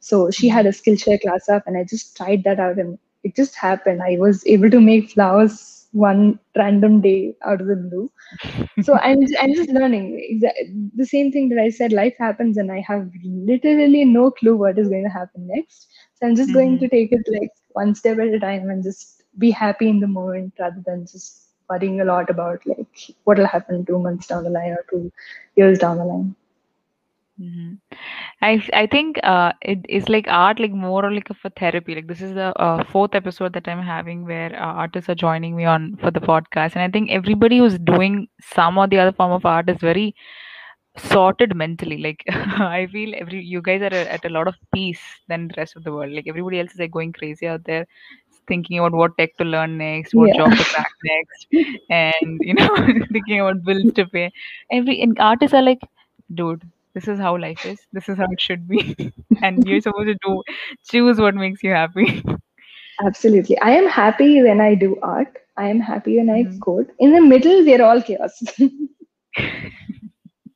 so 0.00 0.30
she 0.30 0.48
had 0.48 0.64
Mhm. 0.64 0.66
a 0.66 0.70
skillshare 0.70 1.20
class 1.20 1.48
up 1.48 1.62
and 1.66 1.76
i 1.76 1.84
just 1.84 2.16
tried 2.16 2.42
that 2.44 2.58
out 2.58 2.76
and 2.78 2.98
it 3.24 3.34
just 3.34 3.54
happened 3.56 4.02
i 4.02 4.16
was 4.18 4.46
able 4.46 4.70
to 4.70 4.80
make 4.80 5.10
flowers 5.10 5.75
one 6.04 6.38
random 6.56 7.00
day 7.02 7.34
out 7.46 7.60
of 7.60 7.66
the 7.68 7.76
blue. 7.76 8.10
So 8.86 8.94
i'm 9.08 9.20
i'm 9.40 9.54
just 9.54 9.70
learning. 9.70 10.06
The 10.96 11.06
same 11.06 11.30
thing 11.32 11.48
that 11.50 11.60
i 11.64 11.68
said 11.78 11.92
life 11.98 12.14
happens 12.18 12.56
and 12.62 12.70
i 12.72 12.80
have 12.88 13.08
literally 13.50 14.04
no 14.04 14.30
clue 14.30 14.56
what 14.56 14.78
is 14.78 14.88
going 14.88 15.04
to 15.04 15.14
happen 15.18 15.46
next. 15.54 15.88
So 16.14 16.26
i'm 16.26 16.36
just 16.36 16.52
going 16.52 16.78
Mhm. 16.78 16.84
to 16.84 16.88
take 16.88 17.12
it 17.12 17.32
like 17.38 17.50
one 17.80 17.94
step 17.94 18.18
at 18.18 18.34
a 18.38 18.40
time 18.40 18.70
and 18.70 18.82
just 18.82 19.22
be 19.38 19.50
happy 19.50 19.88
in 19.88 20.00
the 20.00 20.06
moment 20.18 20.54
rather 20.60 20.82
than 20.86 21.06
just 21.06 21.42
worrying 21.70 22.00
a 22.00 22.04
lot 22.04 22.30
about 22.30 22.66
like 22.66 23.06
what 23.24 23.38
will 23.38 23.52
happen 23.56 23.84
two 23.84 23.98
months 23.98 24.26
down 24.26 24.44
the 24.44 24.50
line 24.58 24.72
or 24.80 24.84
two 24.90 25.10
years 25.56 25.78
down 25.78 25.98
the 25.98 26.04
line 26.04 26.34
Mhm. 27.40 27.78
I 28.40 28.62
I 28.72 28.86
think 28.86 29.18
uh, 29.22 29.52
it 29.60 29.80
is 29.88 30.08
like 30.08 30.26
art, 30.28 30.58
like 30.58 30.72
more 30.72 31.04
or 31.04 31.12
like 31.12 31.28
of 31.30 31.36
a 31.44 31.50
therapy. 31.50 31.94
Like 31.94 32.06
this 32.08 32.22
is 32.22 32.34
the 32.34 32.46
uh, 32.66 32.82
fourth 32.84 33.14
episode 33.14 33.52
that 33.54 33.68
I'm 33.68 33.82
having 33.82 34.24
where 34.24 34.54
uh, 34.54 34.72
artists 34.84 35.10
are 35.10 35.14
joining 35.22 35.54
me 35.56 35.66
on 35.66 35.96
for 35.96 36.10
the 36.10 36.20
podcast, 36.20 36.76
and 36.76 36.82
I 36.84 36.88
think 36.90 37.10
everybody 37.10 37.58
who's 37.58 37.78
doing 37.78 38.28
some 38.40 38.78
or 38.78 38.86
the 38.88 38.98
other 39.00 39.12
form 39.12 39.32
of 39.32 39.44
art 39.44 39.68
is 39.68 39.76
very 39.78 40.14
sorted 40.98 41.56
mentally. 41.56 41.98
Like 41.98 42.24
I 42.28 42.86
feel 42.92 43.14
every 43.16 43.42
you 43.44 43.62
guys 43.62 43.82
are 43.82 43.94
at 44.16 44.24
a 44.24 44.30
lot 44.30 44.48
of 44.48 44.56
peace 44.74 45.02
than 45.28 45.48
the 45.48 45.54
rest 45.58 45.76
of 45.76 45.84
the 45.84 45.92
world. 45.92 46.12
Like 46.12 46.28
everybody 46.28 46.60
else 46.60 46.72
is 46.72 46.80
like 46.80 46.92
going 46.92 47.12
crazy 47.12 47.48
out 47.48 47.64
there, 47.64 47.86
thinking 48.48 48.78
about 48.78 48.92
what 48.92 49.18
tech 49.18 49.36
to 49.38 49.44
learn 49.44 49.78
next, 49.78 50.14
what 50.14 50.32
yeah 50.34 50.36
job 50.36 50.52
to 50.56 50.64
crack 50.64 50.92
next, 51.04 51.46
and 51.90 52.40
you 52.40 52.54
know 52.54 52.74
thinking 53.12 53.40
about 53.40 53.64
bills 53.64 53.92
to 53.94 54.06
pay. 54.06 54.32
Every 54.70 55.00
and 55.02 55.18
artists 55.20 55.54
are 55.54 55.62
like, 55.62 55.80
dude, 56.34 56.62
this 56.96 57.08
is 57.08 57.20
how 57.20 57.38
life 57.38 57.60
is. 57.64 57.86
This 57.92 58.08
is 58.10 58.18
how 58.18 58.26
it 58.32 58.40
should 58.42 58.68
be, 58.68 59.14
and 59.42 59.66
you're 59.66 59.80
supposed 59.82 60.08
to 60.08 60.16
do 60.26 60.42
choose 60.90 61.20
what 61.20 61.36
makes 61.36 61.62
you 61.64 61.72
happy. 61.72 62.24
absolutely 63.06 63.58
i 63.60 63.70
am 63.78 63.86
happy 63.96 64.42
when 64.46 64.60
i 64.60 64.74
do 64.74 64.90
art 65.02 65.38
i 65.56 65.68
am 65.68 65.80
happy 65.80 66.16
when 66.18 66.30
i 66.30 66.40
Mhm. 66.42 66.66
code 66.66 66.90
in 66.98 67.12
the 67.12 67.20
middle 67.32 67.64
we're 67.64 67.84
all 67.84 68.02
chaos 68.02 68.42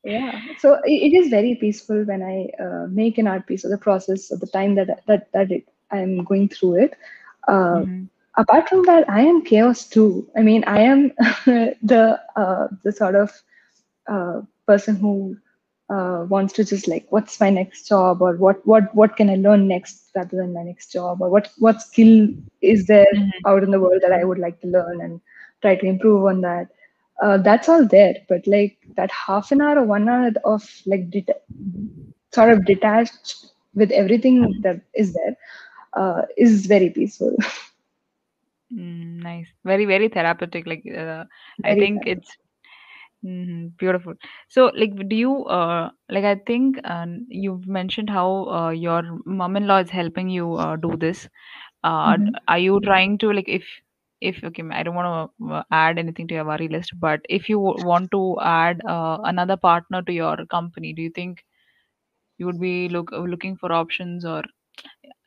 yeah 0.05 0.33
so 0.57 0.79
it, 0.85 1.12
is 1.14 1.29
very 1.31 1.55
peaceful 1.61 2.05
when 2.05 2.22
i 2.22 2.46
uh, 2.64 2.87
make 2.90 3.18
an 3.18 3.26
art 3.26 3.46
piece 3.46 3.64
or 3.64 3.68
the 3.70 3.79
process 3.87 4.31
or 4.33 4.37
the 4.38 4.46
time 4.46 4.74
that 4.74 5.03
that 5.07 5.26
that 5.33 5.50
it, 5.50 5.64
i'm 5.90 6.24
going 6.24 6.48
through 6.48 6.74
it 6.85 6.94
uh, 7.48 7.81
Mhm. 7.81 8.11
apart 8.38 8.68
from 8.68 8.83
that 8.85 9.09
i 9.11 9.20
am 9.20 9.42
chaos 9.42 9.87
too 9.88 10.26
i 10.37 10.40
mean 10.42 10.64
i 10.66 10.81
am 10.81 11.11
the 11.92 12.18
uh, 12.37 12.68
the 12.85 12.92
sort 12.92 13.14
of 13.14 13.31
uh, 14.09 14.40
person 14.66 14.96
who 14.96 15.37
uh, 15.90 16.24
wants 16.29 16.53
to 16.55 16.64
just 16.64 16.88
like 16.88 17.07
what's 17.11 17.40
my 17.40 17.50
next 17.50 17.88
job 17.88 18.22
or 18.22 18.35
what 18.37 18.64
what 18.66 18.94
what 18.94 19.16
can 19.16 19.31
i 19.31 19.37
learn 19.37 19.66
next 19.68 20.11
rather 20.16 20.37
than 20.37 20.55
my 20.55 20.62
next 20.62 20.92
job 20.92 21.20
or 21.22 21.29
what 21.31 21.48
what 21.59 21.83
skill 21.83 22.29
is 22.62 22.87
there 22.87 23.14
Mhm. 23.14 23.44
out 23.46 23.62
in 23.62 23.70
the 23.70 23.81
world 23.81 24.00
that 24.03 24.12
i 24.12 24.24
would 24.24 24.38
like 24.38 24.61
to 24.61 24.68
learn 24.68 25.00
and 25.00 25.20
try 25.62 25.74
to 25.76 25.87
improve 25.87 26.24
on 26.26 26.40
that 26.42 26.68
uh, 27.22 27.38
that's 27.38 27.68
all 27.68 27.87
there 27.87 28.14
but 28.29 28.46
like 28.46 28.76
that 28.96 29.11
half 29.11 29.50
an 29.53 29.61
hour 29.61 29.79
or 29.81 29.85
one 29.85 30.09
hour 30.09 30.31
of 30.44 30.62
like 30.87 31.11
det- 31.11 31.42
sort 32.33 32.50
of 32.50 32.64
detached 32.66 33.46
with 33.74 33.90
everything 33.92 34.55
that 34.62 34.81
is 34.94 35.12
there 35.14 35.37
uh, 35.94 36.22
is 36.37 36.66
very 36.66 36.90
peaceful 36.90 37.35
Mm, 38.72 39.22
nice. 39.22 39.48
Very, 39.64 39.85
very 39.87 40.08
therapeutic. 40.08 40.67
Like, 40.67 40.85
uh, 40.96 41.25
I 41.64 41.75
very 41.75 41.90
think 41.90 42.06
it's 42.06 42.37
mhm, 43.25 43.77
beautiful. 43.79 44.14
So, 44.48 44.71
like, 44.77 44.94
do 45.08 45.16
you, 45.16 45.44
uh, 45.46 45.90
like, 46.10 46.25
I 46.25 46.37
think 46.46 46.79
um, 46.85 47.27
you've 47.29 47.66
mentioned 47.66 48.10
how 48.10 48.48
uh, 48.48 48.71
your 48.71 49.02
mom-in-law 49.27 49.79
is 49.79 49.90
helping 49.90 50.29
you 50.29 50.54
uh, 50.54 50.77
do 50.77 50.96
this. 50.96 51.29
Uh, 51.85 52.16
d- 52.18 52.31
Mhm. 52.31 52.40
are 52.48 52.58
you 52.58 52.81
trying 52.85 53.18
to, 53.18 53.33
like, 53.33 53.48
if, 53.48 53.64
if, 54.21 54.42
okay, 54.44 54.62
I 54.73 54.83
don't 54.83 54.94
want 54.94 55.31
to 55.40 55.64
add 55.71 55.98
anything 55.98 56.29
to 56.29 56.35
your 56.35 56.44
worry 56.44 56.68
list, 56.68 56.92
but 57.00 57.21
if 57.29 57.48
you 57.48 57.56
w- 57.58 57.87
want 57.87 58.10
to 58.12 58.38
add 58.42 58.81
uh, 58.88 59.18
another 59.25 59.56
partner 59.56 60.02
to 60.02 60.12
your 60.12 60.44
company, 60.46 60.92
do 60.92 61.02
you 61.02 61.10
think 61.10 61.44
you 62.38 62.46
would 62.46 62.60
be 62.60 62.88
look 62.88 63.10
looking 63.12 63.56
for 63.56 63.73
options 63.73 64.25
or 64.25 64.42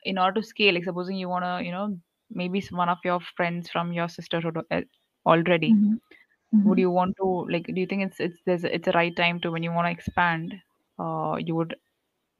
in 0.04 0.18
order 0.18 0.40
to 0.40 0.46
scale, 0.46 0.74
like 0.74 0.84
supposing 0.84 1.16
you 1.16 1.28
want 1.28 1.44
to, 1.44 1.64
you 1.64 1.72
know, 1.72 1.98
maybe 2.30 2.58
s- 2.58 2.72
one 2.72 2.88
of 2.88 2.98
your 3.04 3.20
friends 3.36 3.68
from 3.70 3.92
your 3.92 4.08
sisterhood 4.08 4.58
uh, 4.70 4.80
already, 5.26 5.76
Mhm. 5.76 5.98
Would 6.62 6.78
Mhm. 6.78 6.80
you 6.80 6.90
want 6.90 7.16
to 7.18 7.46
like? 7.50 7.66
Do 7.66 7.80
you 7.80 7.86
think 7.86 8.02
it's 8.02 8.20
it's 8.20 8.36
there's 8.46 8.64
it's 8.64 8.88
a 8.88 8.92
right 8.92 9.14
time 9.16 9.40
to 9.40 9.50
when 9.50 9.62
you 9.62 9.72
want 9.72 9.86
to 9.86 9.92
expand? 9.92 10.54
Uh, 10.98 11.36
you 11.38 11.54
would 11.54 11.74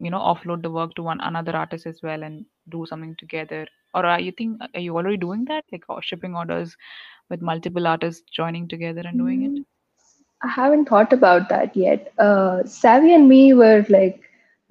you 0.00 0.10
know 0.10 0.18
offload 0.18 0.62
the 0.62 0.70
work 0.70 0.94
to 0.94 1.02
one 1.02 1.20
another 1.20 1.56
artist 1.56 1.86
as 1.86 2.00
well 2.02 2.22
and 2.22 2.44
do 2.70 2.84
something 2.86 3.14
together, 3.18 3.66
or 3.94 4.04
are 4.06 4.20
you 4.20 4.32
think 4.32 4.60
are 4.74 4.80
you 4.80 4.96
already 4.96 5.16
doing 5.16 5.44
that 5.46 5.64
like 5.72 5.84
or 5.88 6.02
shipping 6.02 6.34
orders 6.36 6.76
with 7.30 7.40
multiple 7.42 7.86
artists 7.86 8.22
joining 8.30 8.68
together 8.68 9.02
and 9.04 9.18
doing 9.18 9.42
it? 9.42 9.52
Mm, 9.54 9.64
I 10.42 10.48
haven't 10.48 10.86
thought 10.88 11.12
about 11.12 11.48
that 11.50 11.76
yet. 11.76 12.12
Uh, 12.18 12.64
Savvy 12.64 13.14
and 13.14 13.28
me 13.28 13.54
were 13.54 13.84
like 13.88 14.20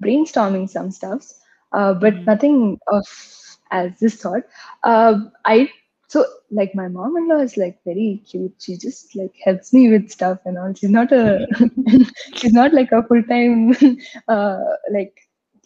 brainstorming 0.02 0.68
some 0.68 0.90
stuffs, 0.90 1.40
uh, 1.72 1.94
but 1.94 2.14
Mm. 2.14 2.26
nothing 2.26 2.78
of 2.88 3.04
as 3.70 3.98
this 4.00 4.16
thought. 4.16 4.42
Uh, 4.84 5.20
I 5.44 5.68
so 6.14 6.26
like 6.60 6.74
my 6.74 6.88
mom-in-law 6.88 7.40
is 7.48 7.56
like 7.58 7.78
very 7.84 8.22
cute. 8.30 8.54
She 8.60 8.76
just 8.78 9.16
like 9.16 9.34
helps 9.44 9.72
me 9.74 9.90
with 9.90 10.10
stuff 10.10 10.40
and 10.46 10.58
all. 10.58 10.74
She's 10.74 10.90
not 10.90 11.12
a 11.12 11.46
she's 12.36 12.52
not 12.52 12.74
like 12.74 12.92
a 12.92 13.02
full-time 13.04 13.74
uh, 14.28 14.58
like 14.92 15.14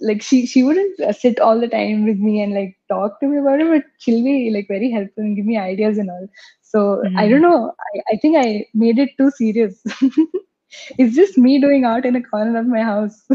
like 0.00 0.22
she 0.22 0.46
she 0.46 0.62
wouldn't 0.64 1.00
uh, 1.00 1.12
sit 1.12 1.40
all 1.40 1.60
the 1.60 1.68
time 1.68 2.06
with 2.06 2.18
me 2.18 2.42
and 2.42 2.54
like 2.54 2.76
talk 2.88 3.20
to 3.20 3.28
me 3.28 3.38
about 3.38 3.60
it, 3.60 3.68
but 3.68 3.84
she'll 3.98 4.24
be 4.24 4.50
like 4.54 4.68
very 4.68 4.90
helpful 4.90 5.24
and 5.24 5.36
give 5.36 5.46
me 5.46 5.58
ideas 5.58 5.98
and 5.98 6.10
all. 6.10 6.28
So 6.62 7.04
I 7.16 7.28
Mhm. 7.28 7.40
don't 7.40 7.42
know. 7.42 7.74
I, 7.94 8.14
I 8.14 8.18
think 8.22 8.36
I 8.38 8.66
made 8.74 8.98
it 8.98 9.10
too 9.18 9.30
serious. 9.32 9.82
it's 10.98 11.16
just 11.16 11.38
me 11.38 11.60
doing 11.60 11.84
art 11.84 12.06
in 12.06 12.16
a 12.16 12.22
corner 12.22 12.58
of 12.58 12.66
my 12.66 12.82
house 12.82 13.26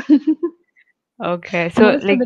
Okay, 1.24 1.70
so 1.70 1.98
most 1.98 2.04
like. 2.04 2.24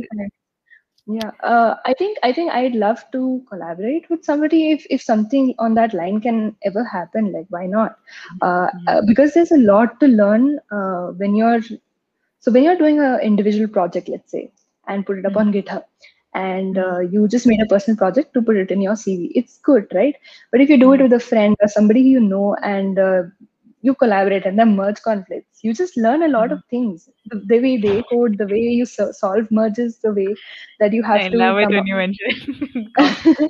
Yeah, 1.07 1.31
uh, 1.41 1.75
I 1.85 1.93
think 1.93 2.17
I 2.23 2.33
think 2.33 2.51
I'd 2.51 2.75
love 2.75 3.03
to 3.13 3.41
collaborate 3.49 4.09
with 4.09 4.25
somebody 4.25 4.71
if 4.71 4.85
if 4.89 5.01
something 5.01 5.53
on 5.57 5.73
that 5.75 5.93
line 5.93 6.19
can 6.21 6.55
ever 6.65 6.83
happen. 6.83 7.31
Like, 7.31 7.45
why 7.49 7.65
not? 7.67 7.97
Uh, 8.41 8.67
Mhm. 8.73 8.87
uh, 8.87 9.01
because 9.07 9.33
there's 9.33 9.51
a 9.51 9.57
lot 9.69 9.99
to 10.01 10.07
learn 10.07 10.59
uh, 10.71 11.07
when 11.23 11.35
you're 11.35 11.61
so 12.39 12.51
when 12.51 12.63
you're 12.63 12.77
doing 12.83 12.99
an 12.99 13.19
individual 13.21 13.67
project, 13.67 14.09
let's 14.09 14.31
say, 14.31 14.51
and 14.87 15.05
put 15.05 15.17
it 15.19 15.25
up 15.25 15.37
on 15.37 15.53
GitHub, 15.53 15.83
and 16.33 16.77
uh, 16.77 16.99
you 16.99 17.27
just 17.27 17.47
made 17.47 17.61
a 17.61 17.71
personal 17.75 17.97
project 17.97 18.33
to 18.33 18.41
put 18.41 18.57
it 18.57 18.71
in 18.71 18.81
your 18.81 18.95
CV, 18.95 19.31
it's 19.35 19.57
good, 19.59 19.87
right? 19.93 20.15
But 20.51 20.61
if 20.61 20.69
you 20.69 20.77
do 20.77 20.93
it 20.93 21.01
with 21.01 21.13
a 21.13 21.19
friend 21.31 21.55
or 21.61 21.67
somebody 21.69 22.01
you 22.01 22.19
know, 22.19 22.55
and 22.75 22.99
uh, 22.99 23.23
you 23.81 23.93
collaborate 23.95 24.45
and 24.45 24.57
then 24.59 24.75
merge 24.75 25.01
conflicts, 25.03 25.59
you 25.63 25.73
just 25.73 25.97
learn 25.97 26.23
a 26.23 26.27
lot 26.27 26.51
Mhm. 26.51 26.53
of 26.53 26.61
things. 26.69 27.09
The, 27.25 27.41
the 27.45 27.59
way 27.59 27.77
they 27.77 28.03
code, 28.09 28.37
the 28.37 28.47
way 28.47 28.59
you 28.79 28.85
so- 28.85 29.11
solve 29.11 29.49
merges, 29.51 29.99
the 30.03 30.11
way 30.13 30.37
that 30.79 30.93
you 30.93 31.03
have 31.03 31.23
I 31.23 31.31
to 31.31 31.39
love 31.39 31.57
it 31.59 31.69
when 31.71 31.77
up. 31.77 31.87
you 31.87 31.95
mention 31.95 32.91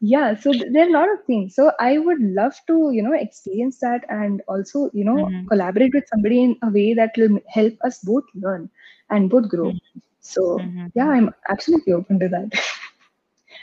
yeah 0.00 0.34
so 0.34 0.52
th- 0.52 0.70
there 0.72 0.84
are 0.86 0.90
a 0.90 0.92
lot 0.98 1.10
of 1.12 1.18
things 1.26 1.54
so 1.54 1.70
i 1.80 1.98
would 1.98 2.20
love 2.38 2.54
to 2.66 2.90
you 2.92 3.02
know 3.02 3.14
experience 3.14 3.78
that 3.80 4.02
and 4.08 4.40
also 4.48 4.88
you 4.92 5.04
know 5.04 5.32
Mhm. 5.32 5.50
collaborate 5.50 5.92
with 5.94 6.04
somebody 6.12 6.42
in 6.44 6.56
a 6.62 6.70
way 6.70 6.94
that 6.94 7.10
will 7.16 7.38
help 7.54 7.72
us 7.84 7.98
both 8.04 8.24
learn 8.34 8.68
and 9.10 9.30
both 9.30 9.48
grow 9.48 9.76
Mhm. 9.76 10.02
so 10.20 10.44
Mhm. 10.56 10.92
yeah 10.94 11.08
i'm 11.08 11.30
absolutely 11.50 11.92
open 11.92 12.18
to 12.18 12.28
that 12.28 12.48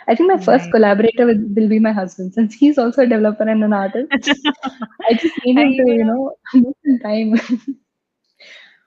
i 0.07 0.15
think 0.15 0.31
my 0.31 0.37
first 0.37 0.69
collaborator 0.71 1.25
will, 1.25 1.41
will 1.55 1.67
be 1.69 1.79
my 1.79 1.91
husband 1.91 2.33
since 2.33 2.53
he's 2.53 2.77
also 2.77 3.01
a 3.03 3.07
developer 3.07 3.47
and 3.49 3.63
an 3.63 3.73
artist 3.73 4.31
i 5.09 5.13
just 5.21 5.35
need 5.43 5.57
him 5.59 5.75
to 5.75 5.83
you 5.99 6.05
know. 6.05 6.33
move 6.53 6.75
some 6.85 6.99
time 6.99 7.33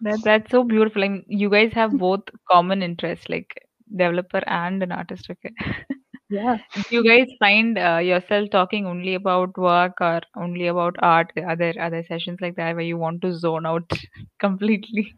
That 0.00 0.22
that's 0.24 0.50
so 0.50 0.64
beautiful. 0.64 1.02
I 1.04 1.08
mean, 1.08 1.24
you 1.28 1.48
guys 1.50 1.72
have 1.74 1.96
both 1.98 2.22
common 2.50 2.82
interests, 2.82 3.28
like 3.28 3.54
developer 3.94 4.42
and 4.46 4.82
an 4.82 4.92
artist. 4.92 5.28
Okay. 5.30 5.52
yeah 6.28 6.58
Do 6.74 6.82
you 6.90 7.04
guys 7.04 7.28
find 7.38 7.78
uh, 7.78 7.98
yourself 7.98 8.50
talking 8.50 8.86
only 8.86 9.14
about 9.14 9.56
work 9.56 9.94
or 10.00 10.20
only 10.36 10.66
about 10.66 10.96
art? 11.00 11.32
Other 11.36 11.72
other 11.80 12.02
sessions 12.04 12.40
like 12.40 12.56
that 12.56 12.74
where 12.74 12.84
you 12.84 12.96
want 12.98 13.22
to 13.22 13.32
zone 13.34 13.66
out 13.66 13.90
completely? 14.38 15.14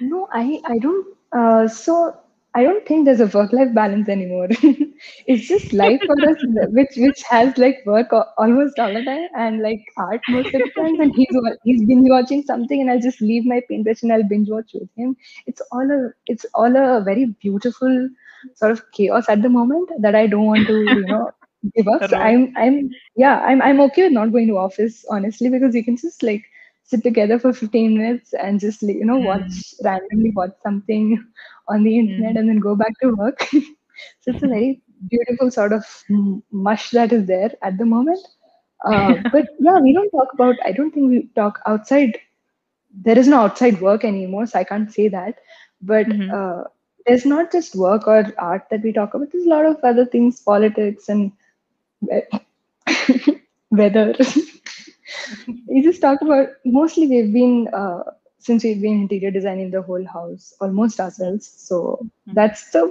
No, 0.00 0.28
I 0.32 0.60
I 0.64 0.78
don't. 0.78 1.06
Uh, 1.32 1.68
so 1.68 2.16
I 2.54 2.62
don't 2.64 2.86
think 2.86 3.04
there's 3.04 3.20
a 3.20 3.26
work-life 3.26 3.74
balance 3.74 4.08
anymore. 4.08 4.48
it's 5.26 5.46
just 5.48 5.72
life 5.72 6.00
for 6.06 6.16
us, 6.28 6.36
which 6.78 6.94
which 6.96 7.22
has 7.28 7.56
like 7.58 7.78
work 7.86 8.08
almost 8.38 8.78
all 8.78 8.92
the 8.92 9.02
time 9.02 9.28
and 9.36 9.60
like 9.62 9.80
art 9.96 10.22
most 10.28 10.54
of 10.54 10.62
the 10.62 10.70
times. 10.80 10.98
And 11.00 11.12
he's 11.14 11.36
he's 11.64 11.84
binge 11.86 12.08
watching 12.10 12.42
something, 12.42 12.80
and 12.80 12.90
I'll 12.90 13.00
just 13.08 13.20
leave 13.20 13.44
my 13.46 13.60
paintbrush 13.68 14.02
and 14.02 14.12
I'll 14.12 14.28
binge 14.28 14.48
watch 14.50 14.70
with 14.74 14.88
him. 14.96 15.16
It's 15.46 15.62
all 15.72 15.90
a 15.98 16.10
it's 16.26 16.46
all 16.54 16.74
a 16.76 17.02
very 17.04 17.26
beautiful 17.40 18.08
sort 18.54 18.72
of 18.72 18.82
chaos 18.92 19.28
at 19.28 19.42
the 19.42 19.48
moment 19.48 19.88
that 20.00 20.14
I 20.14 20.26
don't 20.26 20.46
want 20.46 20.66
to 20.68 20.82
you 20.84 21.06
know 21.08 21.30
give 21.76 21.88
up. 21.88 22.04
So 22.08 22.16
I'm 22.16 22.52
I'm 22.56 22.88
yeah 23.16 23.40
I'm 23.40 23.62
I'm 23.62 23.80
okay 23.88 24.04
with 24.04 24.12
not 24.12 24.32
going 24.32 24.48
to 24.48 24.58
office 24.58 25.04
honestly 25.10 25.48
because 25.50 25.74
you 25.74 25.84
can 25.84 25.96
just 25.96 26.22
like 26.22 26.44
sit 26.82 27.02
together 27.02 27.38
for 27.38 27.52
15 27.52 27.96
minutes 27.98 28.32
and 28.34 28.60
just 28.60 28.82
you 28.82 29.04
know 29.04 29.18
watch 29.18 29.50
Mm, 29.50 29.84
randomly 29.84 30.32
watch 30.34 30.52
something 30.62 31.24
on 31.68 31.82
the 31.84 31.98
internet 31.98 32.36
mm. 32.36 32.38
and 32.38 32.48
then 32.48 32.58
go 32.60 32.74
back 32.76 32.92
to 33.02 33.14
work. 33.16 33.40
So 34.20 34.30
it's 34.32 34.42
a 34.42 34.48
very 34.48 34.80
beautiful 35.10 35.50
sort 35.50 35.72
of 35.72 35.84
mush 36.52 36.90
that 36.90 37.12
is 37.12 37.26
there 37.26 37.50
at 37.62 37.78
the 37.78 37.84
moment. 37.86 38.18
Uh, 38.84 39.16
but 39.32 39.46
yeah 39.60 39.78
we 39.82 39.92
don't 39.92 40.10
talk 40.10 40.28
about 40.34 40.54
i 40.64 40.72
don't 40.72 40.92
think 40.92 41.10
we 41.10 41.28
talk 41.34 41.60
outside. 41.66 42.16
There 43.04 43.18
is 43.18 43.28
no 43.28 43.38
outside 43.40 43.80
work 43.80 44.04
anymore 44.04 44.46
so 44.46 44.58
i 44.58 44.64
can't 44.64 44.92
say 44.92 45.08
that. 45.08 45.34
But 45.82 46.06
Mhm. 46.06 46.34
uh, 46.34 46.64
there's 47.06 47.26
not 47.26 47.52
just 47.52 47.74
work 47.76 48.06
or 48.06 48.24
art 48.38 48.66
that 48.70 48.82
we 48.82 48.92
talk 48.92 49.14
about. 49.14 49.28
There's 49.32 49.46
a 49.46 49.50
lot 49.56 49.66
of 49.66 49.76
other 49.82 50.04
things 50.06 50.40
politics 50.40 51.08
and 51.08 51.32
weather. 53.70 54.14
We 55.68 55.82
just 55.82 56.00
talk 56.00 56.20
about 56.22 56.48
mostly 56.64 57.06
we've 57.06 57.32
been 57.32 57.68
uh, 57.72 58.02
since 58.38 58.64
we've 58.64 58.80
been 58.82 59.02
interior 59.02 59.30
designing 59.30 59.70
the 59.70 59.82
whole 59.82 60.04
house 60.06 60.54
almost 60.60 61.00
ourselves 61.00 61.46
so 61.68 61.78
Mhm. 62.26 62.38
that's 62.38 62.70
the 62.72 62.82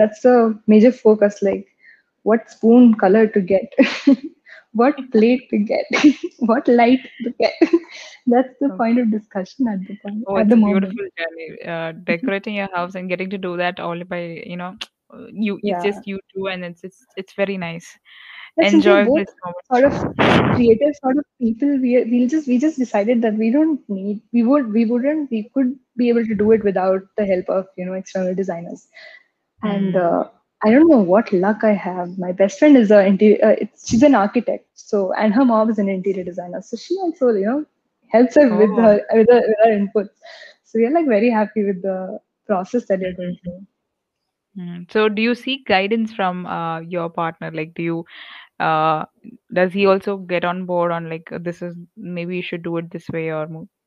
that's 0.00 0.20
the 0.20 0.36
major 0.66 0.92
focus 0.92 1.42
like 1.42 1.66
what 2.22 2.50
spoon 2.50 2.94
color 2.94 3.26
to 3.26 3.40
get 3.40 3.72
what 4.72 4.96
plate 5.12 5.48
to 5.50 5.58
get 5.58 5.84
what 6.50 6.66
light 6.68 7.00
to 7.24 7.30
get 7.38 7.54
that's 8.26 8.54
the 8.60 8.70
Oh, 8.70 8.80
point 8.82 8.98
of 8.98 9.10
discussion 9.10 9.68
at 9.68 9.86
the 9.86 9.96
point 10.04 10.26
oh, 10.26 10.44
at 10.44 10.48
the 10.48 10.56
moment 10.56 10.56
beautiful 10.56 11.04
journey. 11.18 11.62
Uh, 11.64 11.92
decorating 12.04 12.54
your 12.54 12.68
house 12.74 12.94
and 12.94 13.08
getting 13.08 13.30
to 13.30 13.38
do 13.38 13.56
that 13.56 13.80
all 13.80 14.02
by, 14.04 14.42
you 14.46 14.56
know, 14.56 14.76
you 15.32 15.60
it's 15.64 15.82
yeah 15.82 15.82
just 15.82 16.06
you 16.06 16.18
two 16.34 16.46
and 16.48 16.64
it's 16.64 16.84
it's 16.84 17.06
it's 17.16 17.34
very 17.34 17.56
nice. 17.58 17.98
But 18.56 18.66
Enjoy 18.66 19.04
both 19.04 19.26
sort 19.70 19.84
of 19.84 19.94
creative 20.54 20.94
sort 21.02 21.16
of 21.18 21.24
people, 21.40 21.68
we 21.80 22.04
we'll 22.10 22.28
just 22.28 22.46
we 22.48 22.58
just 22.58 22.78
decided 22.78 23.22
that 23.22 23.34
we 23.34 23.50
don't 23.50 23.80
need 23.88 24.20
we 24.32 24.42
would 24.42 24.72
we 24.72 24.84
wouldn't 24.86 25.30
we 25.30 25.50
could 25.54 25.74
be 25.96 26.08
able 26.08 26.24
to 26.26 26.34
do 26.34 26.50
it 26.52 26.64
without 26.64 27.02
the 27.16 27.24
help 27.26 27.48
of 27.48 27.66
you 27.76 27.84
know 27.86 27.94
external 27.94 28.34
designers. 28.34 28.86
And 29.62 29.94
Mm. 29.94 29.96
uh, 29.96 30.24
I 30.64 30.70
don't 30.70 30.88
know 30.88 30.98
what 31.14 31.32
luck 31.32 31.64
I 31.64 31.72
have. 31.72 32.18
My 32.18 32.32
best 32.32 32.58
friend 32.58 32.76
is 32.76 32.90
a 32.90 33.04
interior. 33.06 33.38
Uh, 33.44 33.56
it's, 33.60 33.88
she's 33.88 34.02
an 34.02 34.14
architect. 34.14 34.66
So 34.74 35.12
and 35.14 35.32
her 35.34 35.44
mom 35.44 35.70
is 35.70 35.78
an 35.78 35.88
interior 35.88 36.24
designer. 36.24 36.62
So 36.62 36.76
she 36.76 36.96
also 37.02 37.30
you 37.30 37.46
know 37.46 37.64
helps 38.12 38.34
her 38.36 38.48
with 38.56 38.76
Oh. 38.76 38.86
her 38.86 39.00
with 39.12 39.28
her, 39.30 39.42
with 39.48 39.58
her 39.64 39.72
inputs. 39.78 40.16
So 40.64 40.78
we're 40.78 40.92
like 40.92 41.06
very 41.08 41.30
happy 41.30 41.64
with 41.64 41.82
the 41.82 42.20
process 42.46 42.86
that 42.86 43.00
you're 43.00 43.14
going 43.14 43.36
Mhm. 43.42 43.44
through. 43.44 43.62
Mm. 44.58 44.90
So 44.90 45.08
do 45.08 45.22
you 45.22 45.34
seek 45.34 45.66
guidance 45.66 46.12
from 46.12 46.46
uh, 46.46 46.80
your 46.80 47.08
partner? 47.10 47.50
Like, 47.50 47.74
do 47.74 47.82
you 47.82 48.04
uh, 48.60 49.04
does 49.52 49.72
he 49.72 49.86
also 49.86 50.16
get 50.18 50.44
on 50.44 50.64
board 50.66 50.92
on 50.92 51.08
like 51.08 51.30
uh, 51.32 51.38
this 51.40 51.62
is 51.62 51.76
maybe 51.96 52.36
you 52.36 52.42
should 52.42 52.62
do 52.62 52.76
it 52.78 52.90
this 52.90 53.08
way 53.10 53.30
or 53.30 53.46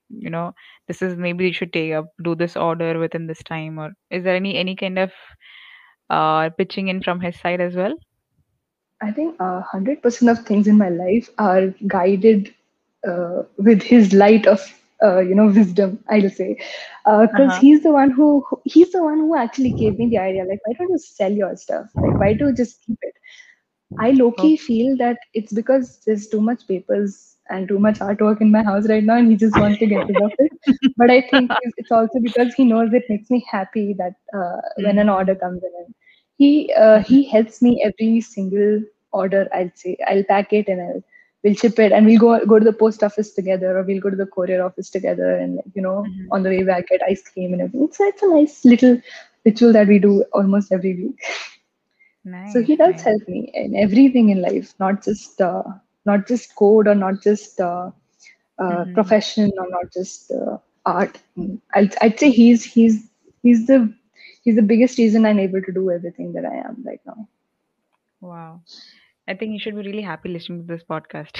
you 0.10 0.30
know 0.30 0.54
this 0.88 1.02
is 1.02 1.16
maybe 1.18 1.46
you 1.46 1.54
should 1.54 1.74
take 1.74 1.94
up 1.94 2.06
do 2.24 2.36
this 2.36 2.56
order 2.56 2.98
within 3.00 3.28
this 3.28 3.44
time 3.44 3.80
or 3.80 3.92
is 4.10 4.24
there 4.24 4.36
any 4.36 4.56
any 4.58 4.76
kind 4.76 4.98
of 5.00 5.12
uh 6.10 6.50
pitching 6.58 6.88
in 6.90 7.02
from 7.02 7.20
his 7.22 7.40
side 7.40 7.62
as 7.62 7.76
well? 7.76 7.94
I 9.02 9.12
think 9.12 9.36
a 9.40 9.62
hundred 9.62 10.02
percent 10.02 10.30
of 10.32 10.46
things 10.46 10.68
in 10.68 10.78
my 10.78 10.90
life 10.90 11.30
are 11.38 11.68
guided 11.88 12.54
uh, 13.08 13.44
with 13.58 13.82
his 13.84 14.14
light 14.14 14.48
of 14.48 14.60
uh, 15.04 15.20
you 15.20 15.36
know 15.36 15.48
wisdom. 15.48 16.04
I'll 16.10 16.30
say 16.30 16.58
because 17.06 17.56
Uh-huh. 17.56 17.58
he's 17.58 17.84
the 17.84 17.92
one 17.92 18.12
who 18.12 18.44
who- 18.50 18.62
he's 18.66 18.92
the 18.92 19.04
one 19.04 19.20
who 19.20 19.36
actually 19.38 19.72
gave 19.72 19.98
me 20.00 20.08
the 20.10 20.18
idea. 20.20 20.44
Like, 20.46 20.60
why 20.66 20.74
don't 20.78 20.90
you 20.92 20.98
sell 21.00 21.32
your 21.32 21.56
stuff? 21.56 21.88
Like, 22.02 22.20
why 22.20 22.34
do 22.34 22.48
you 22.48 22.56
just 22.56 22.82
keep 22.86 22.98
it? 23.02 23.14
I 24.00 24.12
low 24.12 24.32
key 24.32 24.58
feel 24.58 24.96
that 24.98 25.18
it's 25.34 25.54
because 25.54 26.00
there's 26.06 26.28
too 26.28 26.42
much 26.42 26.68
papers 26.68 27.36
and 27.50 27.68
too 27.68 27.80
much 27.80 28.00
artwork 28.00 28.42
in 28.42 28.52
my 28.52 28.64
house 28.64 28.88
right 28.90 29.04
now, 29.04 29.18
and 29.18 29.30
he 29.32 29.38
just 29.38 29.58
wants 29.58 29.80
to 29.80 29.88
get 29.88 30.08
rid 30.08 30.22
of 30.22 30.34
it. 30.40 30.52
But 30.98 31.10
I 31.12 31.22
think 31.22 31.58
it's 31.62 31.92
also 31.92 32.20
because 32.20 32.54
he 32.54 32.66
knows 32.66 32.94
it 32.94 33.06
makes 33.10 33.30
me 33.30 33.46
happy 33.50 33.94
that 33.98 34.16
uh, 34.38 34.62
when 34.82 34.98
an 35.00 35.10
order 35.10 35.36
Mm, 35.36 35.36
comes 35.36 35.62
in, 35.64 35.94
he 36.38 36.74
uh, 36.78 37.00
he 37.04 37.24
helps 37.24 37.62
me 37.62 37.82
every 37.84 38.22
single 38.22 38.82
order. 39.12 39.48
I'll 39.54 39.72
say 39.76 39.98
I'll 40.08 40.24
pack 40.24 40.54
it 40.54 40.68
and 40.68 40.82
I'll 40.82 41.04
we'll 41.44 41.56
ship 41.56 41.80
it, 41.80 41.92
and 41.92 42.06
we'll 42.06 42.20
go 42.20 42.46
go 42.46 42.60
to 42.60 42.66
the 42.66 42.74
post 42.74 43.04
office 43.04 43.32
together, 43.34 43.78
or 43.78 43.84
we'll 43.84 44.02
go 44.02 44.10
to 44.10 44.16
the 44.16 44.26
courier 44.28 44.64
office 44.64 44.90
together, 44.90 45.36
and 45.36 45.62
you 45.74 45.82
know 45.82 46.08
mhm. 46.08 46.28
on 46.32 46.44
the 46.44 46.50
way 46.50 46.64
back 46.64 46.88
get 46.88 47.02
ice 47.10 47.24
cream 47.32 47.54
and 47.54 47.62
everything. 47.62 47.90
So 47.92 48.06
it's 48.06 48.24
a 48.24 48.28
nice 48.36 48.66
little 48.66 49.02
ritual 49.46 49.74
that 49.74 49.88
we 49.88 50.00
do 50.00 50.24
almost 50.34 50.72
every 50.72 50.96
week. 50.96 51.20
So 52.46 52.62
he 52.62 52.76
does 52.76 52.96
nice. 52.96 53.04
help 53.04 53.28
me 53.28 53.52
in 53.54 53.76
everything 53.76 54.30
in 54.30 54.42
life, 54.42 54.74
not 54.80 55.04
just 55.04 55.42
uh, 55.42 55.64
not 56.06 56.28
just 56.28 56.56
code 56.56 56.88
or 56.88 56.96
not 56.96 57.22
just 57.22 57.60
uh, 57.60 57.92
uh, 58.60 58.86
Mhm. 58.86 58.94
profession 58.94 59.52
or 59.58 59.68
not 59.70 59.92
just 59.94 60.32
uh, 60.32 60.58
art. 60.86 61.18
I'd, 61.74 61.96
I'd 62.02 62.20
say 62.20 62.30
he's 62.32 62.64
he's 62.64 63.10
he's 63.42 63.68
the 63.68 63.94
he's 64.44 64.56
the 64.56 64.62
biggest 64.62 64.98
reason 64.98 65.26
I'm 65.26 65.40
able 65.40 65.62
to 65.62 65.72
do 65.74 65.92
everything 65.92 66.34
that 66.34 66.46
I 66.46 66.56
am 66.68 66.84
right 66.86 67.02
now. 67.06 67.28
Wow. 68.22 68.62
I 69.28 69.34
think 69.36 69.52
you 69.54 69.60
should 69.60 69.76
be 69.76 69.82
really 69.82 70.02
happy 70.02 70.30
listening 70.30 70.62
to 70.62 70.68
this 70.74 70.84
podcast. 70.84 71.40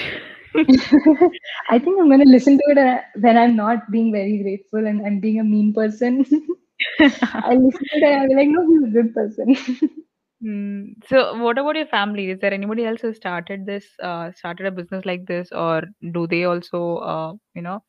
I 1.70 1.78
think 1.78 1.98
I'm 2.00 2.08
gonna 2.10 2.24
listen 2.26 2.56
to 2.58 2.64
it 2.68 2.78
uh, 2.78 2.98
when 3.20 3.36
I'm 3.36 3.56
not 3.56 3.90
being 3.90 4.12
very 4.12 4.38
grateful 4.42 4.86
and 4.86 5.04
I'm 5.06 5.20
being 5.20 5.40
a 5.40 5.44
mean 5.44 5.72
person. 5.72 6.24
I 7.44 7.54
listen 7.54 7.86
to 7.88 7.96
it 7.96 8.04
and 8.04 8.20
I'll 8.22 8.28
be 8.28 8.34
like, 8.34 8.48
no, 8.48 8.66
he's 8.68 8.84
a 8.84 9.02
good 9.02 9.14
person. 9.14 9.90
Mm, 10.44 10.94
so 11.06 11.34
what 11.42 11.58
about 11.58 11.76
your 11.76 11.86
family? 11.86 12.30
Is 12.30 12.38
there 12.40 12.52
anybody 12.52 12.84
else 12.84 13.00
who 13.00 13.12
started 13.14 13.66
this, 13.66 13.86
uh, 14.02 14.30
started 14.32 14.66
a 14.66 14.70
business 14.70 15.04
like 15.04 15.26
this, 15.26 15.50
or 15.52 15.82
do 16.12 16.26
they 16.26 16.44
also, 16.44 16.96
uh, 16.98 17.32
you 17.54 17.62
know, 17.62 17.82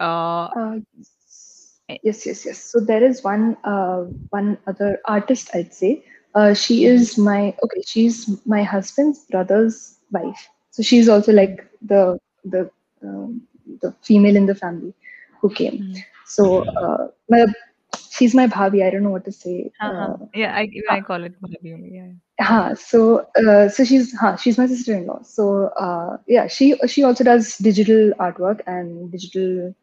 uh, 0.00 0.48
Uh, 0.56 0.80
eh, 1.88 1.98
yes, 2.02 2.26
yes, 2.26 2.44
yes. 2.46 2.58
So 2.58 2.80
there 2.80 3.02
is 3.02 3.22
one 3.22 3.56
uh, 3.64 4.04
one 4.30 4.58
other 4.66 4.98
artist, 5.06 5.50
I'd 5.54 5.72
say. 5.74 6.04
Uh, 6.34 6.54
she 6.54 6.84
mhm, 6.84 6.86
is 6.86 7.18
my 7.18 7.54
okay. 7.64 7.82
She's 7.86 8.28
my 8.46 8.62
husband's 8.62 9.24
brother's 9.30 9.96
wife. 10.10 10.48
So 10.70 10.82
she's 10.82 11.08
also 11.08 11.32
like 11.32 11.66
the 11.82 12.18
the 12.44 12.70
um, 13.02 13.42
the 13.80 13.94
female 14.02 14.36
in 14.36 14.46
the 14.46 14.54
family 14.54 14.94
who 15.40 15.50
came. 15.50 15.82
mhm. 15.82 16.04
So 16.26 16.64
uh, 16.82 17.08
my, 17.28 17.44
she's 18.20 18.36
my 18.42 18.48
bhabi. 18.56 18.86
I 18.86 18.90
don't 18.96 19.08
know 19.08 19.16
what 19.18 19.26
to 19.30 19.32
say. 19.32 19.72
Uh-huh. 19.80 20.16
Uh, 20.20 20.28
Yeah, 20.34 20.54
I 20.56 20.68
uh, 20.90 20.98
I 20.98 21.00
call 21.02 21.24
it 21.24 21.40
bhabhi 21.42 21.74
only. 21.74 21.94
Yeah. 21.96 22.12
Ha, 22.40 22.74
so 22.74 23.26
uh, 23.36 23.68
so 23.68 23.84
she's 23.84 24.14
ha, 24.18 24.36
she's 24.36 24.58
my 24.58 24.66
sister-in-law. 24.66 25.22
So 25.22 25.68
uh, 25.86 26.18
yeah, 26.26 26.46
she 26.48 26.74
she 26.86 27.04
also 27.04 27.24
does 27.24 27.58
digital 27.58 28.12
artwork 28.26 28.60
and 28.66 29.10
digital 29.12 29.74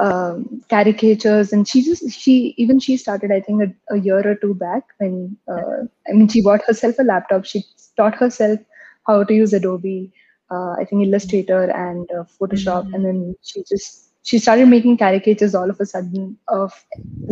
um, 0.00 0.62
caricatures, 0.70 1.52
and 1.52 1.68
she 1.68 1.82
just 1.82 2.10
she 2.10 2.54
even 2.58 2.80
she 2.80 2.96
started 2.96 3.32
I 3.32 3.40
think 3.40 3.62
a, 3.64 3.94
a 3.94 3.98
year 3.98 4.20
or 4.30 4.34
two 4.36 4.54
back 4.54 4.84
when 4.98 5.36
uh, 5.48 5.84
I 6.08 6.12
mean 6.12 6.28
she 6.28 6.42
bought 6.42 6.62
herself 6.66 6.96
a 6.98 7.02
laptop. 7.04 7.44
She 7.46 7.64
taught 7.96 8.14
herself 8.16 8.60
how 9.06 9.24
to 9.24 9.34
use 9.34 9.52
Adobe, 9.52 10.12
uh, 10.50 10.72
I 10.80 10.84
think 10.88 11.06
Illustrator 11.06 11.64
and 11.70 12.08
uh, 12.18 12.24
Photoshop, 12.40 12.86
and 12.92 13.04
Mhm. 13.04 13.04
then 13.04 13.36
she 13.42 13.64
just 13.68 14.07
she 14.28 14.38
started 14.38 14.68
making 14.68 14.96
caricatures 14.98 15.54
all 15.54 15.70
of 15.70 15.80
a 15.80 15.86
sudden 15.94 16.36
of 16.60 16.72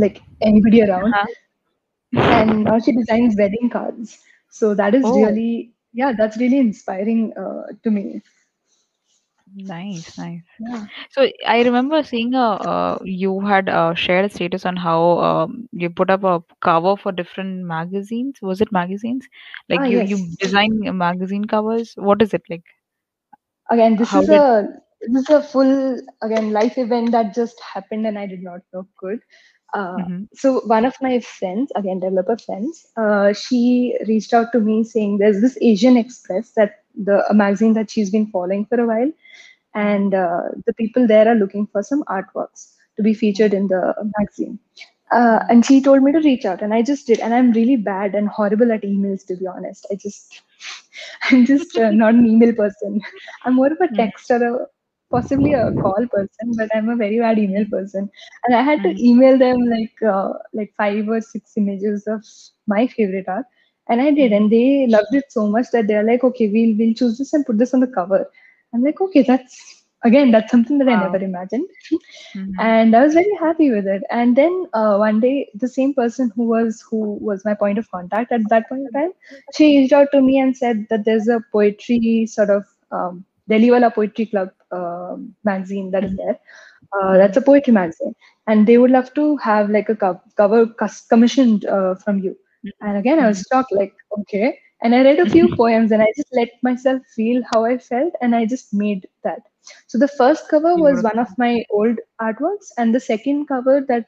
like 0.05 0.23
anybody 0.51 0.83
around 0.83 1.15
Uh-huh. 1.15 2.35
and 2.39 2.65
now 2.65 2.79
she 2.79 2.93
designs 2.93 3.37
wedding 3.39 3.71
cards 3.71 4.19
so 4.51 4.75
that 4.75 4.95
is 4.95 5.11
Oh, 5.11 5.17
really 5.17 5.73
yeah 5.93 6.13
that's 6.17 6.37
really 6.39 6.59
inspiring 6.59 7.33
uh, 7.45 7.63
to 7.83 7.91
me 7.91 8.23
nice, 9.55 10.13
nice. 10.17 10.43
yeah 10.59 10.87
So 11.11 11.29
I 11.47 11.63
remember 11.63 12.03
seeing 12.03 12.35
a 12.35 12.41
uh, 12.73 12.99
you 13.05 13.41
had 13.41 13.69
uh, 13.69 13.95
shared 13.95 14.25
a 14.27 14.29
status 14.31 14.65
on 14.67 14.77
how 14.77 15.19
um, 15.21 15.69
you 15.73 15.91
put 15.91 16.11
up 16.11 16.25
a 16.25 16.43
cover 16.63 16.97
for 16.97 17.13
different 17.13 17.65
magazines. 17.67 18.39
Was 18.43 18.61
it 18.61 18.73
magazines? 18.73 19.27
ah 19.71 19.71
Like 19.71 19.89
you 19.89 20.01
yes 20.01 20.15
you 20.15 20.35
design 20.41 20.71
magazine 20.97 21.45
covers. 21.47 21.95
What 21.97 22.23
is 22.23 22.35
it 22.35 22.43
like? 22.51 22.65
again 23.71 23.97
this 23.97 24.15
How 24.15 24.23
is 24.23 24.29
did? 24.29 24.43
a 24.43 24.67
this 25.01 25.23
is 25.23 25.31
a 25.31 25.43
full 25.43 25.99
again 26.23 26.53
life 26.53 26.77
event 26.79 27.11
that 27.13 27.35
just 27.35 27.61
happened 27.75 28.07
and 28.07 28.19
i 28.19 28.27
did 28.27 28.43
not 28.43 28.61
know 28.73 28.87
could 28.99 29.21
uh, 29.75 29.99
Mm-hmm. 29.99 30.25
so 30.35 30.61
one 30.73 30.85
of 30.85 30.95
my 31.01 31.19
friends 31.21 31.73
again 31.77 32.01
developer 32.01 32.37
friends 32.37 32.87
uh, 32.97 33.33
she 33.33 33.97
reached 34.09 34.33
out 34.35 34.53
to 34.53 34.61
me 34.61 34.83
saying 34.85 35.19
there's 35.19 35.41
this 35.41 35.57
asian 35.61 35.97
express 35.97 36.53
that 36.57 36.81
the 37.09 37.19
a 37.31 37.35
magazine 37.35 37.75
that 37.75 37.91
she's 37.91 38.11
been 38.11 38.27
following 38.27 38.65
for 38.67 38.81
a 38.81 38.87
while 38.87 39.11
and 39.75 40.15
uh, 40.15 40.43
the 40.67 40.73
people 40.75 41.07
there 41.07 41.29
are 41.29 41.35
looking 41.35 41.67
for 41.67 41.83
some 41.83 42.03
artworks 42.05 42.75
to 42.97 43.03
be 43.03 43.15
featured 43.15 43.53
in 43.55 43.69
the 43.69 43.95
magazine. 44.19 44.59
Uh, 45.13 45.39
and 45.49 45.65
she 45.65 45.81
told 45.83 46.03
me 46.03 46.13
to 46.13 46.19
reach 46.21 46.45
out, 46.45 46.63
and 46.63 46.73
I 46.75 46.83
just 46.83 47.07
did. 47.07 47.21
And 47.21 47.33
I'm 47.35 47.53
really 47.53 47.77
bad 47.77 48.15
and 48.15 48.29
horrible 48.29 48.73
at 48.73 48.83
emails, 48.83 49.27
to 49.27 49.37
be 49.37 49.47
honest. 49.47 49.87
I 49.91 49.97
just, 49.97 50.43
I'm 51.31 51.45
just 51.45 51.77
uh, 51.77 51.91
not 51.91 52.15
an 52.15 52.27
email 52.27 52.53
person. 52.55 53.01
I'm 53.45 53.55
more 53.55 53.69
of 53.69 53.79
a 53.81 53.89
Mm-hmm. 53.93 54.03
texter, 54.03 54.41
a, 54.43 54.67
possibly 55.11 55.53
a 55.53 55.73
call 55.73 56.07
person, 56.13 56.55
but 56.57 56.69
I'm 56.75 56.89
a 56.89 56.97
very 56.97 57.19
bad 57.19 57.39
email 57.39 57.65
person. 57.71 58.09
And 58.45 58.57
I 58.57 58.63
had 58.63 58.83
to 58.83 58.95
Mm-hmm. 58.95 59.05
email 59.05 59.39
them 59.39 59.57
like 59.75 60.03
uh, 60.15 60.33
like 60.53 60.73
five 60.77 61.09
or 61.09 61.21
six 61.21 61.53
images 61.57 62.07
of 62.07 62.23
my 62.67 62.87
favorite 62.87 63.29
art, 63.29 63.47
and 63.89 64.01
I 64.01 64.11
did, 64.11 64.33
Mm-hmm. 64.33 64.41
and 64.41 64.51
they 64.51 64.87
loved 64.89 65.15
it 65.15 65.25
so 65.31 65.47
much 65.49 65.67
that 65.73 65.87
they're 65.89 66.05
like, 66.05 66.25
okay, 66.25 66.49
we'll 66.49 66.77
we'll 66.77 66.95
choose 66.95 67.19
this 67.19 67.33
and 67.35 67.45
put 67.47 67.59
this 67.59 67.75
on 67.75 67.81
the 67.81 67.87
cover. 67.99 68.25
I'm 68.75 68.83
like, 68.83 69.01
okay, 69.01 69.23
that's 69.23 69.85
again, 70.05 70.31
that's 70.33 70.51
something 70.51 70.79
that 70.79 70.89
I 70.89 70.97
never 70.97 71.17
imagined. 71.19 71.67
Mm-hmm. 72.35 72.61
And 72.61 72.95
I 72.97 73.03
was 73.05 73.15
very 73.15 73.35
happy 73.41 73.71
with 73.71 73.87
it. 73.87 74.03
And 74.11 74.37
then 74.37 74.67
uh, 74.75 74.97
one 74.97 75.21
day, 75.21 75.49
the 75.55 75.69
same 75.69 75.95
person 75.95 76.31
who 76.35 76.45
was 76.45 76.83
who 76.91 77.19
was 77.21 77.45
my 77.45 77.55
point 77.55 77.79
of 77.79 77.91
contact 77.91 78.33
at 78.33 78.49
that 78.51 78.69
point 78.69 78.83
in 78.87 78.93
time, 78.93 79.13
she 79.55 79.79
reached 79.79 79.93
out 79.93 80.09
to 80.13 80.21
me 80.23 80.39
and 80.39 80.57
said 80.57 80.87
that 80.91 81.05
there's 81.05 81.29
a 81.29 81.41
poetry 81.53 82.27
sort 82.27 82.51
of 82.51 82.65
um, 82.91 83.25
Delhi 83.49 83.71
Wala 83.71 83.91
Poetry 83.91 84.27
Club 84.27 84.51
um 84.73 85.35
magazine 85.45 85.91
that 85.93 86.05
is 86.05 86.13
Mm-hmm. 86.13 86.17
there. 86.17 86.39
Uh, 86.99 87.17
that's 87.17 87.37
a 87.37 87.43
poetry 87.43 87.73
magazine, 87.73 88.15
and 88.47 88.67
they 88.67 88.79
would 88.79 88.91
love 88.91 89.13
to 89.15 89.37
have 89.39 89.71
like 89.71 89.89
a 89.89 89.97
co- 89.97 90.21
cover 90.37 90.67
cus- 90.67 91.07
commissioned 91.07 91.65
uh, 91.67 91.95
from 91.97 92.19
you. 92.19 92.37
And 92.81 92.97
again, 92.99 93.19
I 93.21 93.27
was 93.29 93.45
shocked, 93.51 93.73
like, 93.73 93.93
okay. 94.21 94.59
And 94.83 94.95
I 94.95 95.03
read 95.03 95.19
a 95.19 95.27
few 95.27 95.49
poems 95.57 95.91
and 95.93 96.03
I 96.03 96.07
just 96.17 96.29
let 96.35 96.49
myself 96.63 97.03
feel 97.15 97.43
how 97.53 97.65
I 97.65 97.79
felt 97.79 98.13
and 98.21 98.35
I 98.35 98.45
just 98.47 98.73
made 98.75 99.07
that. 99.25 99.41
So 99.87 99.99
the 99.99 100.09
first 100.09 100.49
cover 100.49 100.77
was 100.77 101.03
one 101.03 101.19
of 101.19 101.29
my 101.39 101.63
old 101.71 101.99
artworks, 102.21 102.71
and 102.79 102.95
the 102.95 103.01
second 103.01 103.47
cover 103.47 103.81
that 103.89 104.07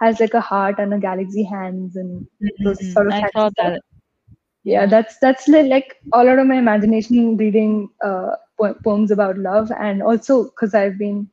has 0.00 0.20
like 0.20 0.34
a 0.34 0.40
heart 0.40 0.78
and 0.78 0.94
a 0.94 0.98
galaxy 0.98 1.44
hands 1.44 1.96
and 1.96 2.22
those 2.64 2.80
Mm-hmm. 2.82 2.92
sort 2.92 3.08
of 3.08 3.14
I 3.14 3.24
saw 3.32 3.50
that. 3.58 3.74
Yeah, 4.64 4.86
Yeah. 4.86 4.86
that's 4.86 5.18
that's 5.20 5.48
li- 5.48 5.68
like 5.68 5.96
all 6.12 6.28
out 6.28 6.38
of 6.38 6.46
my 6.46 6.56
imagination 6.56 7.36
reading 7.36 7.88
uh, 8.04 8.32
po- 8.60 8.76
poems 8.84 9.10
about 9.10 9.38
love, 9.38 9.70
and 9.78 10.02
also 10.02 10.44
because 10.44 10.74
I've 10.74 10.98
been 10.98 11.28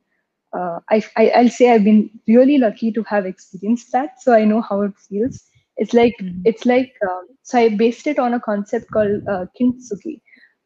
uh, 0.56 0.80
I, 0.90 1.02
I 1.16 1.30
I'll 1.36 1.48
say 1.50 1.72
I've 1.72 1.84
been 1.84 2.10
really 2.28 2.58
lucky 2.58 2.92
to 2.92 3.02
have 3.04 3.26
experienced 3.26 3.92
that, 3.92 4.20
so 4.20 4.32
I 4.34 4.44
know 4.44 4.62
how 4.62 4.82
it 4.82 4.92
feels. 5.08 5.42
It's 5.76 5.94
like 5.94 6.14
Mm-hmm. 6.20 6.44
it's 6.44 6.66
like 6.66 6.92
um, 7.08 7.26
so 7.42 7.58
I 7.58 7.68
based 7.70 8.06
it 8.06 8.18
on 8.18 8.34
a 8.34 8.40
concept 8.40 8.90
called 8.92 9.22
uh, 9.30 9.46
kintsugi. 9.60 10.20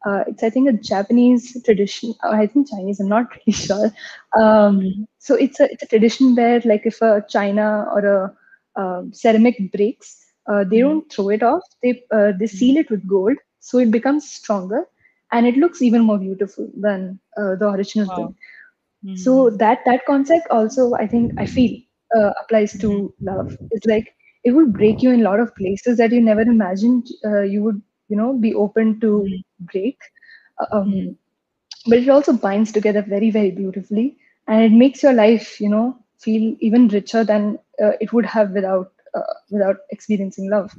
Uh, 0.06 0.24
it's 0.28 0.42
I 0.42 0.50
think 0.50 0.68
a 0.68 0.72
Japanese 0.72 1.56
tradition, 1.64 2.14
or 2.22 2.34
I 2.34 2.46
think 2.46 2.70
Chinese. 2.70 3.00
I'm 3.00 3.08
not 3.08 3.26
really 3.46 3.52
sure. 3.52 3.90
Um, 4.40 4.80
Mm-hmm. 4.80 5.04
so 5.18 5.34
it's 5.34 5.60
a 5.60 5.70
it's 5.72 5.82
a 5.82 5.86
tradition 5.86 6.34
where 6.34 6.60
like 6.64 6.82
if 6.86 7.00
a 7.02 7.24
china 7.28 7.86
or 7.94 8.00
a 8.16 8.32
um, 8.80 9.12
ceramic 9.12 9.72
breaks, 9.72 10.16
uh, 10.50 10.64
they 10.64 10.80
Mm-hmm. 10.80 10.98
don't 10.98 11.10
throw 11.12 11.30
it 11.30 11.42
off. 11.42 11.62
They 11.82 12.02
uh, 12.12 12.32
they 12.38 12.46
seal 12.46 12.76
it 12.78 12.90
with 12.90 13.06
gold, 13.08 13.36
so 13.60 13.78
it 13.78 13.90
becomes 13.90 14.30
stronger, 14.30 14.84
and 15.32 15.46
it 15.46 15.56
looks 15.56 15.82
even 15.82 16.02
more 16.02 16.18
beautiful 16.18 16.68
than 16.80 17.18
uh, 17.38 17.54
the 17.56 17.68
original 17.68 18.08
Wow. 18.08 18.18
thing 18.18 18.34
so 19.14 19.34
Mm-hmm. 19.34 19.58
that 19.62 19.80
that 19.86 20.04
concept 20.06 20.46
also 20.50 20.92
i 21.00 21.06
think 21.06 21.32
i 21.38 21.46
feel 21.46 21.72
uh, 22.18 22.32
applies 22.42 22.76
Mm-hmm. 22.76 22.84
to 22.84 23.12
love 23.20 23.56
it's 23.70 23.86
like 23.86 24.14
it 24.44 24.52
would 24.52 24.72
break 24.72 25.02
you 25.02 25.10
in 25.10 25.20
a 25.20 25.24
lot 25.30 25.40
of 25.40 25.54
places 25.56 25.96
that 25.98 26.12
you 26.12 26.20
never 26.20 26.42
imagined 26.42 27.06
uh, 27.26 27.42
you 27.42 27.62
would 27.62 27.80
you 28.08 28.16
know 28.16 28.32
be 28.46 28.54
open 28.54 28.98
to 29.00 29.12
Mm-hmm. 29.20 29.40
break 29.72 29.98
um, 30.72 30.94
Mhm. 30.94 31.16
but 31.86 31.98
it 31.98 32.08
also 32.08 32.32
binds 32.32 32.72
together 32.72 33.02
very 33.02 33.30
very 33.30 33.50
beautifully 33.50 34.16
and 34.48 34.62
it 34.64 34.72
makes 34.72 35.02
your 35.02 35.12
life 35.12 35.60
you 35.60 35.68
know 35.68 35.96
feel 36.18 36.54
even 36.60 36.88
richer 36.88 37.24
than 37.24 37.58
uh, 37.82 37.92
it 38.00 38.12
would 38.12 38.26
have 38.26 38.50
without 38.52 38.92
uh, 39.14 39.34
without 39.50 39.76
experiencing 39.90 40.50
love 40.50 40.70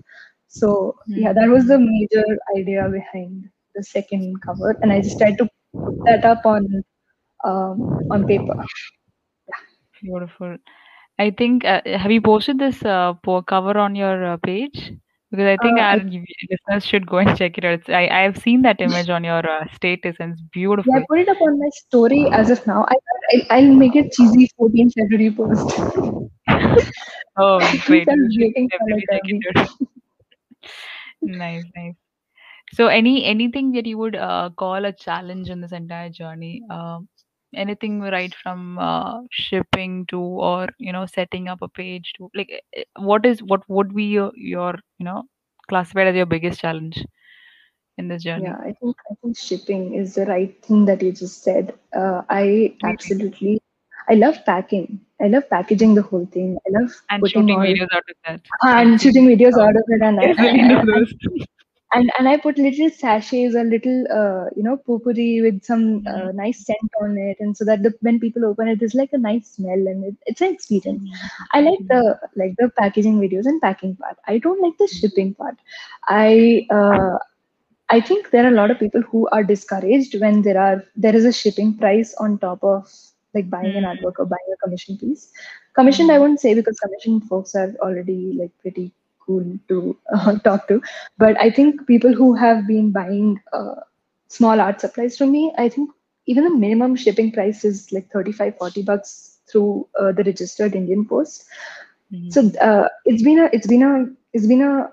so 0.47 0.95
yeah 1.16 1.34
that 1.34 1.49
was 1.49 1.68
the 1.68 1.78
Mm-hmm. 1.78 1.93
major 1.93 2.26
idea 2.58 2.89
behind 2.89 3.49
the 3.76 3.84
second 3.84 4.41
cover 4.45 4.76
and 4.82 4.91
i 4.91 5.01
just 5.01 5.17
tried 5.19 5.38
to 5.38 5.47
put 5.74 5.95
that 6.05 6.26
up 6.26 6.45
on 6.45 6.67
um, 7.45 7.82
on 8.11 8.26
paper 8.26 8.55
Beautiful. 10.01 10.57
I 11.19 11.32
think, 11.32 11.65
uh, 11.65 11.82
have 11.86 12.11
you 12.11 12.21
posted 12.21 12.59
this 12.59 12.84
uh, 12.84 13.13
cover 13.47 13.78
on 13.78 13.95
your 13.95 14.24
uh, 14.34 14.38
page? 14.38 14.93
Because 15.32 15.45
I 15.45 15.57
think 15.57 15.80
Uh, 15.80 15.82
our 15.82 15.97
I, 15.97 16.05
listeners 16.49 16.86
should 16.86 17.07
go 17.07 17.17
and 17.17 17.38
check 17.38 17.57
it 17.57 17.65
out. 17.65 17.74
It's, 17.80 17.89
I 17.89 18.07
I 18.07 18.21
have 18.21 18.38
seen 18.38 18.61
that 18.63 18.82
image 18.82 19.09
on 19.09 19.24
your 19.24 19.43
uh, 19.49 19.65
status 19.74 20.15
and 20.19 20.34
it's 20.34 20.41
yeah, 20.86 20.97
I 20.97 21.05
put 21.09 21.19
it 21.19 21.30
up 21.30 21.41
on 21.41 21.59
my 21.59 21.69
story 21.74 22.28
as 22.32 22.49
of 22.49 22.65
now. 22.67 22.86
I, 22.89 22.95
I, 23.34 23.57
I'll 23.57 23.74
make 23.76 23.95
it 23.95 24.11
cheesy 24.13 24.49
14 24.57 24.91
February 24.91 25.32
post. 25.32 25.80
Oh, 27.38 27.59
great. 27.86 28.09
I'm 28.09 28.19
You 28.21 28.30
should 28.32 28.53
waiting 28.55 28.69
for 28.78 28.86
definitely 28.86 28.95
like 28.95 29.07
check 29.11 29.21
a 29.24 29.28
it 29.28 29.38
week. 29.38 29.47
out. 29.57 29.69
Nice, 31.21 31.65
nice. 31.76 31.95
So 32.74 32.88
any 32.88 33.24
anything 33.26 33.71
that 33.74 33.86
you 33.86 33.97
would 33.97 34.15
uh, 34.15 34.49
call 34.57 34.86
a 34.86 34.91
challenge 34.93 35.49
in 35.49 35.61
this 35.61 35.71
entire 35.71 36.09
journey? 36.09 36.63
Um, 36.69 37.07
anything 37.55 38.01
right 38.01 38.34
from 38.36 38.80
uh, 38.80 39.21
shipping 39.32 40.05
to 40.07 40.19
or 40.19 40.67
you 40.80 40.91
know 40.91 41.05
setting 41.05 41.47
up 41.47 41.61
a 41.61 41.69
page 41.69 42.13
to 42.17 42.30
like 42.36 42.49
eh, 42.51 42.82
eh, 42.82 42.84
what 42.97 43.26
is 43.26 43.43
what 43.43 43.61
would 43.69 43.95
be 43.95 44.05
your, 44.05 44.32
your 44.36 44.76
you 44.97 45.05
know 45.05 45.24
classified 45.69 46.07
as 46.07 46.15
your 46.15 46.26
biggest 46.26 46.59
challenge 46.61 47.05
in 47.97 48.07
this 48.07 48.24
Yeah, 48.36 48.55
journey? 48.55 48.55
I 48.59 48.74
think 48.82 48.95
I 49.11 49.15
think 49.21 49.38
shipping 49.38 49.93
is 49.93 50.15
the 50.15 50.26
right 50.26 50.53
thing 50.65 50.86
that 50.86 51.01
you 51.01 51.11
just 51.11 51.43
said. 51.43 51.74
Uh, 51.95 52.24
I 52.30 52.76
absolutely, 52.84 53.61
I 54.09 54.15
love 54.15 54.43
packing. 54.45 54.99
I 55.21 55.28
love 55.28 55.49
packaging 55.49 55.93
the 55.95 56.01
whole 56.01 56.26
thing. 56.26 56.57
I 56.67 56.69
love 56.82 56.91
And 57.09 57.21
putting 57.21 57.41
shooting 57.41 57.55
all 57.55 57.65
videos 57.65 57.93
out 57.93 58.03
of 58.09 58.15
that. 58.26 58.41
And 58.63 58.99
shooting 59.01 59.28
videos 59.28 59.57
uh, 59.57 59.61
out 59.67 59.76
of 59.76 59.84
it, 59.88 60.01
and 60.01 60.19
I, 60.19 60.24
I 60.38 60.80
I, 60.80 61.05
really 61.93 62.15
do 62.17 62.29
I, 62.33 62.41
those. 62.41 62.51
and 62.55 62.83
and 62.83 62.83
I 62.83 62.83
put 62.83 62.83
little 62.83 62.89
sachets, 62.89 63.55
a 63.55 63.63
little 63.63 64.05
uh, 64.19 64.49
you 64.55 64.63
know 64.63 64.77
potpourri 64.77 65.41
with 65.41 65.63
some 65.63 66.01
uh, 66.07 66.31
Mhm. 66.31 66.33
nice 66.33 66.65
scent 66.65 66.91
on 67.01 67.17
it, 67.17 67.37
and 67.39 67.55
so 67.57 67.65
that 67.65 67.83
the, 67.83 67.93
when 68.01 68.19
people 68.19 68.45
open 68.45 68.67
it, 68.67 68.79
there's 68.79 68.95
like 68.95 69.13
a 69.13 69.17
nice 69.17 69.47
smell, 69.55 69.83
and 69.93 70.03
it, 70.05 70.15
it's 70.25 70.41
an 70.41 70.53
experience. 70.53 71.03
I 71.53 71.61
like 71.61 71.79
the 71.89 72.19
like 72.35 72.55
the 72.57 72.69
packaging 72.79 73.19
videos 73.19 73.45
and 73.45 73.61
packing 73.61 73.95
part. 73.95 74.17
I 74.27 74.37
don't 74.39 74.61
like 74.61 74.77
the 74.77 74.87
shipping 74.87 75.33
part. 75.35 75.55
I 76.09 76.67
uh, 76.71 77.17
I 77.89 78.01
think 78.01 78.31
there 78.31 78.45
are 78.45 78.49
a 78.53 78.59
lot 78.59 78.71
of 78.71 78.79
people 78.79 79.01
who 79.01 79.27
are 79.29 79.43
discouraged 79.43 80.19
when 80.19 80.41
there 80.41 80.59
are 80.59 80.83
there 80.95 81.15
is 81.15 81.25
a 81.25 81.33
shipping 81.33 81.77
price 81.77 82.13
on 82.19 82.39
top 82.39 82.63
of 82.63 82.87
like 83.33 83.49
buying 83.49 83.75
an 83.77 83.83
artwork 83.83 84.19
or 84.19 84.25
buying 84.25 84.51
a 84.53 84.57
commission 84.65 84.97
piece. 84.97 85.31
Commissioned, 85.75 86.11
I 86.11 86.19
wouldn't 86.19 86.39
say 86.41 86.53
because 86.55 86.79
commission 86.79 87.21
folks 87.21 87.55
are 87.55 87.73
already 87.81 88.35
like 88.39 88.51
pretty 88.61 88.93
cool 89.26 89.45
to 89.69 89.97
uh, 90.13 90.38
talk 90.43 90.67
to. 90.67 90.82
But 91.17 91.39
I 91.39 91.49
think 91.49 91.88
people 91.88 92.13
who 92.13 92.34
have 92.36 92.67
been 92.67 92.91
buying 92.91 93.41
uh, 93.53 93.76
small 94.28 94.59
art 94.59 94.82
supplies 94.82 95.17
from 95.17 95.32
me, 95.32 95.53
I 95.57 95.69
think 95.69 95.89
even 96.28 96.43
the 96.45 96.55
minimum 96.55 96.95
shipping 96.95 97.32
price 97.32 97.63
is 97.65 97.91
like 97.91 98.11
35, 98.11 98.57
40 98.57 98.84
bucks 98.84 99.39
through 99.51 99.88
uh, 99.99 100.11
the 100.11 100.24
registered 100.24 100.76
Indian 100.76 101.05
Post. 101.05 101.45
Mhm. 102.11 102.30
So 102.30 102.51
uh, 102.61 102.88
it's 103.05 103.24
been 103.24 103.39
a 103.39 103.49
it's 103.53 103.67
been 103.67 103.84
a 103.84 104.05
it's 104.34 104.47
been 104.47 104.61
a 104.61 104.89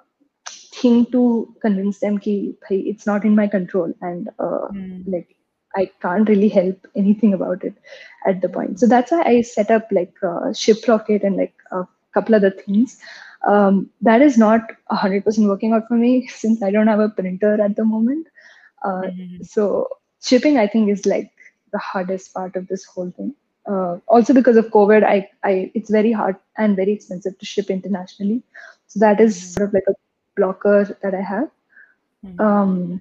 thing 0.75 1.07
to 1.13 1.55
convince 1.61 1.99
them 2.01 2.19
ki 2.19 2.57
bhai, 2.69 2.77
it's 2.93 3.07
not 3.07 3.25
in 3.25 3.35
my 3.37 3.47
control 3.49 3.93
and 4.01 4.29
uh, 4.39 4.69
Mm. 4.71 5.05
like 5.07 5.29
I 5.77 5.91
can't 6.03 6.29
really 6.29 6.49
help 6.49 6.87
anything 6.97 7.33
about 7.35 7.65
it 7.65 7.75
at 8.27 8.41
the 8.41 8.49
point. 8.49 8.81
So 8.81 8.87
that's 8.87 9.11
why 9.13 9.23
I 9.25 9.41
set 9.43 9.71
up 9.71 9.89
like 9.91 10.15
uh, 10.23 10.51
Shiprocket 10.63 11.25
and 11.25 11.37
like 11.37 11.55
a 11.71 11.85
couple 12.15 12.35
other 12.35 12.51
things. 12.51 12.99
Um, 13.47 13.91
that 14.03 14.21
is 14.23 14.39
not 14.39 14.61
100% 14.89 15.49
working 15.49 15.73
out 15.73 15.89
for 15.89 15.95
me 15.95 16.27
since 16.43 16.63
I 16.63 16.71
don't 16.71 16.87
have 16.89 17.01
a 17.01 17.09
printer 17.09 17.61
at 17.61 17.77
the 17.77 17.85
moment. 17.85 18.27
Uh, 18.85 19.03
Mhm. 19.03 19.43
so 19.43 19.89
shipping, 20.23 20.59
I 20.59 20.67
think, 20.67 20.91
is 20.91 21.07
like 21.07 21.31
the 21.73 21.79
hardest 21.79 22.35
part 22.35 22.57
of 22.57 22.69
this 22.69 22.85
whole 22.85 23.11
thing. 23.17 23.35
Uh, 23.71 23.99
also 24.09 24.33
because 24.35 24.57
of 24.57 24.67
COVID, 24.67 25.05
I, 25.05 25.29
I 25.45 25.71
it's 25.75 25.91
very 25.91 26.13
hard 26.13 26.37
and 26.57 26.77
very 26.77 26.93
expensive 26.93 27.39
to 27.39 27.47
ship 27.47 27.71
internationally. 27.71 28.43
So 28.87 29.01
that 29.01 29.21
is 29.21 29.37
Mhm. 29.37 29.55
sort 29.55 29.69
of 29.69 29.75
like 29.75 29.85
a 29.89 29.95
blocker 30.37 30.99
that 31.03 31.15
I 31.15 31.21
have. 31.21 31.49
Mhm. 32.23 32.39
Um, 32.39 33.01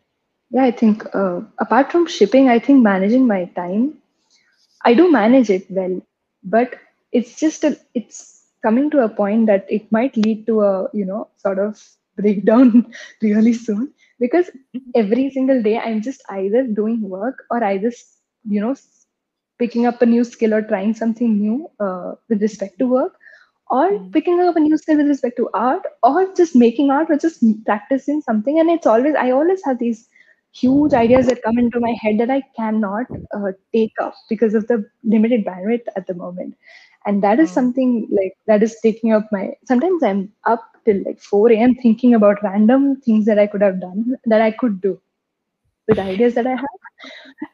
yeah, 0.52 0.64
I 0.64 0.72
think 0.72 1.04
uh, 1.14 1.42
apart 1.60 1.92
from 1.92 2.08
shipping, 2.08 2.50
I 2.50 2.60
think 2.60 2.84
managing 2.84 3.28
my 3.28 3.46
time, 3.56 3.94
I 4.84 4.94
do 4.94 5.12
manage 5.12 5.50
it 5.50 5.70
well, 5.70 6.02
but 6.44 6.76
it's 7.12 7.40
just 7.40 7.64
a, 7.64 7.78
it's 7.94 8.39
coming 8.64 8.90
to 8.92 9.04
a 9.04 9.10
point 9.10 9.48
that 9.48 9.66
it 9.70 9.92
might 9.92 10.16
lead 10.18 10.46
to 10.48 10.62
a 10.62 10.90
you 10.94 11.06
know 11.06 11.28
sort 11.38 11.60
of 11.60 11.82
breakdown 12.18 12.92
really 13.22 13.54
soon. 13.54 13.94
Because 14.20 14.50
every 14.96 15.30
single 15.32 15.62
day 15.62 15.78
I'm 15.78 16.02
just 16.02 16.22
either 16.30 16.64
doing 16.64 17.02
work 17.02 17.44
or 17.52 17.64
either 17.64 17.92
you 18.48 18.62
know 18.62 18.76
picking 19.60 19.86
up 19.86 20.02
a 20.02 20.06
new 20.06 20.24
skill 20.24 20.54
or 20.54 20.62
trying 20.62 20.94
something 20.94 21.38
new 21.40 21.70
uh, 21.80 22.14
with 22.30 22.42
respect 22.42 22.78
to 22.80 22.88
work 22.88 23.14
or 23.70 23.90
Mm. 23.90 24.14
picking 24.14 24.40
up 24.42 24.56
a 24.56 24.60
new 24.60 24.78
skill 24.78 24.98
with 24.98 25.08
respect 25.08 25.38
to 25.38 25.50
art 25.54 25.84
or 26.04 26.34
just 26.36 26.56
making 26.56 26.90
art 26.92 27.10
or 27.10 27.18
just 27.18 27.44
practicing 27.66 28.22
something. 28.22 28.60
And 28.60 28.70
it's 28.70 28.88
always 28.88 29.16
i 29.16 29.32
always 29.32 29.62
have 29.66 29.80
these 29.80 30.08
huge 30.54 30.94
ideas 30.94 31.28
that 31.28 31.42
come 31.44 31.58
into 31.60 31.80
my 31.80 31.94
head 32.02 32.18
that 32.20 32.30
i 32.30 32.42
cannot 32.58 33.06
uh, 33.38 33.52
take 33.74 33.94
up 34.02 34.14
because 34.30 34.54
of 34.56 34.68
the 34.68 34.78
limited 35.04 35.46
bandwidth 35.46 35.88
at 35.96 36.08
the 36.08 36.14
moment 36.16 36.56
and 37.06 37.24
that 37.24 37.40
is 37.40 37.52
Oh. 37.52 37.60
something 37.60 38.08
like 38.20 38.34
that 38.48 38.64
is 38.64 38.76
taking 38.84 39.14
up 39.14 39.28
my 39.32 39.44
sometimes 39.72 40.04
i'm 40.04 40.22
up 40.46 40.64
till 40.86 41.00
like 41.06 41.20
4 41.20 41.52
a.m 41.52 41.76
thinking 41.76 42.14
about 42.16 42.44
random 42.44 42.96
things 43.08 43.26
that 43.26 43.40
i 43.40 43.48
could 43.48 43.62
have 43.62 43.80
done 43.82 44.18
that 44.26 44.42
i 44.42 44.52
could 44.52 44.82
do 44.82 45.00
with 45.88 46.00
ideas 46.00 46.36
that 46.36 46.48
i 46.48 46.56
have 46.64 46.80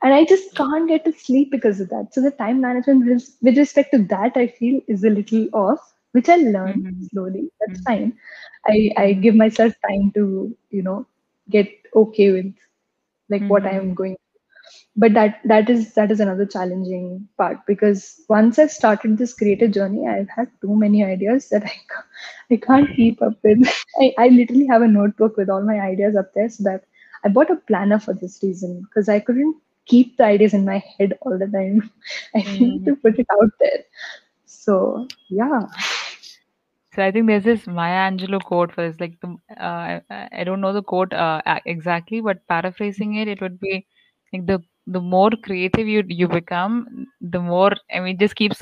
and 0.03 0.13
i 0.13 0.23
just 0.31 0.55
can't 0.55 0.87
get 0.89 1.03
to 1.05 1.11
sleep 1.13 1.51
because 1.51 1.79
of 1.81 1.89
that 1.89 2.13
so 2.13 2.21
the 2.21 2.31
time 2.31 2.61
management 2.61 3.05
with, 3.05 3.25
with 3.41 3.57
respect 3.57 3.91
to 3.91 3.99
that 4.15 4.35
i 4.35 4.47
feel 4.47 4.79
is 4.87 5.03
a 5.03 5.09
little 5.19 5.47
off 5.63 5.93
which 6.13 6.29
i 6.29 6.35
learn 6.37 6.85
Mhm. 6.85 7.09
slowly 7.09 7.43
that's 7.59 7.79
Mhm. 7.79 7.89
fine 7.89 8.11
i 8.73 8.77
i 8.97 9.11
Mhm. 9.11 9.25
give 9.25 9.35
myself 9.35 9.73
time 9.89 10.11
to 10.15 10.25
you 10.71 10.83
know 10.83 11.05
get 11.49 11.69
okay 11.95 12.31
with 12.31 12.53
like 13.29 13.49
what 13.49 13.65
Mhm. 13.65 13.93
i'm 13.93 13.93
going 13.95 14.15
but 14.95 15.13
that 15.13 15.39
that 15.45 15.69
is 15.69 15.93
that 15.93 16.11
is 16.11 16.19
another 16.19 16.45
challenging 16.45 17.27
part 17.37 17.57
because 17.67 18.21
once 18.29 18.57
i've 18.59 18.71
started 18.71 19.17
this 19.17 19.33
creative 19.33 19.71
journey 19.71 20.07
i've 20.07 20.29
had 20.29 20.49
too 20.61 20.75
many 20.75 21.03
ideas 21.03 21.49
that 21.49 21.63
i, 21.63 21.73
I 22.51 22.57
can't 22.57 22.95
keep 22.95 23.21
up 23.21 23.37
with. 23.43 23.67
I, 24.01 24.13
I 24.17 24.27
literally 24.29 24.67
have 24.67 24.81
a 24.81 24.87
notebook 24.87 25.37
with 25.37 25.49
all 25.49 25.63
my 25.63 25.79
ideas 25.79 26.15
up 26.15 26.33
there 26.33 26.49
so 26.49 26.63
that 26.63 26.83
i 27.23 27.29
bought 27.29 27.51
a 27.51 27.55
planner 27.55 27.99
for 27.99 28.13
this 28.13 28.39
reason 28.43 28.81
because 28.81 29.09
i 29.09 29.19
couldn't 29.19 29.55
keep 29.85 30.17
the 30.17 30.23
ideas 30.25 30.53
in 30.53 30.65
my 30.65 30.83
head 30.97 31.13
all 31.21 31.37
the 31.37 31.47
time. 31.47 31.91
I 32.35 32.39
need 32.41 32.85
to 32.85 32.95
put 32.95 33.19
it 33.19 33.27
out 33.31 33.51
there. 33.59 33.83
So 34.45 35.07
yeah. 35.29 35.67
So 36.93 37.03
I 37.03 37.11
think 37.11 37.27
there's 37.27 37.43
this 37.43 37.67
Maya 37.67 38.09
Angelou 38.09 38.41
quote 38.41 38.71
for 38.71 38.87
this. 38.89 38.99
Like 38.99 39.19
the 39.21 39.37
uh, 39.59 39.99
I, 40.09 40.29
I 40.31 40.43
don't 40.43 40.61
know 40.61 40.73
the 40.73 40.81
quote 40.81 41.13
uh, 41.13 41.41
exactly, 41.65 42.21
but 42.21 42.47
paraphrasing 42.47 43.15
it, 43.15 43.27
it 43.27 43.41
would 43.41 43.59
be 43.59 43.85
like 44.33 44.45
the 44.45 44.59
the 44.87 45.01
more 45.01 45.31
creative 45.43 45.87
you 45.87 46.03
you 46.07 46.27
become, 46.27 47.07
the 47.21 47.39
more 47.39 47.71
I 47.93 47.99
mean, 47.99 48.15
it 48.15 48.19
just 48.19 48.35
keeps 48.35 48.61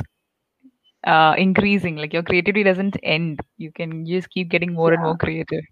uh, 1.05 1.36
increasing. 1.38 1.95
Like 1.97 2.14
your 2.14 2.24
creativity 2.24 2.64
doesn't 2.64 2.97
end. 3.03 3.39
You 3.57 3.72
can 3.72 4.05
you 4.05 4.18
just 4.20 4.30
keep 4.30 4.49
getting 4.49 4.74
more 4.74 4.93
and 4.93 5.03
more 5.03 5.16
creative. 5.16 5.64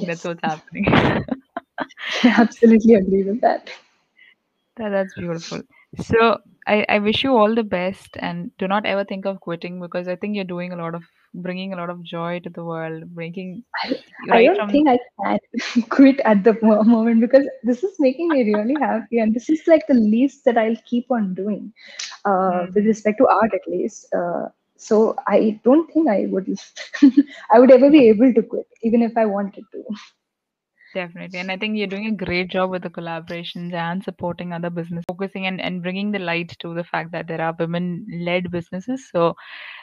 That's 0.00 0.24
what's 0.24 0.42
happening. 0.42 0.86
absolutely 2.38 2.94
agree 2.94 3.22
with 3.24 3.40
that 3.40 3.70
That, 4.76 4.90
that's 4.90 5.14
beautiful. 5.14 5.62
So 5.98 6.38
I, 6.66 6.84
I 6.88 6.98
wish 6.98 7.22
you 7.24 7.36
all 7.36 7.54
the 7.54 7.62
best 7.64 8.16
and 8.18 8.50
do 8.58 8.66
not 8.68 8.86
ever 8.86 9.04
think 9.04 9.26
of 9.26 9.40
quitting 9.40 9.80
because 9.80 10.08
I 10.08 10.16
think 10.16 10.34
you're 10.36 10.44
doing 10.44 10.72
a 10.72 10.76
lot 10.76 10.94
of 10.94 11.04
bringing 11.34 11.72
a 11.72 11.76
lot 11.76 11.90
of 11.90 12.02
joy 12.02 12.40
to 12.40 12.50
the 12.50 12.64
world, 12.64 13.04
making 13.14 13.64
I, 13.84 13.96
I 14.32 14.42
don't 14.44 14.62
from 14.62 14.70
think 14.70 14.88
I 14.88 14.98
can 15.20 15.82
quit 15.90 16.20
at 16.24 16.44
the 16.44 16.54
moment 16.62 17.20
because 17.20 17.46
this 17.62 17.82
is 17.82 17.94
making 17.98 18.28
me 18.30 18.54
really 18.54 18.76
happy, 18.80 19.18
and 19.18 19.34
this 19.34 19.48
is 19.48 19.62
like 19.66 19.86
the 19.86 19.94
least 19.94 20.44
that 20.44 20.56
I'll 20.58 20.76
keep 20.86 21.10
on 21.10 21.34
doing, 21.34 21.72
uh, 22.24 22.66
with 22.74 22.84
Mhm. 22.84 22.86
respect 22.86 23.18
to 23.18 23.28
art 23.28 23.52
at 23.54 23.70
least. 23.70 24.12
Uh, 24.14 24.48
so 24.76 25.16
I 25.26 25.60
don't 25.64 25.90
think 25.92 26.08
I 26.08 26.26
would, 26.30 26.48
I 27.52 27.58
would 27.58 27.70
ever 27.70 27.90
be 27.90 28.08
able 28.08 28.32
to 28.34 28.42
quit, 28.42 28.66
even 28.82 29.02
if 29.02 29.16
I 29.16 29.26
wanted 29.26 29.64
to. 29.72 29.84
Definitely. 30.94 31.38
And 31.38 31.50
I 31.50 31.56
think 31.56 31.76
you're 31.76 31.86
doing 31.86 32.06
a 32.06 32.24
great 32.24 32.48
job 32.48 32.70
with 32.70 32.82
the 32.82 32.90
collaborations 32.90 33.72
and 33.72 34.02
supporting 34.02 34.52
other 34.52 34.70
business, 34.70 35.04
focusing 35.06 35.46
and, 35.46 35.60
and 35.60 35.82
bringing 35.82 36.12
the 36.12 36.18
light 36.18 36.56
to 36.60 36.74
the 36.74 36.84
fact 36.84 37.12
that 37.12 37.28
there 37.28 37.40
are 37.40 37.54
women 37.58 38.06
led 38.10 38.50
businesses. 38.50 39.08
So, 39.10 39.34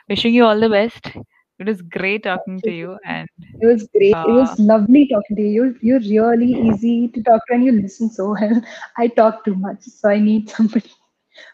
wishing 0.10 0.34
you 0.34 0.46
all 0.46 0.60
the 0.60 0.70
best. 0.70 1.12
It 1.58 1.68
was 1.68 1.82
great 1.82 2.24
talking 2.24 2.60
to 2.62 2.72
you. 2.72 2.98
And 3.06 3.30
It 3.62 3.66
was 3.66 3.88
great. 3.94 4.10
It 4.10 4.16
uh, 4.16 4.26
was 4.28 4.60
lovely 4.60 5.08
talking 5.08 5.38
to 5.38 5.42
you. 5.42 5.76
You're, 5.82 6.02
you're 6.02 6.32
really 6.32 6.52
easy 6.52 7.08
to 7.10 7.24
talk 7.24 7.48
to, 7.48 7.54
and 7.54 7.64
you 7.64 7.72
listen 7.72 8.10
so 8.10 8.36
well. 8.40 8.62
I 8.98 9.08
talk 9.08 9.46
too 9.46 9.56
much, 9.56 9.84
so 9.84 10.10
I 10.10 10.20
need 10.20 10.50
somebody 10.50 10.92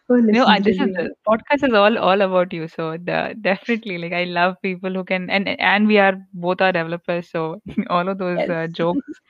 no, 0.10 0.46
I, 0.46 0.60
this 0.60 0.78
is 0.80 0.94
the 0.96 1.14
podcast 1.28 1.68
is 1.68 1.74
all 1.74 1.98
all 1.98 2.22
about 2.22 2.54
you. 2.54 2.68
So 2.68 2.98
the, 2.98 3.36
definitely, 3.42 3.98
like 3.98 4.14
I 4.14 4.24
love 4.26 4.56
people 4.62 4.94
who 4.94 5.04
can 5.04 5.30
and 5.30 5.48
and 5.50 5.88
we 5.88 5.98
are 5.98 6.14
both 6.34 6.62
are 6.62 6.72
developers. 6.72 7.30
So 7.30 7.62
all 7.90 8.08
of 8.10 8.18
those 8.18 8.40
Yes. 8.40 8.50
uh, 8.50 8.68
jokes 8.68 9.22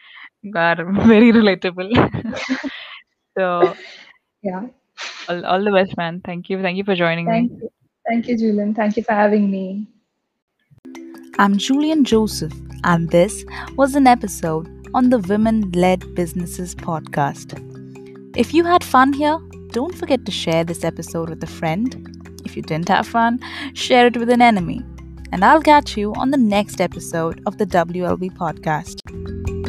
are 0.56 0.76
very 1.14 1.32
relatable. 1.32 1.92
so 3.38 3.76
Yeah. 4.44 4.68
all, 5.30 5.46
all 5.46 5.64
the 5.64 5.72
best, 5.72 5.98
man. 5.98 6.22
Thank 6.26 6.50
you. 6.50 6.62
Thank 6.62 6.78
you 6.78 6.84
for 6.84 6.96
joining 6.96 7.26
me. 7.26 7.32
Thank 7.32 7.52
you. 7.62 7.70
Thank 8.08 8.28
you, 8.28 8.38
Julian. 8.38 8.74
Thank 8.74 8.98
you 8.98 9.04
for 9.04 9.14
having 9.14 9.50
me. 9.52 9.88
I'm 11.40 11.58
Julian 11.58 12.04
Joseph, 12.04 12.54
and 12.84 13.10
this 13.10 13.46
was 13.78 13.96
an 13.96 14.08
episode 14.08 14.68
on 14.94 15.10
the 15.10 15.20
Women 15.20 15.72
Led 15.72 16.14
Businesses 16.16 16.76
podcast. 16.76 17.56
If 18.34 18.54
you 18.54 18.64
had 18.64 18.82
fun 18.82 19.12
here, 19.12 19.38
don't 19.72 19.94
forget 19.94 20.26
to 20.26 20.32
share 20.32 20.64
this 20.64 20.86
episode 20.86 21.30
with 21.30 21.44
a 21.44 21.48
friend. 21.48 22.42
If 22.46 22.56
you 22.56 22.62
didn't 22.62 22.88
have 22.88 23.06
fun, 23.06 23.42
share 23.74 24.08
it 24.08 24.16
with 24.16 24.30
an 24.30 24.42
enemy. 24.42 24.82
And 25.34 25.44
I'll 25.44 25.62
catch 25.62 25.98
you 25.98 26.14
on 26.14 26.32
the 26.32 26.38
next 26.38 26.80
episode 26.80 27.42
of 27.46 27.58
the 27.58 27.66
WLB 27.66 28.32
podcast. 28.38 29.61